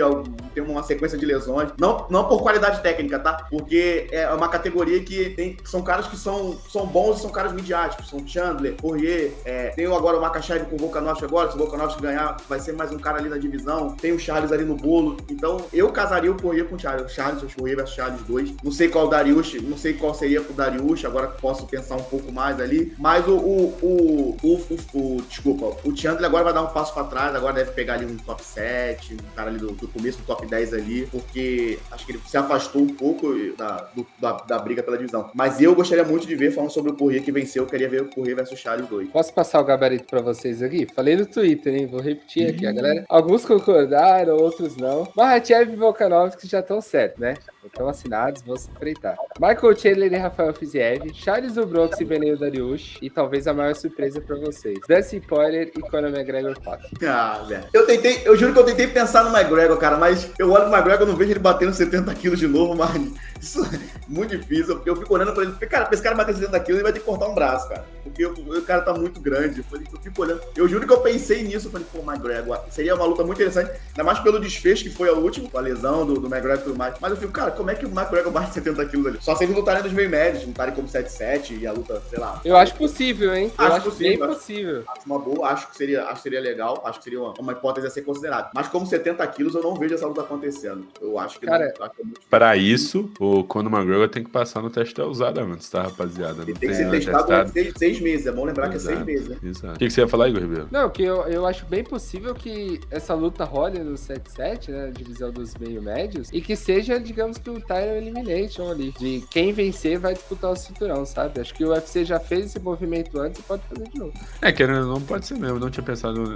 tem 0.54 0.63
uma 0.63 0.84
sequência 0.84 1.17
de 1.17 1.26
lesões, 1.28 1.70
não, 1.80 2.08
não 2.10 2.26
por 2.26 2.42
qualidade 2.42 2.82
técnica, 2.82 3.20
tá? 3.20 3.46
Porque 3.50 4.08
é 4.12 4.28
uma 4.34 4.50
categoria 4.50 5.00
que 5.04 5.32
tem, 5.32 5.58
são 5.63 5.82
caras 5.82 6.08
que 6.08 6.18
são, 6.18 6.58
são 6.70 6.86
bons 6.86 7.20
e 7.20 7.22
são 7.22 7.30
caras 7.30 7.54
midiáticos. 7.54 8.10
São 8.10 8.26
Chandler, 8.26 8.76
Poirier, 8.76 9.32
é, 9.46 9.70
tem 9.70 9.86
agora 9.86 10.18
o 10.18 10.22
Makachev 10.22 10.66
com 10.66 10.76
o 10.76 10.80
Volkanovski 10.80 11.26
agora, 11.26 11.50
se 11.50 11.56
o 11.56 11.60
Volkanovski 11.60 12.02
ganhar, 12.02 12.38
vai 12.48 12.60
ser 12.60 12.74
mais 12.74 12.92
um 12.92 12.98
cara 12.98 13.18
ali 13.18 13.30
na 13.30 13.38
divisão. 13.38 13.96
Tem 13.96 14.12
o 14.12 14.20
Charles 14.20 14.52
ali 14.52 14.63
no 14.63 14.76
bolo. 14.76 15.18
Então, 15.30 15.66
eu 15.74 15.90
casaria 15.90 16.32
o 16.32 16.36
Poirier 16.36 16.68
com 16.68 16.76
o 16.76 16.80
Charles. 16.80 17.12
Charles, 17.12 17.44
o 17.44 17.48
Poirier 17.48 17.78
versus 17.78 17.96
Charles 17.96 18.22
2. 18.22 18.56
Não 18.63 18.72
sei 18.72 18.90
qual 18.90 19.08
o 19.08 19.10
Dariush, 19.10 19.62
não 19.62 19.78
sei 19.78 19.94
qual 19.94 20.13
seria 20.13 20.42
pro 20.42 20.54
Dariush, 20.54 21.06
agora 21.06 21.28
posso 21.28 21.66
pensar 21.66 21.96
um 21.96 22.04
pouco 22.04 22.32
mais 22.32 22.60
ali. 22.60 22.94
Mas 22.98 23.28
o, 23.28 23.36
o, 23.36 24.38
o, 24.42 24.56
o, 24.94 25.22
desculpa, 25.28 25.78
o 25.84 25.96
Chandler 25.96 26.26
agora 26.26 26.46
vai 26.46 26.54
dar 26.54 26.63
um 26.63 26.68
passo 26.68 26.94
para 26.94 27.04
trás, 27.06 27.36
agora 27.36 27.54
deve 27.54 27.72
pegar 27.72 27.96
ali 27.96 28.06
um 28.06 28.18
top 28.18 28.44
7, 28.44 29.16
um 29.16 29.36
cara 29.36 29.50
ali 29.50 29.60
do 29.60 29.88
começo 29.88 30.20
do 30.20 30.24
top 30.26 30.46
10 30.46 30.74
ali. 30.74 31.10
Porque 31.18 31.80
acho 31.92 32.06
que 32.06 32.12
ele 32.12 32.22
se 32.26 32.38
afastou 32.38 32.84
um 32.84 32.88
pouco 32.88 33.34
da, 33.58 33.90
do, 33.96 34.06
da, 34.20 34.34
da, 34.34 34.60
briga 34.60 34.84
pela 34.84 34.98
divisão. 34.98 35.32
Mas 35.34 35.60
eu 35.60 35.74
gostaria 35.74 36.04
muito 36.04 36.28
de 36.28 36.36
ver, 36.36 36.52
falando 36.52 36.70
sobre 36.70 36.92
o 36.92 36.96
Poirier 36.96 37.24
que 37.24 37.32
venceu, 37.32 37.64
eu 37.64 37.68
queria 37.68 37.90
ver 37.90 38.04
o 38.04 38.06
Poirier 38.06 38.36
versus 38.36 38.60
Charles 38.60 38.88
2. 38.88 39.10
Posso 39.10 39.34
passar 39.34 39.60
o 39.60 39.64
gabarito 39.64 40.06
pra 40.06 40.22
vocês 40.22 40.62
aqui? 40.62 40.88
Falei 40.94 41.16
no 41.16 41.26
Twitter, 41.26 41.76
hein? 41.76 41.88
Vou 41.88 42.00
repetir 42.00 42.50
aqui, 42.50 42.68
a 42.68 42.72
galera. 42.72 43.06
Alguns 43.10 43.46
concordaram, 43.46 44.38
outros 44.38 44.78
não. 44.78 45.08
Mahatchev 45.16 45.74
e 45.74 45.76
Volkanovski 45.76 46.48
já 46.48 46.60
estão 46.60 46.80
certos, 46.82 47.20
né? 47.20 47.34
Estão 47.68 47.88
assinados, 47.88 48.42
vão 48.42 48.56
se 48.56 48.70
enfrentar. 48.70 49.16
Michael 49.40 49.78
Chandler 49.78 50.14
e 50.14 50.18
Rafael 50.18 50.54
Fiziev, 50.54 51.14
Charles 51.14 51.54
Bronx 51.54 52.00
e 52.00 52.06
Benio 52.06 52.38
Dariush, 52.38 52.98
e 53.02 53.10
talvez 53.10 53.48
a 53.48 53.54
maior 53.54 53.76
surpresa 53.76 54.22
pra 54.22 54.36
vocês, 54.38 54.80
Dustin 54.88 55.20
Poirier 55.20 55.72
e 55.76 55.82
Conor 55.82 56.10
McGregor 56.10 56.60
4. 56.60 56.90
Ah, 57.08 57.44
velho. 57.48 57.66
Eu 57.74 57.86
tentei, 57.86 58.22
eu 58.26 58.36
juro 58.36 58.54
que 58.54 58.60
eu 58.60 58.66
tentei 58.66 58.88
pensar 58.88 59.24
no 59.24 59.36
McGregor, 59.36 59.78
cara, 59.78 59.98
mas 59.98 60.32
eu 60.40 60.52
olho 60.52 60.66
pro 60.66 60.74
McGregor 60.74 61.08
e 61.08 61.10
não 61.10 61.18
vejo 61.18 61.32
ele 61.32 61.40
batendo 61.40 61.74
70 61.74 62.14
quilos 62.16 62.40
de 62.40 62.48
novo, 62.48 62.76
mas 62.76 62.96
isso 63.40 63.64
é 63.64 63.80
muito 64.08 64.38
difícil, 64.38 64.82
eu 64.86 64.96
fico 64.96 65.14
olhando 65.14 65.34
pra 65.34 65.44
ele, 65.44 65.54
cara, 65.54 65.86
pra 65.86 65.94
esse 65.94 66.04
cara 66.04 66.16
bater 66.16 66.36
70 66.36 66.60
quilos, 66.62 66.80
ele 66.80 66.84
vai 66.84 66.94
ter 66.94 67.00
que 67.00 67.06
cortar 67.06 67.28
um 67.28 67.36
braço, 67.36 67.68
cara. 67.70 67.86
Porque 68.18 68.42
o, 68.42 68.62
cara 68.64 68.82
tá 68.82 68.94
muito 68.94 69.20
grande. 69.20 69.64
Eu, 69.72 69.80
eu 69.94 70.00
fico 70.00 70.22
olhando. 70.24 70.42
Eu 70.56 70.68
juro 70.68 70.88
que 70.88 70.94
eu 70.94 71.00
pensei 71.02 71.44
nisso, 71.44 71.68
eu 71.68 71.72
falei, 71.72 71.86
pô, 71.92 72.00
McGregor, 72.00 72.60
seria 72.72 72.96
uma 72.96 73.06
luta 73.06 73.24
muito 73.24 73.38
interessante, 73.38 73.72
ainda 73.90 74.04
mais 74.04 74.20
pelo 74.20 74.40
desfecho 74.40 74.84
que 74.84 74.90
foi 74.90 75.08
a 75.08 75.14
última, 75.14 75.48
com 75.48 75.58
a 75.58 75.62
lesão 75.62 76.06
do, 76.06 76.16
do 76.16 76.28
McGregor 76.28 76.62
e 76.62 76.64
tudo 76.64 76.76
mais. 76.78 76.96
Mas 77.00 77.12
eu 77.12 77.18
fico, 77.18 77.32
cara, 77.32 77.52
como 77.52 77.70
é 77.70 77.76
que 77.76 77.86
o 77.86 77.90
McGregor 77.90 78.32
bate 78.32 78.54
70 78.56 78.86
quilos 78.88 79.06
ali? 79.06 79.18
Só 79.22 79.36
se 79.36 79.44
eles 79.44 79.56
lutarem 79.56 79.84
nos 79.84 79.94
meio 79.94 80.10
médios, 80.10 80.46
lutarem 80.46 80.74
como 80.74 80.88
7-7 80.88 81.60
e 81.60 81.68
a 81.68 81.72
luta, 81.72 82.02
sei 82.10 82.20
lá. 82.20 82.42
Eu 82.44 82.58
acho 82.58 82.74
possível, 82.76 83.36
hein? 83.36 83.52
Eu 83.58 83.66
acho, 83.66 83.76
acho 83.76 83.86
possível. 83.86 84.28
bem 84.28 84.36
possível. 84.36 84.84
Acho 84.88 85.06
uma 85.06 85.20
boa, 85.20 85.50
acho 85.50 85.70
que 85.70 85.78
seria, 85.78 86.06
acho 86.06 86.16
que 86.16 86.22
seria 86.24 86.42
legal, 86.42 86.82
acho 86.86 86.98
que 86.98 87.04
seria 87.04 87.22
uma, 87.22 87.34
uma 87.40 87.52
hipótese 87.52 87.86
a 87.86 87.90
ser 87.90 88.02
considerada. 88.02 88.50
Mas 88.54 88.68
como 88.68 88.86
70 88.86 89.26
quilos, 89.28 89.54
eu 89.54 89.62
não 89.62 89.76
vejo 89.76 89.94
essa 89.94 90.08
luta 90.08 90.22
acontecendo. 90.22 90.88
Eu 91.00 91.20
acho 91.20 91.40
que 91.40 91.46
Cara, 91.46 91.74
não. 91.78 91.86
Acho 91.86 91.96
que 91.96 92.02
é 92.02 92.06
muito 92.06 92.22
Para 92.30 92.58
isso, 92.58 93.12
o 93.20 93.44
Conor 93.44 93.72
McGregor 93.72 94.10
tem 94.10 94.24
que 94.24 94.32
passar 94.32 94.62
no 94.62 94.70
teste 94.72 94.96
da 94.96 95.06
usada 95.06 95.42
antes, 95.44 95.70
tá, 95.70 95.84
rapaziada? 95.84 96.34
Não 96.34 96.44
Ele 96.44 96.54
tem 96.54 96.70
que 96.70 96.76
tem 96.76 96.76
ser 96.76 96.90
testado 96.90 97.52
seis, 97.52 97.74
seis 97.78 98.00
meses. 98.00 98.07
É 98.08 98.32
bom 98.32 98.46
lembrar 98.46 98.70
que 98.70 98.76
é 98.76 98.80
seis 98.80 98.91
Exato, 98.91 99.06
meses, 99.06 99.28
né? 99.28 99.38
Exato. 99.43 99.76
O 99.76 99.80
que, 99.80 99.86
que 99.88 99.91
você 99.91 100.02
ia 100.02 100.08
falar, 100.08 100.30
Igor 100.30 100.41
Ribeiro? 100.41 100.67
Não, 100.72 100.89
que 100.89 101.04
eu, 101.04 101.24
eu 101.24 101.46
acho 101.46 101.65
bem 101.65 101.84
possível 101.84 102.34
que 102.34 102.80
essa 102.89 103.13
luta 103.13 103.43
role 103.43 103.80
no 103.80 103.93
7-7, 103.93 104.70
né? 104.70 104.91
Divisão 104.96 105.32
dos 105.32 105.56
meio 105.56 105.82
médios, 105.82 106.30
e 106.32 106.41
que 106.41 106.56
seja, 106.56 107.00
digamos 107.00 107.38
que 107.38 107.50
o 107.50 107.60
Tyron 107.60 107.96
Elimination 107.96 108.70
ali. 108.70 108.93
De 108.98 109.24
quem 109.30 109.52
vencer 109.52 110.00
vai 110.00 110.13
disputar 110.13 110.52
o 110.52 110.56
cinturão, 110.56 111.06
sabe? 111.06 111.39
Acho 111.39 111.54
que 111.54 111.63
o 111.63 111.70
UFC 111.70 112.06
já 112.06 112.20
fez 112.20 112.46
esse 112.46 112.60
movimento 112.60 113.20
antes 113.20 113.39
e 113.39 113.43
pode 113.43 113.63
fazer 113.63 113.88
de 113.89 114.00
novo. 114.00 114.13
É, 114.41 114.52
querendo 114.52 114.88
ou 114.88 114.93
não, 114.93 115.02
pode 115.02 115.26
ser 115.26 115.36
mesmo. 115.36 115.58
Eu 115.58 115.60
não 115.60 115.70
tinha 115.70 115.84
pensado. 115.84 116.34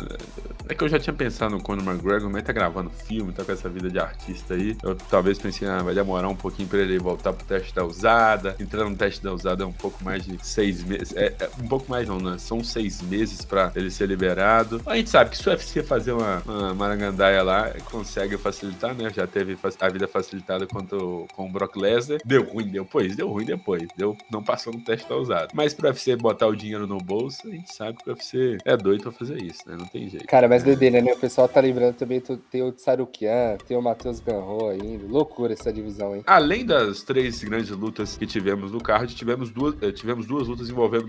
É 0.68 0.76
que 0.76 0.84
eu 0.84 0.90
já 0.90 1.00
tinha 1.00 1.14
pensado 1.14 1.56
no 1.56 1.62
Conor 1.62 1.86
McGregor, 1.86 2.30
mas 2.30 2.44
tá 2.44 2.54
gravando 2.54 2.90
filme, 2.90 3.32
tá 3.32 3.44
com 3.44 3.52
essa 3.52 3.70
vida 3.70 3.90
de 3.90 4.00
artista 4.00 4.54
aí. 4.54 4.76
Eu 4.84 4.96
talvez 4.96 5.38
pensei, 5.38 5.68
ah, 5.68 5.80
vai 5.80 5.94
demorar 5.94 6.28
um 6.28 6.36
pouquinho 6.36 6.68
pra 6.68 6.80
ele 6.80 6.98
voltar 7.00 7.34
pro 7.34 7.46
teste 7.46 7.74
da 7.74 7.84
usada. 7.84 8.56
Entrar 8.60 8.90
no 8.90 8.96
teste 8.96 9.24
da 9.24 9.34
usada 9.34 9.64
é 9.64 9.66
um 9.66 9.74
pouco 9.74 10.04
mais 10.04 10.24
de 10.24 10.38
seis 10.46 10.84
meses. 10.84 11.16
É, 11.16 11.34
é 11.40 11.50
um 11.62 11.68
pouco 11.68 11.90
mais 11.90 12.08
não, 12.08 12.20
né? 12.20 12.38
São 12.38 12.64
seis 12.64 13.02
meses 13.02 13.46
pra 13.46 13.72
ele 13.76 13.90
ser 13.92 14.08
liberado. 14.08 14.82
A 14.86 14.96
gente 14.96 15.10
sabe 15.10 15.32
que 15.32 15.38
se 15.38 15.48
o 15.48 15.52
UFC 15.52 15.84
fazer 15.84 16.12
uma, 16.12 16.42
uma 16.46 16.74
marangandaia 16.74 17.44
lá, 17.44 17.72
consegue 17.90 18.38
facilitar, 18.38 18.96
né? 18.96 19.12
Já 19.14 19.28
teve 19.28 19.58
a 19.80 19.90
vida 19.90 20.08
facilitada 20.08 20.66
quanto 20.66 21.28
com 21.34 21.48
o 21.48 21.52
Brock 21.52 21.76
Lesnar. 21.76 22.20
Deu 22.26 22.44
ruim 22.44 22.68
depois, 22.68 23.16
deu 23.16 23.30
ruim 23.30 23.46
depois. 23.46 23.88
Deu, 23.96 24.18
não 24.32 24.44
passou 24.44 24.74
no 24.74 24.82
teste 24.82 25.08
da 25.08 25.16
usada. 25.16 25.48
Mas 25.54 25.74
pro 25.74 25.88
UFC 25.88 26.16
botar 26.16 26.48
o 26.48 26.56
dinheiro 26.56 26.88
no 26.88 26.98
bolso, 26.98 27.48
a 27.48 27.52
gente 27.52 27.74
sabe 27.74 27.98
que 27.98 28.10
o 28.10 28.14
UFC 28.14 28.58
é 28.66 28.76
doido 28.76 29.04
pra 29.04 29.12
fazer 29.12 29.42
isso, 29.42 29.62
né? 29.68 29.76
Não 29.78 29.86
tem 29.86 30.10
jeito. 30.10 30.26
Cara, 30.28 30.48
mas 30.48 30.64
doideira, 30.64 31.02
né? 31.02 31.14
O 31.14 31.18
pessoal 31.18 31.48
tá 31.48 31.60
lembrando 31.60 31.96
também, 31.96 32.22
tem 32.50 32.64
o 32.64 32.72
Tsarukian, 32.72 33.58
tem 33.68 33.78
o 33.78 33.82
Matheus 33.82 34.20
Ganro 34.20 34.70
ainda. 34.70 35.06
Loucura 35.08 35.54
essa 35.54 35.72
divisão, 35.72 36.16
hein? 36.16 36.24
Além 36.26 36.66
das 36.66 37.04
três 37.04 37.44
grandes 37.44 37.72
lutas 37.72 38.18
que 38.18 38.26
tivemos 38.26 38.72
no 38.72 38.82
card, 38.82 39.14
tivemos 39.16 39.52
duas, 39.52 39.76
eh, 39.82 39.92
tivemos 39.92 40.26
duas 40.26 40.48
lutas 40.48 40.70
envolvendo 40.70 41.06
o 41.06 41.08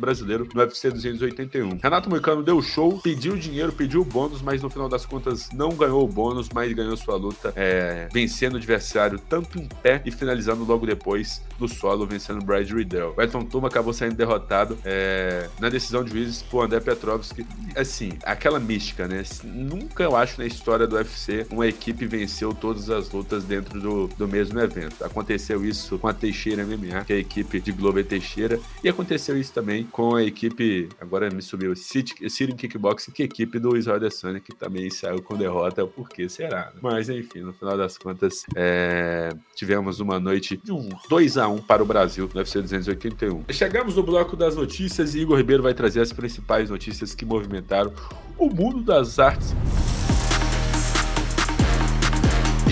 no 0.54 0.60
UFC 0.60 0.90
281. 0.90 1.78
Renato 1.82 2.08
Moicano 2.08 2.42
deu 2.42 2.60
show, 2.62 2.98
pediu 2.98 3.36
dinheiro, 3.36 3.72
pediu 3.72 4.04
bônus, 4.04 4.42
mas 4.42 4.62
no 4.62 4.70
final 4.70 4.88
das 4.88 5.06
contas 5.06 5.50
não 5.52 5.70
ganhou 5.70 6.04
o 6.04 6.08
bônus, 6.08 6.48
mas 6.52 6.72
ganhou 6.72 6.96
sua 6.96 7.16
luta, 7.16 7.52
eh, 7.56 8.08
vencendo 8.12 8.54
o 8.54 8.56
adversário 8.56 9.18
tanto 9.18 9.58
em 9.58 9.68
pé 9.82 10.02
e 10.04 10.10
finalizando 10.10 10.64
logo 10.64 10.86
depois 10.86 11.42
no 11.58 11.68
solo, 11.68 12.06
vencendo 12.06 12.44
Brad 12.44 12.68
Riddell. 12.70 13.14
O 13.16 13.22
Elton 13.22 13.44
Tuma 13.44 13.68
acabou 13.68 13.92
saindo 13.92 14.16
derrotado 14.16 14.78
eh, 14.84 15.48
na 15.60 15.68
decisão 15.68 16.02
de 16.04 16.10
juízes 16.10 16.42
por 16.42 16.64
André 16.64 16.80
Petrovski. 16.80 17.46
Assim, 17.76 18.12
aquela 18.24 18.58
mística, 18.58 19.06
né? 19.06 19.22
Nunca 19.44 20.02
eu 20.02 20.16
acho 20.16 20.40
na 20.40 20.46
história 20.46 20.86
do 20.86 20.96
UFC 20.96 21.46
uma 21.50 21.66
equipe 21.66 22.06
venceu 22.06 22.52
todas 22.52 22.90
as 22.90 23.10
lutas 23.10 23.44
dentro 23.44 23.80
do, 23.80 24.08
do 24.08 24.28
mesmo 24.28 24.58
evento. 24.60 25.04
Aconteceu 25.04 25.64
isso 25.64 25.98
com 25.98 26.08
a 26.08 26.12
Teixeira 26.12 26.64
MMA, 26.64 27.04
que 27.04 27.12
é 27.12 27.16
a 27.16 27.18
equipe 27.18 27.60
de 27.60 27.72
Glover 27.72 28.04
Teixeira, 28.04 28.58
e 28.82 28.88
aconteceu 28.88 29.38
isso 29.38 29.52
também 29.52 29.84
com 29.84 30.16
a 30.16 30.21
equipe, 30.24 30.88
agora 31.00 31.30
me 31.30 31.42
subiu, 31.42 31.74
City 31.74 32.14
Kickboxing, 32.56 33.12
que 33.12 33.22
é 33.22 33.24
a 33.24 33.26
equipe 33.26 33.58
do 33.58 33.76
Israel 33.76 33.96
Adesanya, 33.96 34.40
que 34.40 34.54
também 34.54 34.90
saiu 34.90 35.22
com 35.22 35.36
derrota, 35.36 35.86
por 35.86 36.08
que 36.08 36.28
será? 36.28 36.66
né? 36.66 36.80
Mas 36.80 37.08
enfim, 37.08 37.40
no 37.40 37.52
final 37.52 37.76
das 37.76 37.98
contas, 37.98 38.44
é, 38.54 39.30
tivemos 39.54 40.00
uma 40.00 40.18
noite 40.18 40.60
de 40.62 40.72
um 40.72 40.88
2x1 41.10 41.64
para 41.66 41.82
o 41.82 41.86
Brasil 41.86 42.28
no 42.32 42.40
UFC 42.40 42.60
281. 42.60 43.44
Chegamos 43.50 43.96
no 43.96 44.02
bloco 44.02 44.36
das 44.36 44.56
notícias 44.56 45.14
e 45.14 45.20
Igor 45.20 45.36
Ribeiro 45.36 45.62
vai 45.62 45.74
trazer 45.74 46.00
as 46.00 46.12
principais 46.12 46.70
notícias 46.70 47.14
que 47.14 47.24
movimentaram 47.24 47.92
o 48.38 48.48
mundo 48.48 48.82
das 48.82 49.18
artes 49.18 49.54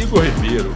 Igor 0.00 0.24
Ribeiro, 0.24 0.74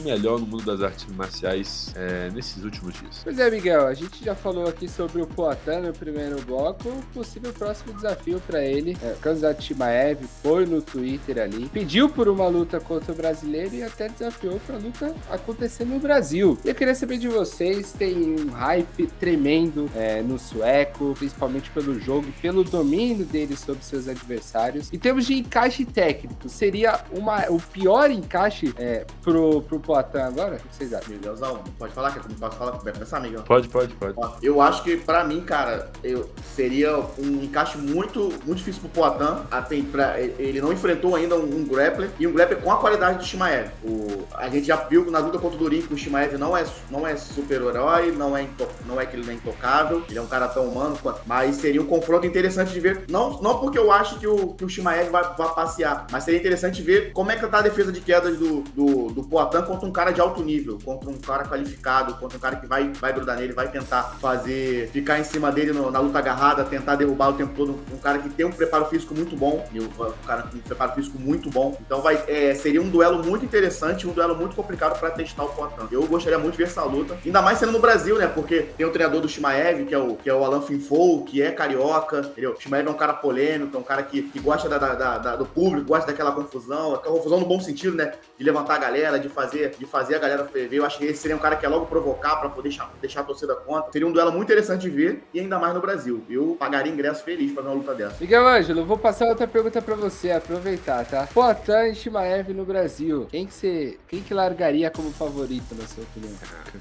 melhor 0.00 0.38
no 0.38 0.46
mundo 0.46 0.64
das 0.64 0.82
artes 0.82 1.06
marciais 1.14 1.92
é, 1.96 2.30
nesses 2.30 2.62
últimos 2.64 2.94
dias? 2.94 3.20
Pois 3.22 3.38
é, 3.38 3.50
Miguel, 3.50 3.86
a 3.86 3.94
gente 3.94 4.24
já 4.24 4.34
falou 4.34 4.66
aqui 4.68 4.88
sobre 4.88 5.22
o 5.22 5.26
Poatan 5.26 5.80
no 5.80 5.92
primeiro 5.92 6.40
bloco, 6.42 6.88
o 6.88 7.02
possível 7.14 7.52
próximo 7.52 7.92
desafio 7.94 8.40
para 8.46 8.64
ele. 8.64 8.96
É, 9.02 9.14
candidato 9.20 9.62
Shimaev 9.62 10.24
foi 10.42 10.66
no 10.66 10.82
Twitter 10.82 11.38
ali, 11.38 11.66
pediu 11.66 12.08
por 12.08 12.28
uma 12.28 12.48
luta 12.48 12.80
contra 12.80 13.12
o 13.12 13.14
brasileiro 13.14 13.74
e 13.74 13.82
até 13.82 14.08
desafiou 14.08 14.60
para 14.66 14.76
luta 14.76 15.14
acontecer 15.30 15.84
no 15.84 15.98
Brasil. 15.98 16.58
Eu 16.64 16.74
queria 16.74 16.94
saber 16.94 17.18
de 17.18 17.28
vocês, 17.28 17.92
tem 17.92 18.34
um 18.40 18.50
hype 18.50 19.06
tremendo 19.18 19.90
é, 19.94 20.22
no 20.22 20.38
sueco, 20.38 21.14
principalmente 21.18 21.70
pelo 21.70 21.98
jogo 21.98 22.28
e 22.28 22.32
pelo 22.40 22.64
domínio 22.64 23.24
dele 23.24 23.56
sobre 23.56 23.84
seus 23.84 24.08
adversários. 24.08 24.92
Em 24.92 24.98
termos 24.98 25.26
de 25.26 25.34
encaixe 25.34 25.84
técnico, 25.84 26.48
seria 26.48 27.00
uma, 27.12 27.50
o 27.50 27.60
pior 27.60 28.10
encaixe 28.10 28.72
é, 28.76 29.04
pro, 29.22 29.62
pro 29.62 29.78
Poatan 29.90 30.24
agora? 30.24 30.54
O 30.54 30.58
que 30.68 30.76
vocês 30.76 30.94
acham? 30.94 31.12
Miguelzão, 31.12 31.64
pode 31.76 31.92
falar? 31.92 32.12
Quer 32.12 32.22
pode 32.38 32.56
falar? 32.56 32.70
Vai 32.78 32.92
começar, 32.92 33.18
Miguel? 33.18 33.42
Pode, 33.42 33.66
pode, 33.68 33.92
pode. 33.94 34.14
Eu 34.40 34.60
acho 34.60 34.84
que, 34.84 34.96
pra 34.96 35.24
mim, 35.24 35.40
cara, 35.40 35.90
eu, 36.04 36.30
seria 36.54 36.96
um 37.18 37.42
encaixe 37.42 37.76
muito, 37.76 38.28
muito 38.46 38.58
difícil 38.58 38.82
pro 38.82 38.90
Poatan. 38.90 39.46
Até 39.50 39.82
pra- 39.82 40.20
ele 40.20 40.60
não 40.60 40.72
enfrentou 40.72 41.16
ainda 41.16 41.34
um, 41.34 41.56
um 41.56 41.64
grappler 41.64 42.08
e 42.20 42.26
um 42.26 42.32
grappler 42.32 42.60
com 42.60 42.70
a 42.70 42.76
qualidade 42.76 43.18
do 43.18 43.24
Shimaev. 43.24 43.70
O, 43.82 44.22
a 44.32 44.48
gente 44.48 44.68
já 44.68 44.76
viu 44.76 45.10
na 45.10 45.18
luta 45.18 45.40
contra 45.40 45.56
o 45.56 45.58
Durin 45.58 45.82
que 45.82 45.92
o 45.92 45.98
Shimaev 45.98 46.38
não 46.38 46.56
é, 46.56 46.64
não 46.88 47.04
é 47.04 47.16
super-herói, 47.16 48.12
não, 48.12 48.36
é 48.36 48.46
não 48.86 49.00
é 49.00 49.06
que 49.06 49.16
ele 49.16 49.24
não 49.24 49.32
é 49.32 49.34
intocável, 49.34 50.04
ele 50.08 50.18
é 50.18 50.22
um 50.22 50.28
cara 50.28 50.46
tão 50.46 50.68
humano 50.68 50.96
quanto. 51.02 51.22
Mas 51.26 51.56
seria 51.56 51.82
um 51.82 51.86
confronto 51.86 52.24
interessante 52.24 52.72
de 52.72 52.78
ver. 52.78 53.06
Não, 53.08 53.42
não 53.42 53.58
porque 53.58 53.78
eu 53.78 53.90
acho 53.90 54.20
que 54.20 54.26
o, 54.28 54.54
que 54.54 54.64
o 54.64 54.68
Shimaev 54.68 55.10
vai, 55.10 55.24
vai 55.36 55.52
passear, 55.52 56.06
mas 56.12 56.22
seria 56.22 56.38
interessante 56.38 56.80
ver 56.80 57.12
como 57.12 57.32
é 57.32 57.36
que 57.36 57.44
tá 57.48 57.58
a 57.58 57.62
defesa 57.62 57.90
de 57.90 58.00
quedas 58.00 58.38
do, 58.38 58.60
do, 58.60 59.08
do 59.10 59.24
Poatan 59.24 59.62
contra 59.62 59.79
um 59.86 59.92
cara 59.92 60.10
de 60.10 60.20
alto 60.20 60.42
nível, 60.42 60.78
contra 60.84 61.10
um 61.10 61.18
cara 61.18 61.44
qualificado, 61.44 62.14
contra 62.14 62.36
um 62.36 62.40
cara 62.40 62.56
que 62.56 62.66
vai, 62.66 62.88
vai 63.00 63.12
grudar 63.12 63.36
nele, 63.36 63.52
vai 63.52 63.68
tentar 63.68 64.02
fazer, 64.20 64.88
ficar 64.92 65.18
em 65.18 65.24
cima 65.24 65.50
dele 65.50 65.72
no- 65.72 65.90
na 65.90 65.98
luta 65.98 66.18
agarrada, 66.18 66.64
tentar 66.64 66.96
derrubar 66.96 67.30
o 67.30 67.32
tempo 67.34 67.52
todo. 67.54 67.78
Um 67.92 67.98
cara 67.98 68.18
que 68.18 68.28
tem 68.28 68.46
um 68.46 68.50
preparo 68.52 68.86
físico 68.86 69.14
muito 69.14 69.36
bom, 69.36 69.66
e 69.72 69.80
um, 69.80 69.88
cara 70.26 70.42
com 70.42 70.56
um 70.56 70.60
preparo 70.60 70.92
físico 70.92 71.18
muito 71.18 71.50
bom. 71.50 71.76
Então 71.80 72.00
vai, 72.00 72.22
é, 72.26 72.54
seria 72.54 72.80
um 72.82 72.88
duelo 72.88 73.22
muito 73.24 73.44
interessante, 73.44 74.06
um 74.06 74.12
duelo 74.12 74.34
muito 74.36 74.54
complicado 74.56 74.98
pra 74.98 75.10
testar 75.10 75.44
o 75.44 75.48
Poatan. 75.48 75.88
Eu 75.90 76.06
gostaria 76.06 76.38
muito 76.38 76.52
de 76.52 76.58
ver 76.58 76.64
essa 76.64 76.82
luta, 76.84 77.16
ainda 77.24 77.42
mais 77.42 77.58
sendo 77.58 77.72
no 77.72 77.78
Brasil, 77.78 78.16
né? 78.18 78.26
Porque 78.26 78.62
tem 78.76 78.86
o 78.86 78.90
treinador 78.90 79.20
do 79.20 79.28
Shimaev, 79.28 79.84
que 79.86 79.94
é 79.94 79.98
o, 79.98 80.16
que 80.16 80.28
é 80.28 80.34
o 80.34 80.44
Alan 80.44 80.62
Finfou, 80.62 81.24
que 81.24 81.42
é 81.42 81.50
carioca, 81.50 82.18
entendeu? 82.20 82.52
O 82.56 82.60
Shimaev 82.60 82.86
é 82.86 82.90
um 82.90 82.94
cara 82.94 83.12
polêmico, 83.14 83.76
é 83.76 83.80
um 83.80 83.82
cara 83.82 84.02
que, 84.02 84.22
que 84.22 84.38
gosta 84.40 84.68
da- 84.68 84.78
da- 84.78 85.18
da- 85.18 85.36
do 85.36 85.46
público, 85.46 85.86
gosta 85.88 86.06
daquela 86.06 86.32
confusão, 86.32 86.94
aquela 86.94 87.14
confusão 87.16 87.40
no 87.40 87.46
bom 87.46 87.60
sentido, 87.60 87.96
né? 87.96 88.12
De 88.38 88.44
levantar 88.44 88.74
a 88.74 88.78
galera, 88.78 89.18
de 89.18 89.28
fazer 89.28 89.69
de 89.78 89.86
fazer 89.86 90.16
a 90.16 90.18
galera 90.18 90.44
ferver. 90.46 90.76
Eu 90.78 90.84
acho 90.84 90.98
que 90.98 91.04
esse 91.04 91.20
seria 91.22 91.36
um 91.36 91.40
cara 91.40 91.56
que 91.56 91.64
é 91.64 91.68
logo 91.68 91.86
provocar 91.86 92.36
para 92.36 92.48
poder 92.48 92.68
deixar, 92.70 92.92
deixar 93.00 93.20
a 93.20 93.24
torcida 93.24 93.54
contra. 93.54 93.90
Seria 93.92 94.06
um 94.06 94.12
duelo 94.12 94.30
muito 94.32 94.44
interessante 94.44 94.82
de 94.82 94.90
ver 94.90 95.22
e 95.34 95.40
ainda 95.40 95.58
mais 95.58 95.74
no 95.74 95.80
Brasil. 95.80 96.24
Eu 96.28 96.56
pagaria 96.58 96.92
ingresso 96.92 97.22
feliz 97.24 97.52
pra 97.52 97.62
ver 97.62 97.68
uma 97.68 97.74
luta 97.76 97.94
dessa. 97.94 98.16
Miguel 98.20 98.46
Ângelo, 98.46 98.84
vou 98.84 98.98
passar 98.98 99.26
outra 99.26 99.46
pergunta 99.46 99.80
pra 99.82 99.94
você, 99.94 100.30
aproveitar, 100.30 101.04
tá? 101.06 101.26
Poatan 101.32 101.88
e 101.88 101.94
Shimaev 101.94 102.50
no 102.52 102.64
Brasil. 102.64 103.26
Quem 103.30 103.46
que 103.46 103.54
você. 103.54 103.98
Quem 104.08 104.20
que 104.22 104.32
largaria 104.34 104.90
como 104.90 105.10
favorito, 105.10 105.74
na 105.74 105.86
sua 105.86 106.02
opinião? 106.04 106.32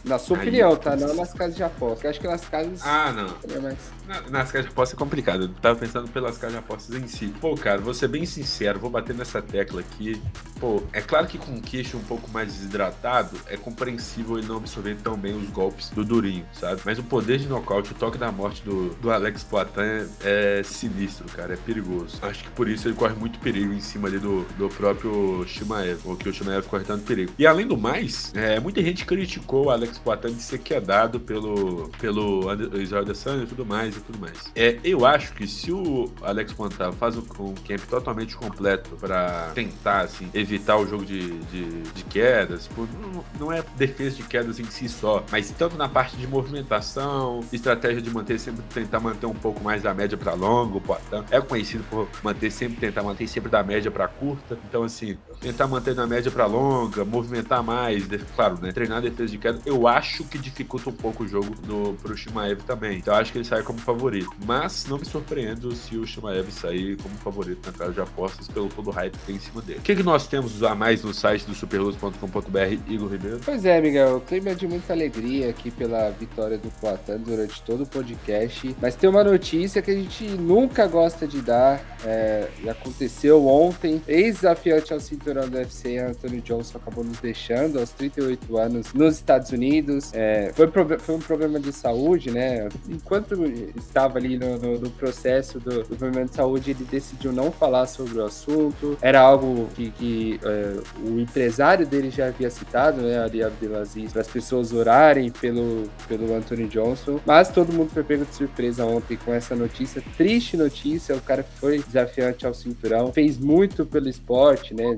Na 0.03 0.19
sua 0.19 0.37
Aí- 0.37 0.41
opinião, 0.43 0.75
tá? 0.75 0.95
Não 0.95 1.13
nas 1.15 1.33
casas 1.33 1.55
de 1.55 1.63
aposta. 1.63 2.05
Eu 2.05 2.09
acho 2.11 2.19
que 2.19 2.27
nas 2.27 2.45
casas. 2.45 2.81
Ah, 2.85 3.11
não. 3.11 3.55
é 3.55 3.59
mais. 3.59 3.77
Na- 4.07 4.21
Nas 4.29 4.51
casas 4.51 4.65
de 4.67 4.71
apostas 4.71 4.95
é 4.97 4.99
complicado. 4.99 5.43
Eu 5.43 5.49
tava 5.61 5.79
pensando 5.79 6.07
pelas 6.09 6.37
casas 6.37 6.53
de 6.53 6.59
apostas 6.59 6.95
em 6.95 7.07
si. 7.07 7.27
Pô, 7.39 7.55
cara, 7.55 7.79
vou 7.79 7.93
ser 7.93 8.07
bem 8.07 8.25
sincero, 8.25 8.79
vou 8.79 8.89
bater 8.89 9.15
nessa 9.15 9.41
tecla 9.41 9.81
aqui. 9.81 10.21
Pô, 10.59 10.81
é 10.93 11.01
claro 11.01 11.27
que 11.27 11.37
com 11.37 11.53
o 11.55 11.61
queixo 11.61 11.97
um 11.97 12.03
pouco 12.03 12.29
mais 12.31 12.53
desidratado, 12.79 13.37
é 13.47 13.57
compreensível 13.57 14.37
ele 14.37 14.47
não 14.47 14.57
absorver 14.57 14.95
tão 15.03 15.17
bem 15.17 15.35
os 15.35 15.49
golpes 15.49 15.89
do 15.89 16.05
Durinho, 16.05 16.45
sabe? 16.53 16.81
Mas 16.85 16.97
o 16.97 17.03
poder 17.03 17.37
de 17.37 17.47
nocaute, 17.47 17.91
o 17.91 17.95
toque 17.95 18.17
da 18.17 18.31
morte 18.31 18.63
do, 18.63 18.89
do 18.95 19.11
Alex 19.11 19.43
Poitin 19.43 20.07
é 20.23 20.61
sinistro, 20.63 21.25
cara, 21.35 21.53
é 21.53 21.57
perigoso. 21.57 22.17
Acho 22.21 22.43
que 22.43 22.49
por 22.51 22.69
isso 22.69 22.87
ele 22.87 22.95
corre 22.95 23.13
muito 23.15 23.37
perigo 23.39 23.73
em 23.73 23.81
cima 23.81 24.07
ali 24.07 24.17
do, 24.17 24.45
do 24.57 24.69
próprio 24.69 25.45
Shimaev, 25.45 25.99
ou 26.05 26.15
que 26.15 26.29
o 26.29 26.33
Shimaev 26.33 26.65
corre 26.67 26.85
tanto 26.85 27.03
perigo. 27.03 27.33
E 27.37 27.45
além 27.45 27.67
do 27.67 27.77
mais, 27.77 28.31
é, 28.33 28.59
muita 28.59 28.81
gente 28.81 29.05
criticou 29.05 29.65
o 29.65 29.69
Alex 29.69 29.97
Poitin 29.97 30.33
de 30.33 30.41
ser 30.41 30.59
quedado 30.59 31.19
pelo, 31.19 31.89
pelo 31.99 32.41
Israel 32.81 33.03
Adesanya 33.03 33.43
e 33.43 33.47
tudo 33.47 33.65
mais 33.65 33.97
e 33.97 33.99
tudo 33.99 34.19
mais. 34.19 34.51
É, 34.55 34.79
eu 34.83 35.05
acho 35.05 35.33
que 35.33 35.47
se 35.47 35.71
o 35.71 36.09
Alex 36.21 36.53
Poitin 36.53 36.91
faz 36.97 37.17
um, 37.17 37.23
um 37.39 37.55
camp 37.55 37.81
totalmente 37.89 38.35
completo 38.35 38.95
pra 38.97 39.51
tentar, 39.53 40.01
assim, 40.01 40.29
evitar 40.33 40.77
o 40.77 40.87
jogo 40.87 41.05
de, 41.05 41.39
de, 41.45 41.81
de 41.81 42.03
quedas, 42.05 42.68
pô, 42.75 42.85
não, 42.99 43.23
não 43.39 43.51
é 43.51 43.63
defesa 43.75 44.15
de 44.15 44.23
quedas 44.23 44.59
em 44.59 44.65
si 44.65 44.87
só, 44.87 45.23
mas 45.31 45.51
tanto 45.51 45.77
na 45.77 45.87
parte 45.87 46.15
de 46.17 46.27
movimentação, 46.27 47.41
estratégia 47.51 48.01
de 48.01 48.09
manter 48.09 48.39
sempre 48.39 48.63
tentar 48.73 48.99
manter 48.99 49.25
um 49.25 49.33
pouco 49.33 49.63
mais 49.63 49.81
da 49.81 49.93
média 49.93 50.17
pra 50.17 50.33
longa, 50.33 50.77
o 50.77 50.81
Poitin 50.81 51.23
é 51.31 51.41
conhecido 51.41 51.83
por 51.89 52.07
manter 52.23 52.51
sempre 52.51 52.79
tentar 52.79 53.03
manter 53.03 53.27
sempre 53.27 53.49
da 53.49 53.63
média 53.63 53.91
pra 53.91 54.07
curta. 54.07 54.57
Então 54.67 54.83
assim, 54.83 55.17
tentar 55.39 55.67
manter 55.67 55.95
na 55.95 56.05
média 56.07 56.31
pra 56.31 56.45
longa, 56.45 57.03
movimentar 57.05 57.63
mais, 57.63 58.05
claro, 58.35 58.59
né, 58.61 58.71
treinar 58.71 59.01
defesa 59.01 59.31
de 59.31 59.37
queda, 59.37 59.59
eu 59.65 59.87
acho 59.87 60.23
que 60.25 60.37
dificulta 60.37 60.89
um 60.89 60.93
pouco 60.93 61.23
o 61.23 61.27
jogo 61.27 61.55
no 61.65 61.93
pro 61.95 62.15
Shimaev 62.15 62.61
também. 62.63 62.97
Então 62.99 63.15
acho 63.15 63.31
que 63.31 63.37
ele 63.37 63.45
sai 63.45 63.63
como 63.63 63.79
favorito, 63.79 64.31
mas 64.45 64.85
não 64.87 64.97
me 64.97 65.05
surpreendo 65.05 65.75
se 65.75 65.97
o 65.97 66.05
Shimaev 66.05 66.51
sair 66.51 66.97
como 66.97 67.15
favorito 67.15 67.65
na 67.65 67.71
casa 67.71 67.93
de 67.93 68.01
apostas 68.01 68.47
pelo 68.47 68.69
todo 68.69 68.87
o 68.89 68.91
hype 68.91 69.17
que 69.17 69.25
tem 69.25 69.35
em 69.35 69.39
cima 69.39 69.61
dele. 69.61 69.79
O 69.79 69.81
que, 69.81 69.95
que 69.95 70.03
nós 70.03 70.27
temos 70.27 70.61
a 70.63 70.75
mais 70.75 71.03
no 71.03 71.13
site 71.13 71.45
do 71.45 71.53
superluz.com.br, 71.53 72.58
Igor 72.67 73.09
Ribeiro? 73.11 73.39
Pois 73.43 73.65
é, 73.65 73.79
Miguel, 73.79 74.21
clima 74.27 74.49
é 74.49 74.53
de 74.55 74.67
muita 74.67 74.93
alegria 74.93 75.49
aqui 75.49 75.69
pela 75.71 76.09
vitória 76.11 76.57
do 76.57 76.69
Poatan 76.79 77.17
durante 77.19 77.61
todo 77.63 77.83
o 77.83 77.87
podcast. 77.87 78.75
Mas 78.81 78.95
tem 78.95 79.09
uma 79.09 79.23
notícia 79.23 79.81
que 79.81 79.91
a 79.91 79.95
gente 79.95 80.23
nunca 80.25 80.87
gosta 80.87 81.27
de 81.27 81.41
dar. 81.41 81.81
É, 82.05 82.47
e 82.63 82.69
aconteceu 82.69 83.45
ontem. 83.45 84.01
Ex-desafiante 84.07 84.93
ao 84.93 84.99
cinturão 84.99 85.49
do 85.49 85.57
UFC, 85.57 85.97
Anthony 85.97 86.39
Johnson, 86.41 86.77
acabou 86.77 87.03
nos 87.03 87.19
deixando 87.19 87.77
aos 87.79 87.89
38 87.91 88.57
anos 88.57 88.93
nos 88.93 89.15
Estados 89.15 89.51
Unidos. 89.51 90.11
É, 90.13 90.51
foi, 90.55 90.67
foi 90.99 91.15
um 91.15 91.19
problema 91.19 91.59
de 91.59 91.73
saúde, 91.73 92.31
né? 92.31 92.69
Enquanto 92.87 93.43
estava 93.75 94.17
ali 94.17 94.37
no, 94.37 94.57
no- 94.57 94.79
no 94.79 94.89
processo 94.91 95.59
do, 95.59 95.83
do 95.83 95.95
problema 95.97 96.25
de 96.25 96.35
saúde, 96.35 96.71
ele 96.71 96.85
decidiu 96.89 97.33
não 97.33 97.51
falar 97.51 97.85
sobre 97.85 98.17
o 98.19 98.23
assunto. 98.25 98.97
Era 99.01 99.19
algo 99.19 99.67
que, 99.75 99.91
que, 99.91 100.39
é, 100.43 100.79
o 101.05 101.19
empresário 101.19 101.85
dele 101.85 102.09
já 102.09 102.27
havia 102.27 102.48
citado, 102.49 103.01
né, 103.01 103.19
Ali 103.19 103.43
Abdelaziz, 103.43 104.11
para 104.11 104.21
as 104.21 104.27
pessoas 104.27 104.73
orarem 104.73 105.29
pelo, 105.29 105.89
pelo 106.07 106.33
Anthony 106.35 106.67
Johnson. 106.67 107.19
Mas 107.25 107.49
todo 107.49 107.73
mundo 107.73 107.89
foi 107.89 108.03
pego 108.03 108.25
de 108.25 108.33
surpresa 108.35 108.85
ontem 108.85 109.17
com 109.17 109.33
essa 109.33 109.55
notícia, 109.55 110.03
triste 110.17 110.57
notícia. 110.57 111.15
O 111.15 111.21
cara 111.21 111.43
foi 111.43 111.79
desafiante 111.79 112.45
ao 112.45 112.53
cinturão, 112.53 113.11
fez 113.13 113.37
muito 113.37 113.85
pelo 113.85 114.09
esporte, 114.09 114.73
né? 114.73 114.97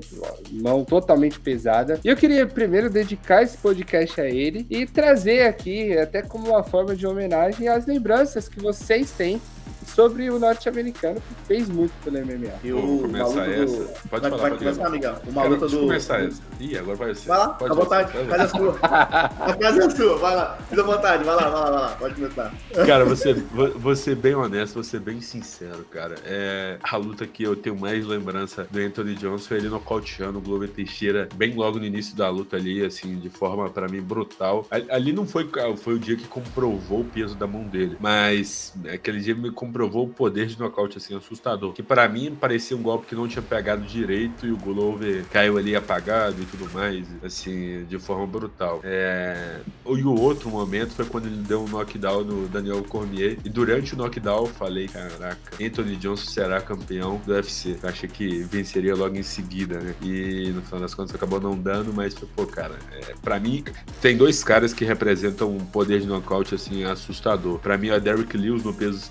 Mão 0.50 0.84
totalmente 0.84 1.40
pesada. 1.40 2.00
E 2.04 2.08
eu 2.08 2.16
queria 2.16 2.46
primeiro 2.46 2.90
dedicar 2.90 3.42
esse 3.42 3.56
podcast 3.58 4.20
a 4.20 4.28
ele 4.28 4.66
e 4.70 4.86
trazer 4.86 5.42
aqui, 5.42 5.96
até 5.96 6.22
como 6.22 6.48
uma 6.48 6.62
forma 6.62 6.94
de 6.94 7.06
homenagem, 7.06 7.68
as 7.68 7.86
lembranças 7.86 8.48
que 8.48 8.60
vocês 8.60 9.10
têm 9.12 9.40
sobre 9.86 10.30
o 10.30 10.38
norte-americano 10.38 11.16
que 11.20 11.46
fez 11.46 11.68
muito 11.68 11.92
pelo 12.04 12.18
MMA. 12.18 12.52
E 12.64 12.72
Vamos 12.72 12.90
o 13.00 13.02
começar 13.02 13.48
essa. 13.50 13.64
do... 13.76 13.84
Pode 14.08 14.08
vai, 14.10 14.20
falar, 14.20 14.36
vai 14.36 14.50
pode 14.50 14.58
começar. 14.64 14.90
Miguel. 14.90 15.16
Uma 15.26 15.42
Quero 15.42 15.54
luta 15.54 15.68
do... 15.68 15.78
começar 15.80 16.20
essa. 16.24 16.42
Ih, 16.60 16.78
agora 16.78 16.96
vai 16.96 17.14
ser. 17.14 17.28
Vai 17.28 17.38
lá, 17.38 17.48
Pode 17.50 17.72
à 17.72 17.74
vontade, 17.74 18.12
vai 18.12 18.22
a 18.24 18.28
casa 18.28 18.42
é 18.44 18.48
sua. 18.48 18.78
A 18.82 19.54
casa 19.56 19.84
é 19.84 19.90
sua, 19.90 20.18
vai 20.18 20.36
lá. 20.36 20.58
Fica 20.68 20.82
à 20.82 20.84
vontade, 20.84 21.24
vai 21.24 21.34
lá, 21.36 21.42
vai 21.48 21.52
lá, 21.60 21.70
vai 21.70 21.80
lá. 21.80 21.88
Pode 21.98 22.14
começar. 22.14 22.54
Cara, 22.86 23.04
você, 23.04 23.34
vo- 23.34 23.78
vou 23.78 23.96
ser 23.96 24.14
bem 24.16 24.34
honesto, 24.34 24.74
vou 24.74 24.84
ser 24.84 25.00
bem 25.00 25.20
sincero, 25.20 25.84
cara. 25.90 26.14
É 26.24 26.78
a 26.82 26.96
luta 26.96 27.26
que 27.26 27.42
eu 27.42 27.56
tenho 27.56 27.76
mais 27.78 28.06
lembrança 28.06 28.66
do 28.70 28.78
Anthony 28.78 29.14
Johnson 29.14 29.48
foi 29.48 29.56
ele 29.58 29.68
nocauteando 29.68 30.38
o 30.38 30.40
Glover 30.42 30.68
Teixeira 30.68 31.28
bem 31.34 31.54
logo 31.54 31.78
no 31.78 31.84
início 31.84 32.16
da 32.16 32.28
luta 32.28 32.56
ali, 32.56 32.84
assim, 32.84 33.16
de 33.18 33.28
forma 33.28 33.68
pra 33.70 33.88
mim 33.88 34.00
brutal. 34.00 34.66
Ali- 34.70 34.86
Ali 34.90 35.12
não 35.12 35.26
foi, 35.26 35.48
foi 35.78 35.94
o 35.94 35.98
dia 35.98 36.16
que 36.16 36.26
comprovou 36.28 37.00
o 37.00 37.04
peso 37.04 37.34
da 37.34 37.46
mão 37.46 37.64
dele, 37.64 37.96
mas 38.00 38.72
aquele 38.92 39.20
dia 39.20 39.34
me 39.34 39.50
comprovou 39.50 39.71
o 39.80 40.08
poder 40.08 40.46
de 40.46 40.58
nocaute, 40.58 40.98
assim, 40.98 41.16
assustador. 41.16 41.72
Que 41.72 41.82
pra 41.82 42.08
mim 42.08 42.36
parecia 42.38 42.76
um 42.76 42.82
golpe 42.82 43.06
que 43.06 43.14
não 43.14 43.28
tinha 43.28 43.42
pegado 43.42 43.82
direito 43.82 44.46
e 44.46 44.52
o 44.52 44.56
Glover 44.56 45.24
caiu 45.30 45.56
ali 45.56 45.74
apagado 45.74 46.40
e 46.40 46.44
tudo 46.44 46.70
mais, 46.72 47.06
assim, 47.22 47.84
de 47.84 47.98
forma 47.98 48.26
brutal. 48.26 48.80
É... 48.84 49.60
E 49.86 50.02
o 50.04 50.18
outro 50.18 50.50
momento 50.50 50.90
foi 50.90 51.04
quando 51.04 51.26
ele 51.26 51.36
deu 51.36 51.62
um 51.62 51.68
knockdown 51.68 52.24
no 52.24 52.48
Daniel 52.48 52.82
Cormier. 52.84 53.38
E 53.44 53.48
durante 53.48 53.94
o 53.94 53.96
knockdown 53.96 54.46
eu 54.46 54.46
falei, 54.46 54.88
caraca, 54.88 55.38
Anthony 55.60 55.96
Johnson 55.96 56.30
será 56.30 56.60
campeão 56.60 57.20
do 57.24 57.32
UFC. 57.32 57.76
Eu 57.82 57.88
achei 57.88 58.08
que 58.08 58.42
venceria 58.42 58.94
logo 58.94 59.16
em 59.16 59.22
seguida, 59.22 59.78
né? 59.78 59.94
E 60.02 60.50
no 60.54 60.62
final 60.62 60.80
das 60.80 60.94
contas 60.94 61.14
acabou 61.14 61.40
não 61.40 61.56
dando, 61.56 61.92
mas, 61.92 62.14
pô, 62.14 62.46
cara, 62.46 62.76
é, 62.92 63.14
pra 63.22 63.38
mim, 63.38 63.64
tem 64.00 64.16
dois 64.16 64.42
caras 64.42 64.72
que 64.72 64.84
representam 64.84 65.50
um 65.50 65.58
poder 65.58 66.00
de 66.00 66.06
nocaute, 66.06 66.54
assim, 66.54 66.84
assustador. 66.84 67.58
Pra 67.58 67.78
mim 67.78 67.88
é 67.88 68.00
Derrick 68.00 68.36
Lewis 68.36 68.64
no 68.64 68.74
pesos 68.74 69.08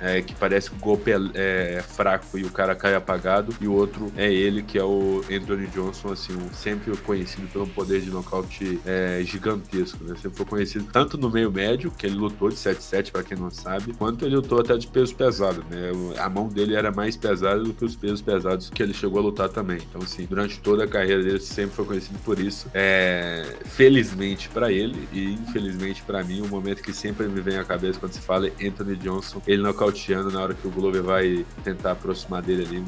é, 0.00 0.20
que 0.22 0.34
parece 0.34 0.70
que 0.70 0.76
o 0.76 0.78
golpe 0.78 1.10
é, 1.12 1.76
é 1.78 1.82
fraco 1.82 2.38
e 2.38 2.44
o 2.44 2.50
cara 2.50 2.74
cai 2.74 2.94
apagado. 2.94 3.54
E 3.60 3.66
o 3.66 3.72
outro 3.72 4.12
é 4.16 4.32
ele, 4.32 4.62
que 4.62 4.78
é 4.78 4.84
o 4.84 5.22
Anthony 5.30 5.66
Johnson, 5.68 6.12
assim, 6.12 6.32
um- 6.34 6.52
sempre 6.52 6.96
conhecido 6.98 7.46
pelo 7.48 7.66
poder 7.66 8.00
de 8.00 8.10
nocaute 8.10 8.80
é, 8.86 9.20
gigantesco, 9.24 10.02
né? 10.04 10.14
Sempre 10.16 10.36
foi 10.36 10.46
conhecido 10.46 10.86
tanto 10.92 11.16
no 11.18 11.30
meio 11.30 11.50
médio, 11.50 11.90
que 11.90 12.06
ele 12.06 12.16
lutou 12.16 12.48
de 12.48 12.56
7-7, 12.56 13.10
pra 13.12 13.22
quem 13.22 13.36
não 13.36 13.50
sabe, 13.50 13.92
quanto 13.94 14.24
ele 14.24 14.36
lutou 14.36 14.60
até 14.60 14.76
de 14.76 14.86
peso 14.86 15.14
pesado, 15.14 15.64
né? 15.70 15.90
A 16.18 16.28
mão 16.28 16.48
dele 16.48 16.74
era 16.74 16.90
mais 16.90 17.16
pesada 17.16 17.60
do 17.62 17.72
que 17.72 17.84
os 17.84 17.96
pesos 17.96 18.20
pesados 18.22 18.70
que 18.70 18.82
ele 18.82 18.94
chegou 18.94 19.18
a 19.18 19.22
lutar 19.22 19.48
também. 19.48 19.78
Então, 19.88 20.00
assim, 20.02 20.26
durante 20.26 20.58
toda 20.60 20.84
a 20.84 20.88
carreira 20.88 21.22
dele, 21.22 21.40
sempre 21.40 21.74
foi 21.76 21.84
conhecido 21.84 22.18
por 22.24 22.38
isso. 22.38 22.68
É, 22.74 23.56
felizmente 23.64 24.48
pra 24.48 24.70
ele 24.70 25.08
e 25.12 25.32
infelizmente 25.32 26.02
pra 26.02 26.22
mim, 26.22 26.40
o 26.40 26.48
momento 26.48 26.82
que 26.82 26.92
sempre 26.92 27.26
me 27.26 27.40
vem 27.40 27.56
à 27.58 27.64
cabeça 27.64 27.98
quando 27.98 28.12
se 28.12 28.20
fala 28.20 28.48
Anthony 28.62 28.96
Johnson, 28.96 29.40
ele 29.46 29.62
nocauteando 29.72 30.30
na 30.30 30.42
hora 30.42 30.54
que 30.54 30.66
o 30.66 30.70
Glover 30.70 31.02
vai 31.02 31.44
tentar 31.64 31.92
aproximar 31.92 32.42
dele 32.42 32.66
ali, 32.66 32.84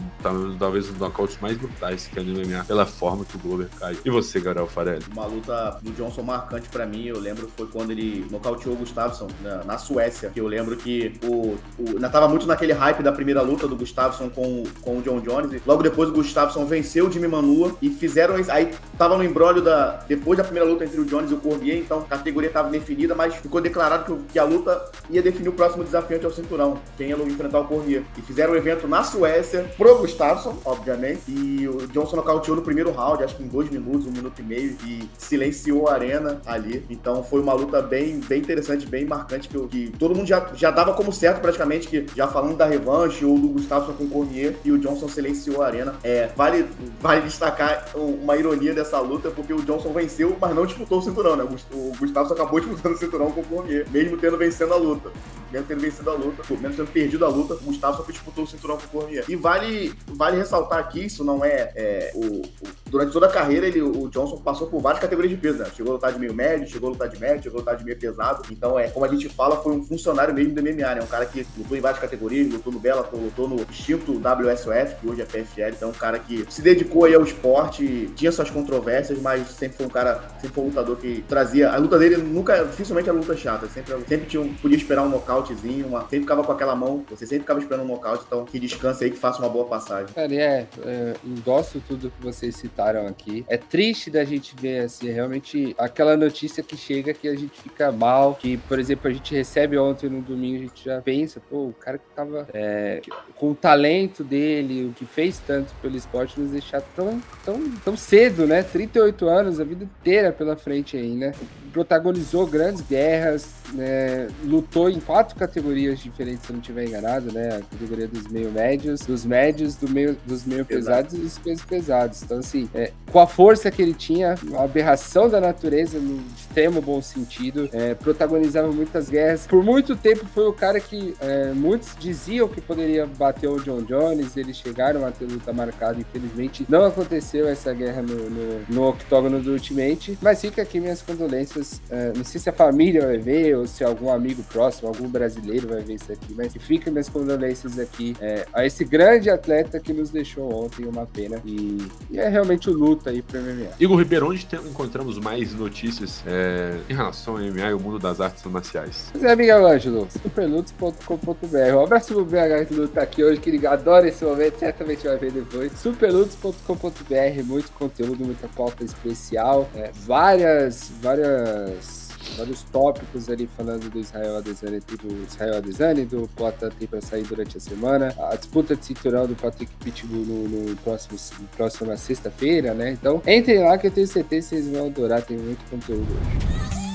talvez, 0.58 0.88
um 0.88 0.92
dos 0.92 1.00
nocautes 1.00 1.38
mais 1.40 1.56
brutais 1.56 2.06
que 2.06 2.18
é 2.18 2.22
no 2.22 2.32
MMA, 2.32 2.64
pela 2.64 2.86
forma 2.86 3.24
que 3.24 3.36
o 3.36 3.38
Glover 3.38 3.68
caiu. 3.78 3.98
E 4.04 4.10
você, 4.10 4.38
Gabriel 4.38 4.68
Farelli? 4.68 5.04
Uma 5.12 5.26
luta 5.26 5.78
do 5.82 5.90
Johnson 5.92 6.22
marcante 6.22 6.68
pra 6.68 6.86
mim, 6.86 7.06
eu 7.06 7.18
lembro, 7.18 7.50
foi 7.56 7.66
quando 7.66 7.90
ele 7.90 8.26
nocauteou 8.30 8.74
o 8.74 8.78
Gustafsson 8.78 9.28
na, 9.42 9.64
na 9.64 9.78
Suécia. 9.78 10.30
Que 10.30 10.40
eu 10.40 10.46
lembro 10.46 10.76
que 10.76 11.14
o, 11.24 11.56
o, 11.78 11.88
ainda 11.94 12.08
tava 12.08 12.28
muito 12.28 12.46
naquele 12.46 12.72
hype 12.72 13.02
da 13.02 13.12
primeira 13.12 13.42
luta 13.42 13.66
do 13.66 13.76
Gustafsson 13.76 14.28
com, 14.28 14.64
com 14.82 14.98
o 14.98 15.02
John 15.02 15.20
Jones. 15.20 15.62
Logo 15.66 15.82
depois 15.82 16.10
o 16.10 16.12
Gustafsson 16.12 16.66
venceu 16.66 17.06
o 17.06 17.10
Jimmy 17.10 17.28
Manua 17.28 17.76
e 17.80 17.90
fizeram. 17.90 18.34
Aí 18.48 18.74
tava 18.98 19.16
no 19.16 19.24
embrólio 19.24 19.62
da. 19.62 20.04
Depois 20.06 20.36
da 20.36 20.44
primeira 20.44 20.68
luta 20.68 20.84
entre 20.84 21.00
o 21.00 21.04
Jones 21.04 21.30
e 21.30 21.34
o 21.34 21.38
Cormier, 21.38 21.78
então 21.78 22.00
a 22.00 22.02
categoria 22.02 22.50
tava 22.50 22.68
definida, 22.70 23.14
mas 23.14 23.34
ficou 23.36 23.60
declarado 23.60 24.16
que, 24.16 24.32
que 24.32 24.38
a 24.38 24.44
luta 24.44 24.84
ia 25.10 25.22
definir 25.22 25.48
o 25.48 25.52
próximo 25.52 25.84
desafiante 25.84 26.24
ao 26.24 26.32
cinturão, 26.32 26.73
quem 26.96 27.08
ia 27.08 27.16
enfrentar 27.16 27.60
o 27.60 27.64
Cormier. 27.66 28.02
E 28.16 28.22
fizeram 28.22 28.52
o 28.52 28.56
evento 28.56 28.86
na 28.88 29.02
Suécia, 29.04 29.70
pro 29.76 29.98
Gustafsson, 29.98 30.56
obviamente. 30.64 31.22
E 31.28 31.68
o 31.68 31.86
Johnson 31.88 32.16
nocauteou 32.16 32.56
no 32.56 32.62
primeiro 32.62 32.90
round, 32.90 33.22
acho 33.24 33.36
que 33.36 33.42
em 33.42 33.48
dois 33.48 33.68
minutos, 33.70 34.06
um 34.06 34.10
minuto 34.10 34.38
e 34.40 34.42
meio, 34.42 34.76
e 34.86 35.08
silenciou 35.18 35.88
a 35.88 35.94
arena 35.94 36.40
ali. 36.46 36.84
Então 36.88 37.22
foi 37.22 37.40
uma 37.40 37.52
luta 37.52 37.80
bem, 37.82 38.20
bem 38.20 38.40
interessante, 38.40 38.86
bem 38.86 39.04
marcante, 39.04 39.48
que, 39.48 39.58
que 39.68 39.90
todo 39.98 40.14
mundo 40.14 40.26
já, 40.26 40.50
já 40.54 40.70
dava 40.70 40.94
como 40.94 41.12
certo 41.12 41.40
praticamente, 41.40 41.88
que 41.88 42.06
já 42.14 42.26
falando 42.28 42.56
da 42.56 42.66
revanche 42.66 43.24
ou 43.24 43.38
do 43.38 43.48
Gustafsson 43.48 43.92
com 43.94 44.04
o 44.04 44.08
Cormier, 44.10 44.54
e 44.64 44.70
o 44.72 44.78
Johnson 44.78 45.08
silenciou 45.08 45.62
a 45.62 45.66
arena. 45.66 45.94
É, 46.02 46.28
vale, 46.36 46.66
vale 47.00 47.22
destacar 47.22 47.88
um- 47.94 48.14
uma 48.24 48.36
ironia 48.36 48.72
dessa 48.74 48.98
luta, 49.00 49.30
porque 49.30 49.52
o 49.52 49.62
Johnson 49.62 49.92
venceu, 49.92 50.36
mas 50.40 50.54
não 50.54 50.64
disputou 50.66 50.98
o 50.98 51.02
cinturão, 51.02 51.36
né? 51.36 51.44
O 51.72 51.92
Gustafsson 51.98 52.34
acabou 52.34 52.60
disputando 52.60 52.94
o 52.94 52.98
cinturão 52.98 53.30
com 53.30 53.40
o 53.40 53.44
Cormier, 53.44 53.86
mesmo 53.90 54.16
tendo 54.16 54.36
vencendo 54.36 54.72
a 54.72 54.76
luta. 54.76 55.10
Mesmo 55.52 55.66
tendo 55.68 55.80
vencido 55.80 56.10
a 56.10 56.14
luta. 56.14 56.42
Mesmo 56.64 56.76
tendo 56.76 56.92
perdido 56.92 57.24
a 57.24 57.28
luta, 57.28 57.54
o 57.54 57.58
Gustavo 57.58 58.04
disputou 58.10 58.44
o 58.44 58.46
cinturão 58.46 58.76
com 58.76 58.84
o 58.84 59.00
Cormier. 59.00 59.24
E 59.28 59.36
vale, 59.36 59.92
vale 60.06 60.38
ressaltar 60.38 60.78
aqui, 60.78 61.04
isso 61.04 61.24
não 61.24 61.44
é, 61.44 61.72
é 61.74 62.12
o, 62.14 62.42
o, 62.42 62.42
durante 62.86 63.12
toda 63.12 63.26
a 63.26 63.30
carreira, 63.30 63.66
ele, 63.66 63.82
o 63.82 64.08
Johnson 64.08 64.38
passou 64.38 64.66
por 64.66 64.80
várias 64.80 65.00
categorias 65.00 65.30
de 65.32 65.36
peso, 65.36 65.58
né? 65.58 65.66
Chegou 65.74 65.92
a 65.92 65.94
lutar 65.94 66.12
de 66.12 66.18
meio 66.18 66.32
médio, 66.34 66.68
chegou 66.68 66.88
a 66.88 66.92
lutar 66.92 67.08
de 67.08 67.18
médio, 67.18 67.42
chegou 67.42 67.58
a 67.58 67.60
lutar 67.60 67.76
de 67.76 67.84
meio 67.84 67.98
pesado. 67.98 68.42
Então, 68.50 68.78
é, 68.78 68.88
como 68.88 69.04
a 69.04 69.08
gente 69.08 69.28
fala, 69.28 69.56
foi 69.56 69.72
um 69.72 69.84
funcionário 69.84 70.32
mesmo 70.32 70.54
do 70.54 70.62
MMA, 70.62 70.94
né? 70.94 71.02
Um 71.02 71.06
cara 71.06 71.26
que 71.26 71.46
lutou 71.56 71.76
em 71.76 71.80
várias 71.80 72.00
categorias, 72.00 72.52
lutou 72.52 72.72
no 72.72 72.78
Bellator, 72.78 73.18
lutou 73.18 73.48
no 73.48 73.56
extinto 73.70 74.12
WSOF, 74.12 74.94
que 75.00 75.08
hoje 75.08 75.22
é 75.22 75.24
PFL, 75.24 75.74
então 75.76 75.90
um 75.90 75.92
cara 75.92 76.18
que 76.18 76.46
se 76.48 76.62
dedicou 76.62 77.04
aí 77.04 77.14
ao 77.14 77.22
esporte, 77.22 78.10
tinha 78.14 78.30
suas 78.32 78.50
controvérsias, 78.50 79.20
mas 79.20 79.48
sempre 79.48 79.76
foi 79.76 79.86
um 79.86 79.90
cara, 79.90 80.22
sempre 80.40 80.54
foi 80.54 80.64
um 80.64 80.66
lutador 80.68 80.96
que 80.96 81.24
trazia. 81.28 81.70
A 81.70 81.76
luta 81.76 81.98
dele 81.98 82.16
nunca, 82.16 82.64
dificilmente 82.64 83.10
a 83.10 83.12
luta 83.12 83.36
chata, 83.36 83.66
sempre, 83.68 83.94
sempre 84.08 84.26
tinha, 84.26 84.54
podia 84.62 84.76
esperar 84.76 85.02
um 85.02 85.08
nocautezinho, 85.08 85.86
uma, 85.86 86.00
sempre 86.02 86.20
ficava 86.20 86.44
com 86.44 86.52
aquela 86.54 86.74
mão, 86.74 87.04
você 87.08 87.26
sempre 87.26 87.40
ficava 87.40 87.60
esperando 87.60 87.84
um 87.84 87.88
nocaute, 87.88 88.24
então 88.26 88.44
que 88.44 88.58
descanse 88.58 89.04
aí, 89.04 89.10
que 89.10 89.18
faça 89.18 89.38
uma 89.38 89.48
boa 89.48 89.66
passagem. 89.66 90.12
Cara, 90.14 90.34
é, 90.34 90.66
é, 90.84 91.14
endosso 91.24 91.82
tudo 91.86 92.10
que 92.10 92.22
vocês 92.22 92.56
citaram 92.56 93.06
aqui. 93.06 93.44
É 93.48 93.56
triste 93.56 94.10
da 94.10 94.24
gente 94.24 94.54
ver, 94.56 94.84
assim, 94.84 95.10
realmente 95.10 95.74
aquela 95.78 96.16
notícia 96.16 96.62
que 96.62 96.76
chega 96.76 97.12
que 97.12 97.28
a 97.28 97.36
gente 97.36 97.60
fica 97.60 97.90
mal, 97.92 98.34
que, 98.34 98.56
por 98.56 98.78
exemplo, 98.78 99.08
a 99.08 99.12
gente 99.12 99.34
recebe 99.34 99.78
ontem 99.78 100.08
no 100.08 100.20
domingo, 100.20 100.56
a 100.56 100.66
gente 100.66 100.84
já 100.84 101.00
pensa, 101.00 101.40
pô, 101.40 101.66
o 101.68 101.72
cara 101.72 101.98
que 101.98 102.04
tava 102.14 102.46
é, 102.52 103.00
com 103.34 103.50
o 103.50 103.54
talento 103.54 104.22
dele, 104.22 104.86
o 104.86 104.92
que 104.92 105.04
fez 105.04 105.38
tanto 105.38 105.72
pelo 105.80 105.96
esporte, 105.96 106.40
nos 106.40 106.50
deixar 106.50 106.80
tão, 106.80 107.20
tão, 107.44 107.70
tão 107.84 107.96
cedo, 107.96 108.46
né? 108.46 108.62
38 108.62 109.28
anos, 109.28 109.60
a 109.60 109.64
vida 109.64 109.84
inteira 109.84 110.32
pela 110.32 110.56
frente 110.56 110.96
aí, 110.96 111.14
né? 111.14 111.32
Protagonizou 111.74 112.46
grandes 112.46 112.82
guerras, 112.82 113.48
né, 113.72 114.28
lutou 114.44 114.88
em 114.88 115.00
quatro 115.00 115.34
categorias 115.34 115.98
diferentes, 115.98 116.46
se 116.46 116.50
eu 116.50 116.54
não 116.54 116.60
estiver 116.60 116.86
enganado, 116.86 117.32
né? 117.32 117.56
A 117.56 117.60
categoria 117.62 118.06
dos 118.06 118.28
meio 118.28 118.52
médios, 118.52 119.00
dos 119.00 119.24
médios, 119.24 119.74
do 119.74 119.88
meio, 119.90 120.16
dos 120.24 120.44
meio 120.44 120.64
pesados 120.64 121.14
e 121.14 121.16
dos 121.16 121.36
pesos 121.36 121.64
pesados. 121.64 122.22
Então, 122.22 122.38
assim, 122.38 122.70
é, 122.72 122.92
com 123.10 123.18
a 123.18 123.26
força 123.26 123.72
que 123.72 123.82
ele 123.82 123.92
tinha, 123.92 124.36
a 124.54 124.62
aberração 124.62 125.28
da 125.28 125.40
natureza 125.40 125.98
no 125.98 126.22
extremo 126.36 126.80
bom 126.80 127.02
sentido, 127.02 127.68
é, 127.72 127.94
protagonizava 127.94 128.70
muitas 128.70 129.10
guerras. 129.10 129.44
Por 129.46 129.64
muito 129.64 129.96
tempo 129.96 130.24
foi 130.26 130.46
o 130.46 130.52
cara 130.52 130.78
que 130.78 131.16
é, 131.20 131.52
muitos 131.52 131.96
diziam 131.98 132.46
que 132.46 132.60
poderia 132.60 133.04
bater 133.04 133.48
o 133.48 133.58
John 133.58 133.82
Jones, 133.82 134.36
eles 134.36 134.56
chegaram 134.56 135.04
a 135.04 135.10
ter 135.10 135.24
luta 135.24 135.52
marcada, 135.52 135.98
infelizmente 135.98 136.64
não 136.68 136.84
aconteceu 136.84 137.48
essa 137.48 137.72
guerra 137.74 138.02
no, 138.02 138.30
no, 138.30 138.60
no 138.68 138.88
octógono 138.88 139.40
do 139.40 139.52
Ultimate, 139.52 140.16
mas 140.22 140.40
fica 140.40 140.62
aqui 140.62 140.78
minhas 140.78 141.02
condolências 141.02 141.63
Uh, 141.90 142.16
não 142.16 142.24
sei 142.24 142.40
se 142.40 142.48
a 142.48 142.52
família 142.52 143.06
vai 143.06 143.18
ver 143.18 143.56
ou 143.56 143.66
se 143.66 143.84
algum 143.84 144.10
amigo 144.10 144.42
próximo, 144.44 144.88
algum 144.88 145.08
brasileiro 145.08 145.68
vai 145.68 145.82
ver 145.82 145.94
isso 145.94 146.12
aqui, 146.12 146.34
mas 146.34 146.52
fica 146.54 146.90
minhas 146.90 147.08
condolências 147.08 147.78
aqui 147.78 148.14
é, 148.20 148.46
a 148.52 148.64
esse 148.64 148.84
grande 148.84 149.30
atleta 149.30 149.78
que 149.80 149.92
nos 149.92 150.10
deixou 150.10 150.64
ontem, 150.64 150.86
uma 150.86 151.06
pena. 151.06 151.40
E, 151.44 151.78
e 152.10 152.18
é 152.18 152.28
realmente 152.28 152.68
o 152.70 152.72
luto 152.72 153.08
aí 153.08 153.22
pro 153.22 153.40
MMA. 153.40 153.70
Igor 153.78 153.98
Ribeiro, 153.98 154.30
onde 154.30 154.46
tem, 154.46 154.58
encontramos 154.60 155.18
mais 155.18 155.54
notícias 155.54 156.22
é, 156.26 156.76
em 156.88 156.94
relação 156.94 157.36
ao 157.36 157.42
MMA 157.42 157.70
e 157.70 157.74
o 157.74 157.80
mundo 157.80 157.98
das 157.98 158.20
artes 158.20 158.44
marciais? 158.44 159.08
Pois 159.12 159.24
é, 159.24 159.36
Miguel 159.36 159.66
Ângelo, 159.66 160.08
superlutos.com.br. 160.10 161.74
Um 161.74 161.84
abraço 161.84 162.14
pro 162.14 162.24
BH 162.24 162.68
que 162.68 162.74
luta 162.74 163.00
aqui 163.00 163.22
hoje, 163.22 163.40
que 163.40 163.50
ele 163.50 163.66
adora 163.66 164.08
esse 164.08 164.24
momento, 164.24 164.58
certamente 164.58 165.04
vai 165.06 165.16
ver 165.16 165.32
depois. 165.32 165.72
superlutos.com.br, 165.78 167.44
muito 167.44 167.70
conteúdo, 167.72 168.24
muita 168.24 168.48
pauta 168.48 168.84
especial, 168.84 169.68
é, 169.74 169.90
várias, 169.94 170.90
várias 171.00 171.53
várias, 171.54 172.08
vários 172.36 172.62
tópicos 172.64 173.28
ali 173.28 173.48
falando 173.56 173.90
do 173.90 173.98
Israel 173.98 174.36
Adesanya, 174.38 174.80
do 174.80 175.26
Israel 175.26 175.56
Adesanya, 175.56 176.06
do 176.06 176.28
Poatan 176.34 176.70
tem 176.70 176.88
para 176.88 177.00
sair 177.00 177.22
durante 177.22 177.56
a 177.56 177.60
semana, 177.60 178.14
a 178.30 178.36
disputa 178.36 178.74
de 178.74 178.84
cinturão 178.84 179.26
do 179.26 179.34
Patrick 179.34 179.72
Pitbull 179.76 180.24
no, 180.24 180.48
no 180.48 180.76
próximo, 180.76 181.18
próxima 181.56 181.96
sexta-feira, 181.96 182.74
né? 182.74 182.92
Então, 182.92 183.22
entrem 183.26 183.60
lá 183.60 183.78
que 183.78 183.86
eu 183.86 183.90
tenho 183.90 184.06
certeza 184.06 184.50
que 184.50 184.56
vocês 184.56 184.68
vão 184.68 184.86
adorar, 184.86 185.22
tem 185.22 185.36
muito 185.36 185.68
conteúdo 185.70 186.06
hoje. 186.12 186.93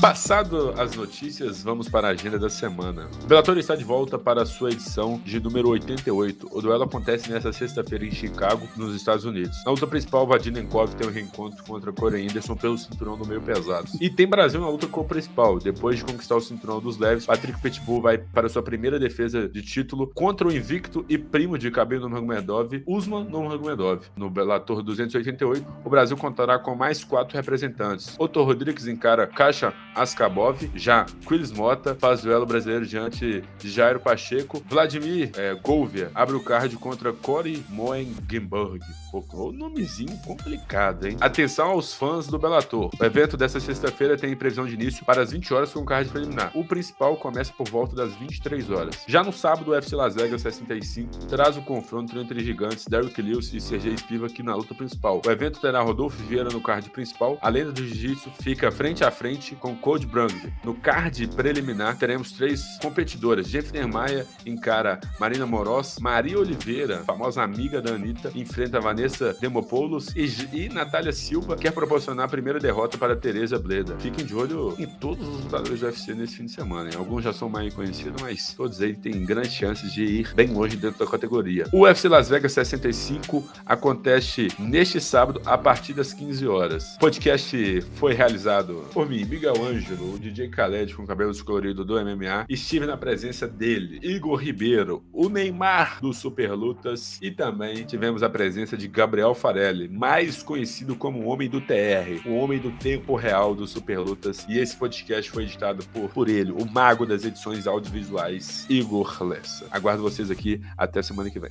Passado 0.00 0.72
as 0.78 0.96
notícias, 0.96 1.62
vamos 1.62 1.86
para 1.86 2.08
a 2.08 2.12
agenda 2.12 2.38
da 2.38 2.48
semana. 2.48 3.06
O 3.22 3.26
Bellator 3.26 3.58
está 3.58 3.76
de 3.76 3.84
volta 3.84 4.18
para 4.18 4.46
sua 4.46 4.70
edição 4.70 5.20
de 5.26 5.38
número 5.38 5.68
88. 5.68 6.48
O 6.50 6.62
duelo 6.62 6.84
acontece 6.84 7.30
nesta 7.30 7.52
sexta-feira 7.52 8.06
em 8.06 8.10
Chicago, 8.10 8.66
nos 8.78 8.96
Estados 8.96 9.26
Unidos. 9.26 9.62
Na 9.62 9.72
luta 9.72 9.86
principal, 9.86 10.26
Vadinenkov 10.26 10.94
tem 10.94 11.06
um 11.06 11.12
reencontro 11.12 11.62
contra 11.64 11.92
Corey 11.92 12.26
Anderson 12.26 12.56
pelo 12.56 12.78
cinturão 12.78 13.18
do 13.18 13.26
meio 13.26 13.42
pesado. 13.42 13.88
E 14.00 14.08
tem 14.08 14.26
Brasil 14.26 14.58
na 14.58 14.70
luta 14.70 14.86
com 14.86 15.02
o 15.02 15.04
principal. 15.04 15.58
Depois 15.58 15.98
de 15.98 16.04
conquistar 16.04 16.36
o 16.36 16.40
cinturão 16.40 16.80
dos 16.80 16.96
leves, 16.96 17.26
Patrick 17.26 17.60
Pitbull 17.60 18.00
vai 18.00 18.16
para 18.16 18.48
sua 18.48 18.62
primeira 18.62 18.98
defesa 18.98 19.46
de 19.50 19.60
título 19.60 20.10
contra 20.14 20.48
o 20.48 20.52
invicto 20.52 21.04
e 21.10 21.18
primo 21.18 21.58
de 21.58 21.68
Khabib 21.68 22.00
Nurmagomedov, 22.00 22.82
Usman 22.86 23.24
Nurmagomedov. 23.24 24.06
No 24.16 24.30
Bellator 24.30 24.82
288, 24.82 25.66
o 25.84 25.90
Brasil 25.90 26.16
contará 26.16 26.58
com 26.58 26.74
mais 26.74 27.04
quatro 27.04 27.36
representantes. 27.36 28.16
Otto 28.18 28.42
Rodrigues 28.42 28.86
encara 28.86 29.26
Caixa 29.26 29.74
Askabov. 29.94 30.58
Já 30.74 31.06
Quiles 31.26 31.52
Mota 31.52 31.94
faz 31.94 32.22
duelo 32.22 32.46
brasileiro 32.46 32.86
diante 32.86 33.42
de 33.58 33.70
Jairo 33.70 34.00
Pacheco. 34.00 34.62
Vladimir 34.68 35.30
é, 35.36 35.54
Golvia 35.54 36.10
abre 36.14 36.34
o 36.36 36.42
card 36.42 36.76
contra 36.76 37.12
Cory 37.12 37.64
Moengenberg. 37.68 38.80
O 39.12 39.52
nomezinho 39.52 40.16
complicado, 40.18 41.06
hein? 41.06 41.16
Atenção 41.20 41.70
aos 41.70 41.94
fãs 41.94 42.26
do 42.26 42.38
Bellator. 42.38 42.90
O 42.98 43.04
evento 43.04 43.36
dessa 43.36 43.58
sexta-feira 43.58 44.16
tem 44.16 44.36
previsão 44.36 44.66
de 44.66 44.74
início 44.74 45.04
para 45.04 45.22
as 45.22 45.32
20 45.32 45.52
horas 45.52 45.72
com 45.72 45.80
o 45.80 45.84
card 45.84 46.10
preliminar. 46.10 46.52
O 46.54 46.64
principal 46.64 47.16
começa 47.16 47.52
por 47.52 47.68
volta 47.68 47.94
das 47.96 48.14
23 48.14 48.70
horas. 48.70 49.04
Já 49.06 49.24
no 49.24 49.32
sábado, 49.32 49.70
o 49.70 49.74
UFC 49.74 49.96
Las 49.96 50.14
Vegas 50.14 50.42
65 50.42 51.26
traz 51.26 51.56
o 51.56 51.62
confronto 51.62 52.18
entre 52.18 52.44
gigantes 52.44 52.86
Derrick 52.86 53.20
Lewis 53.20 53.52
e 53.52 53.60
Sergei 53.60 53.96
Spivak 53.96 54.42
na 54.42 54.54
luta 54.54 54.74
principal. 54.74 55.20
O 55.26 55.30
evento 55.30 55.60
terá 55.60 55.80
Rodolfo 55.80 56.22
Vieira 56.24 56.50
no 56.50 56.60
card 56.60 56.88
principal. 56.90 57.38
A 57.40 57.48
lenda 57.48 57.72
do 57.72 57.84
jiu-jitsu 57.84 58.30
fica 58.40 58.70
frente 58.70 59.04
a 59.04 59.10
frente 59.10 59.54
com 59.56 59.74
Code 59.80 60.06
Brand. 60.06 60.34
No 60.64 60.74
card 60.74 61.28
preliminar, 61.28 61.96
teremos 61.96 62.32
três 62.32 62.62
competidoras. 62.80 63.48
Jeffner 63.48 63.88
Maia 63.88 64.26
encara 64.44 65.00
Marina 65.18 65.46
Moros, 65.46 65.98
Maria 66.00 66.38
Oliveira, 66.38 66.98
famosa 67.04 67.42
amiga 67.42 67.80
da 67.80 67.94
Anitta, 67.94 68.30
enfrenta 68.34 68.80
Vanessa 68.80 69.36
Demopoulos 69.40 70.14
e, 70.14 70.26
e 70.52 70.68
Natália 70.68 71.12
Silva 71.12 71.56
quer 71.56 71.72
proporcionar 71.72 72.26
a 72.26 72.28
primeira 72.28 72.58
derrota 72.58 72.98
para 72.98 73.16
Teresa 73.16 73.58
Bleda. 73.58 73.96
Fiquem 73.98 74.24
de 74.24 74.34
olho 74.34 74.74
em 74.78 74.86
todos 74.86 75.26
os 75.26 75.44
lutadores 75.44 75.80
do 75.80 75.86
UFC 75.86 76.14
nesse 76.14 76.36
fim 76.36 76.44
de 76.44 76.52
semana. 76.52 76.90
Hein? 76.90 76.96
Alguns 76.96 77.24
já 77.24 77.32
são 77.32 77.48
mais 77.48 77.72
conhecidos, 77.72 78.20
mas 78.20 78.52
todos 78.54 78.80
eles 78.80 78.98
têm 78.98 79.24
grandes 79.24 79.52
chances 79.52 79.92
de 79.92 80.04
ir 80.04 80.34
bem 80.34 80.48
longe 80.48 80.76
dentro 80.76 81.04
da 81.04 81.10
categoria. 81.10 81.66
O 81.72 81.82
UFC 81.82 82.08
Las 82.08 82.28
Vegas 82.28 82.52
65 82.52 83.48
acontece 83.64 84.48
neste 84.58 85.00
sábado 85.00 85.40
a 85.44 85.56
partir 85.56 85.92
das 85.92 86.12
15 86.12 86.46
horas. 86.46 86.96
O 86.96 86.98
podcast 86.98 87.80
foi 87.94 88.14
realizado 88.14 88.84
por 88.92 89.08
mim, 89.08 89.24
Miguel 89.24 89.54
Ângelo, 89.70 90.14
o 90.14 90.18
DJ 90.18 90.48
Khaled 90.48 90.94
com 90.96 91.06
cabelo 91.06 91.30
descolorido 91.30 91.84
do 91.84 91.94
MMA, 91.94 92.44
estive 92.48 92.86
na 92.86 92.96
presença 92.96 93.46
dele, 93.46 94.00
Igor 94.02 94.36
Ribeiro, 94.36 95.04
o 95.12 95.28
Neymar 95.28 96.00
do 96.00 96.12
Super 96.12 96.52
Lutas 96.54 97.18
e 97.22 97.30
também 97.30 97.84
tivemos 97.84 98.24
a 98.24 98.28
presença 98.28 98.76
de 98.76 98.88
Gabriel 98.88 99.32
Farelli, 99.32 99.88
mais 99.88 100.42
conhecido 100.42 100.96
como 100.96 101.20
o 101.20 101.28
Homem 101.28 101.48
do 101.48 101.60
TR, 101.60 102.26
o 102.26 102.34
Homem 102.34 102.58
do 102.58 102.72
Tempo 102.72 103.14
Real 103.14 103.54
do 103.54 103.66
Super 103.66 104.00
Lutas. 104.00 104.44
E 104.48 104.58
esse 104.58 104.76
podcast 104.76 105.30
foi 105.30 105.44
editado 105.44 105.84
por, 105.92 106.10
por 106.10 106.28
ele, 106.28 106.50
o 106.50 106.66
mago 106.68 107.06
das 107.06 107.24
edições 107.24 107.68
audiovisuais, 107.68 108.66
Igor 108.68 109.22
Lessa. 109.22 109.68
Aguardo 109.70 110.02
vocês 110.02 110.30
aqui 110.32 110.60
até 110.76 111.00
semana 111.00 111.30
que 111.30 111.38
vem. 111.38 111.50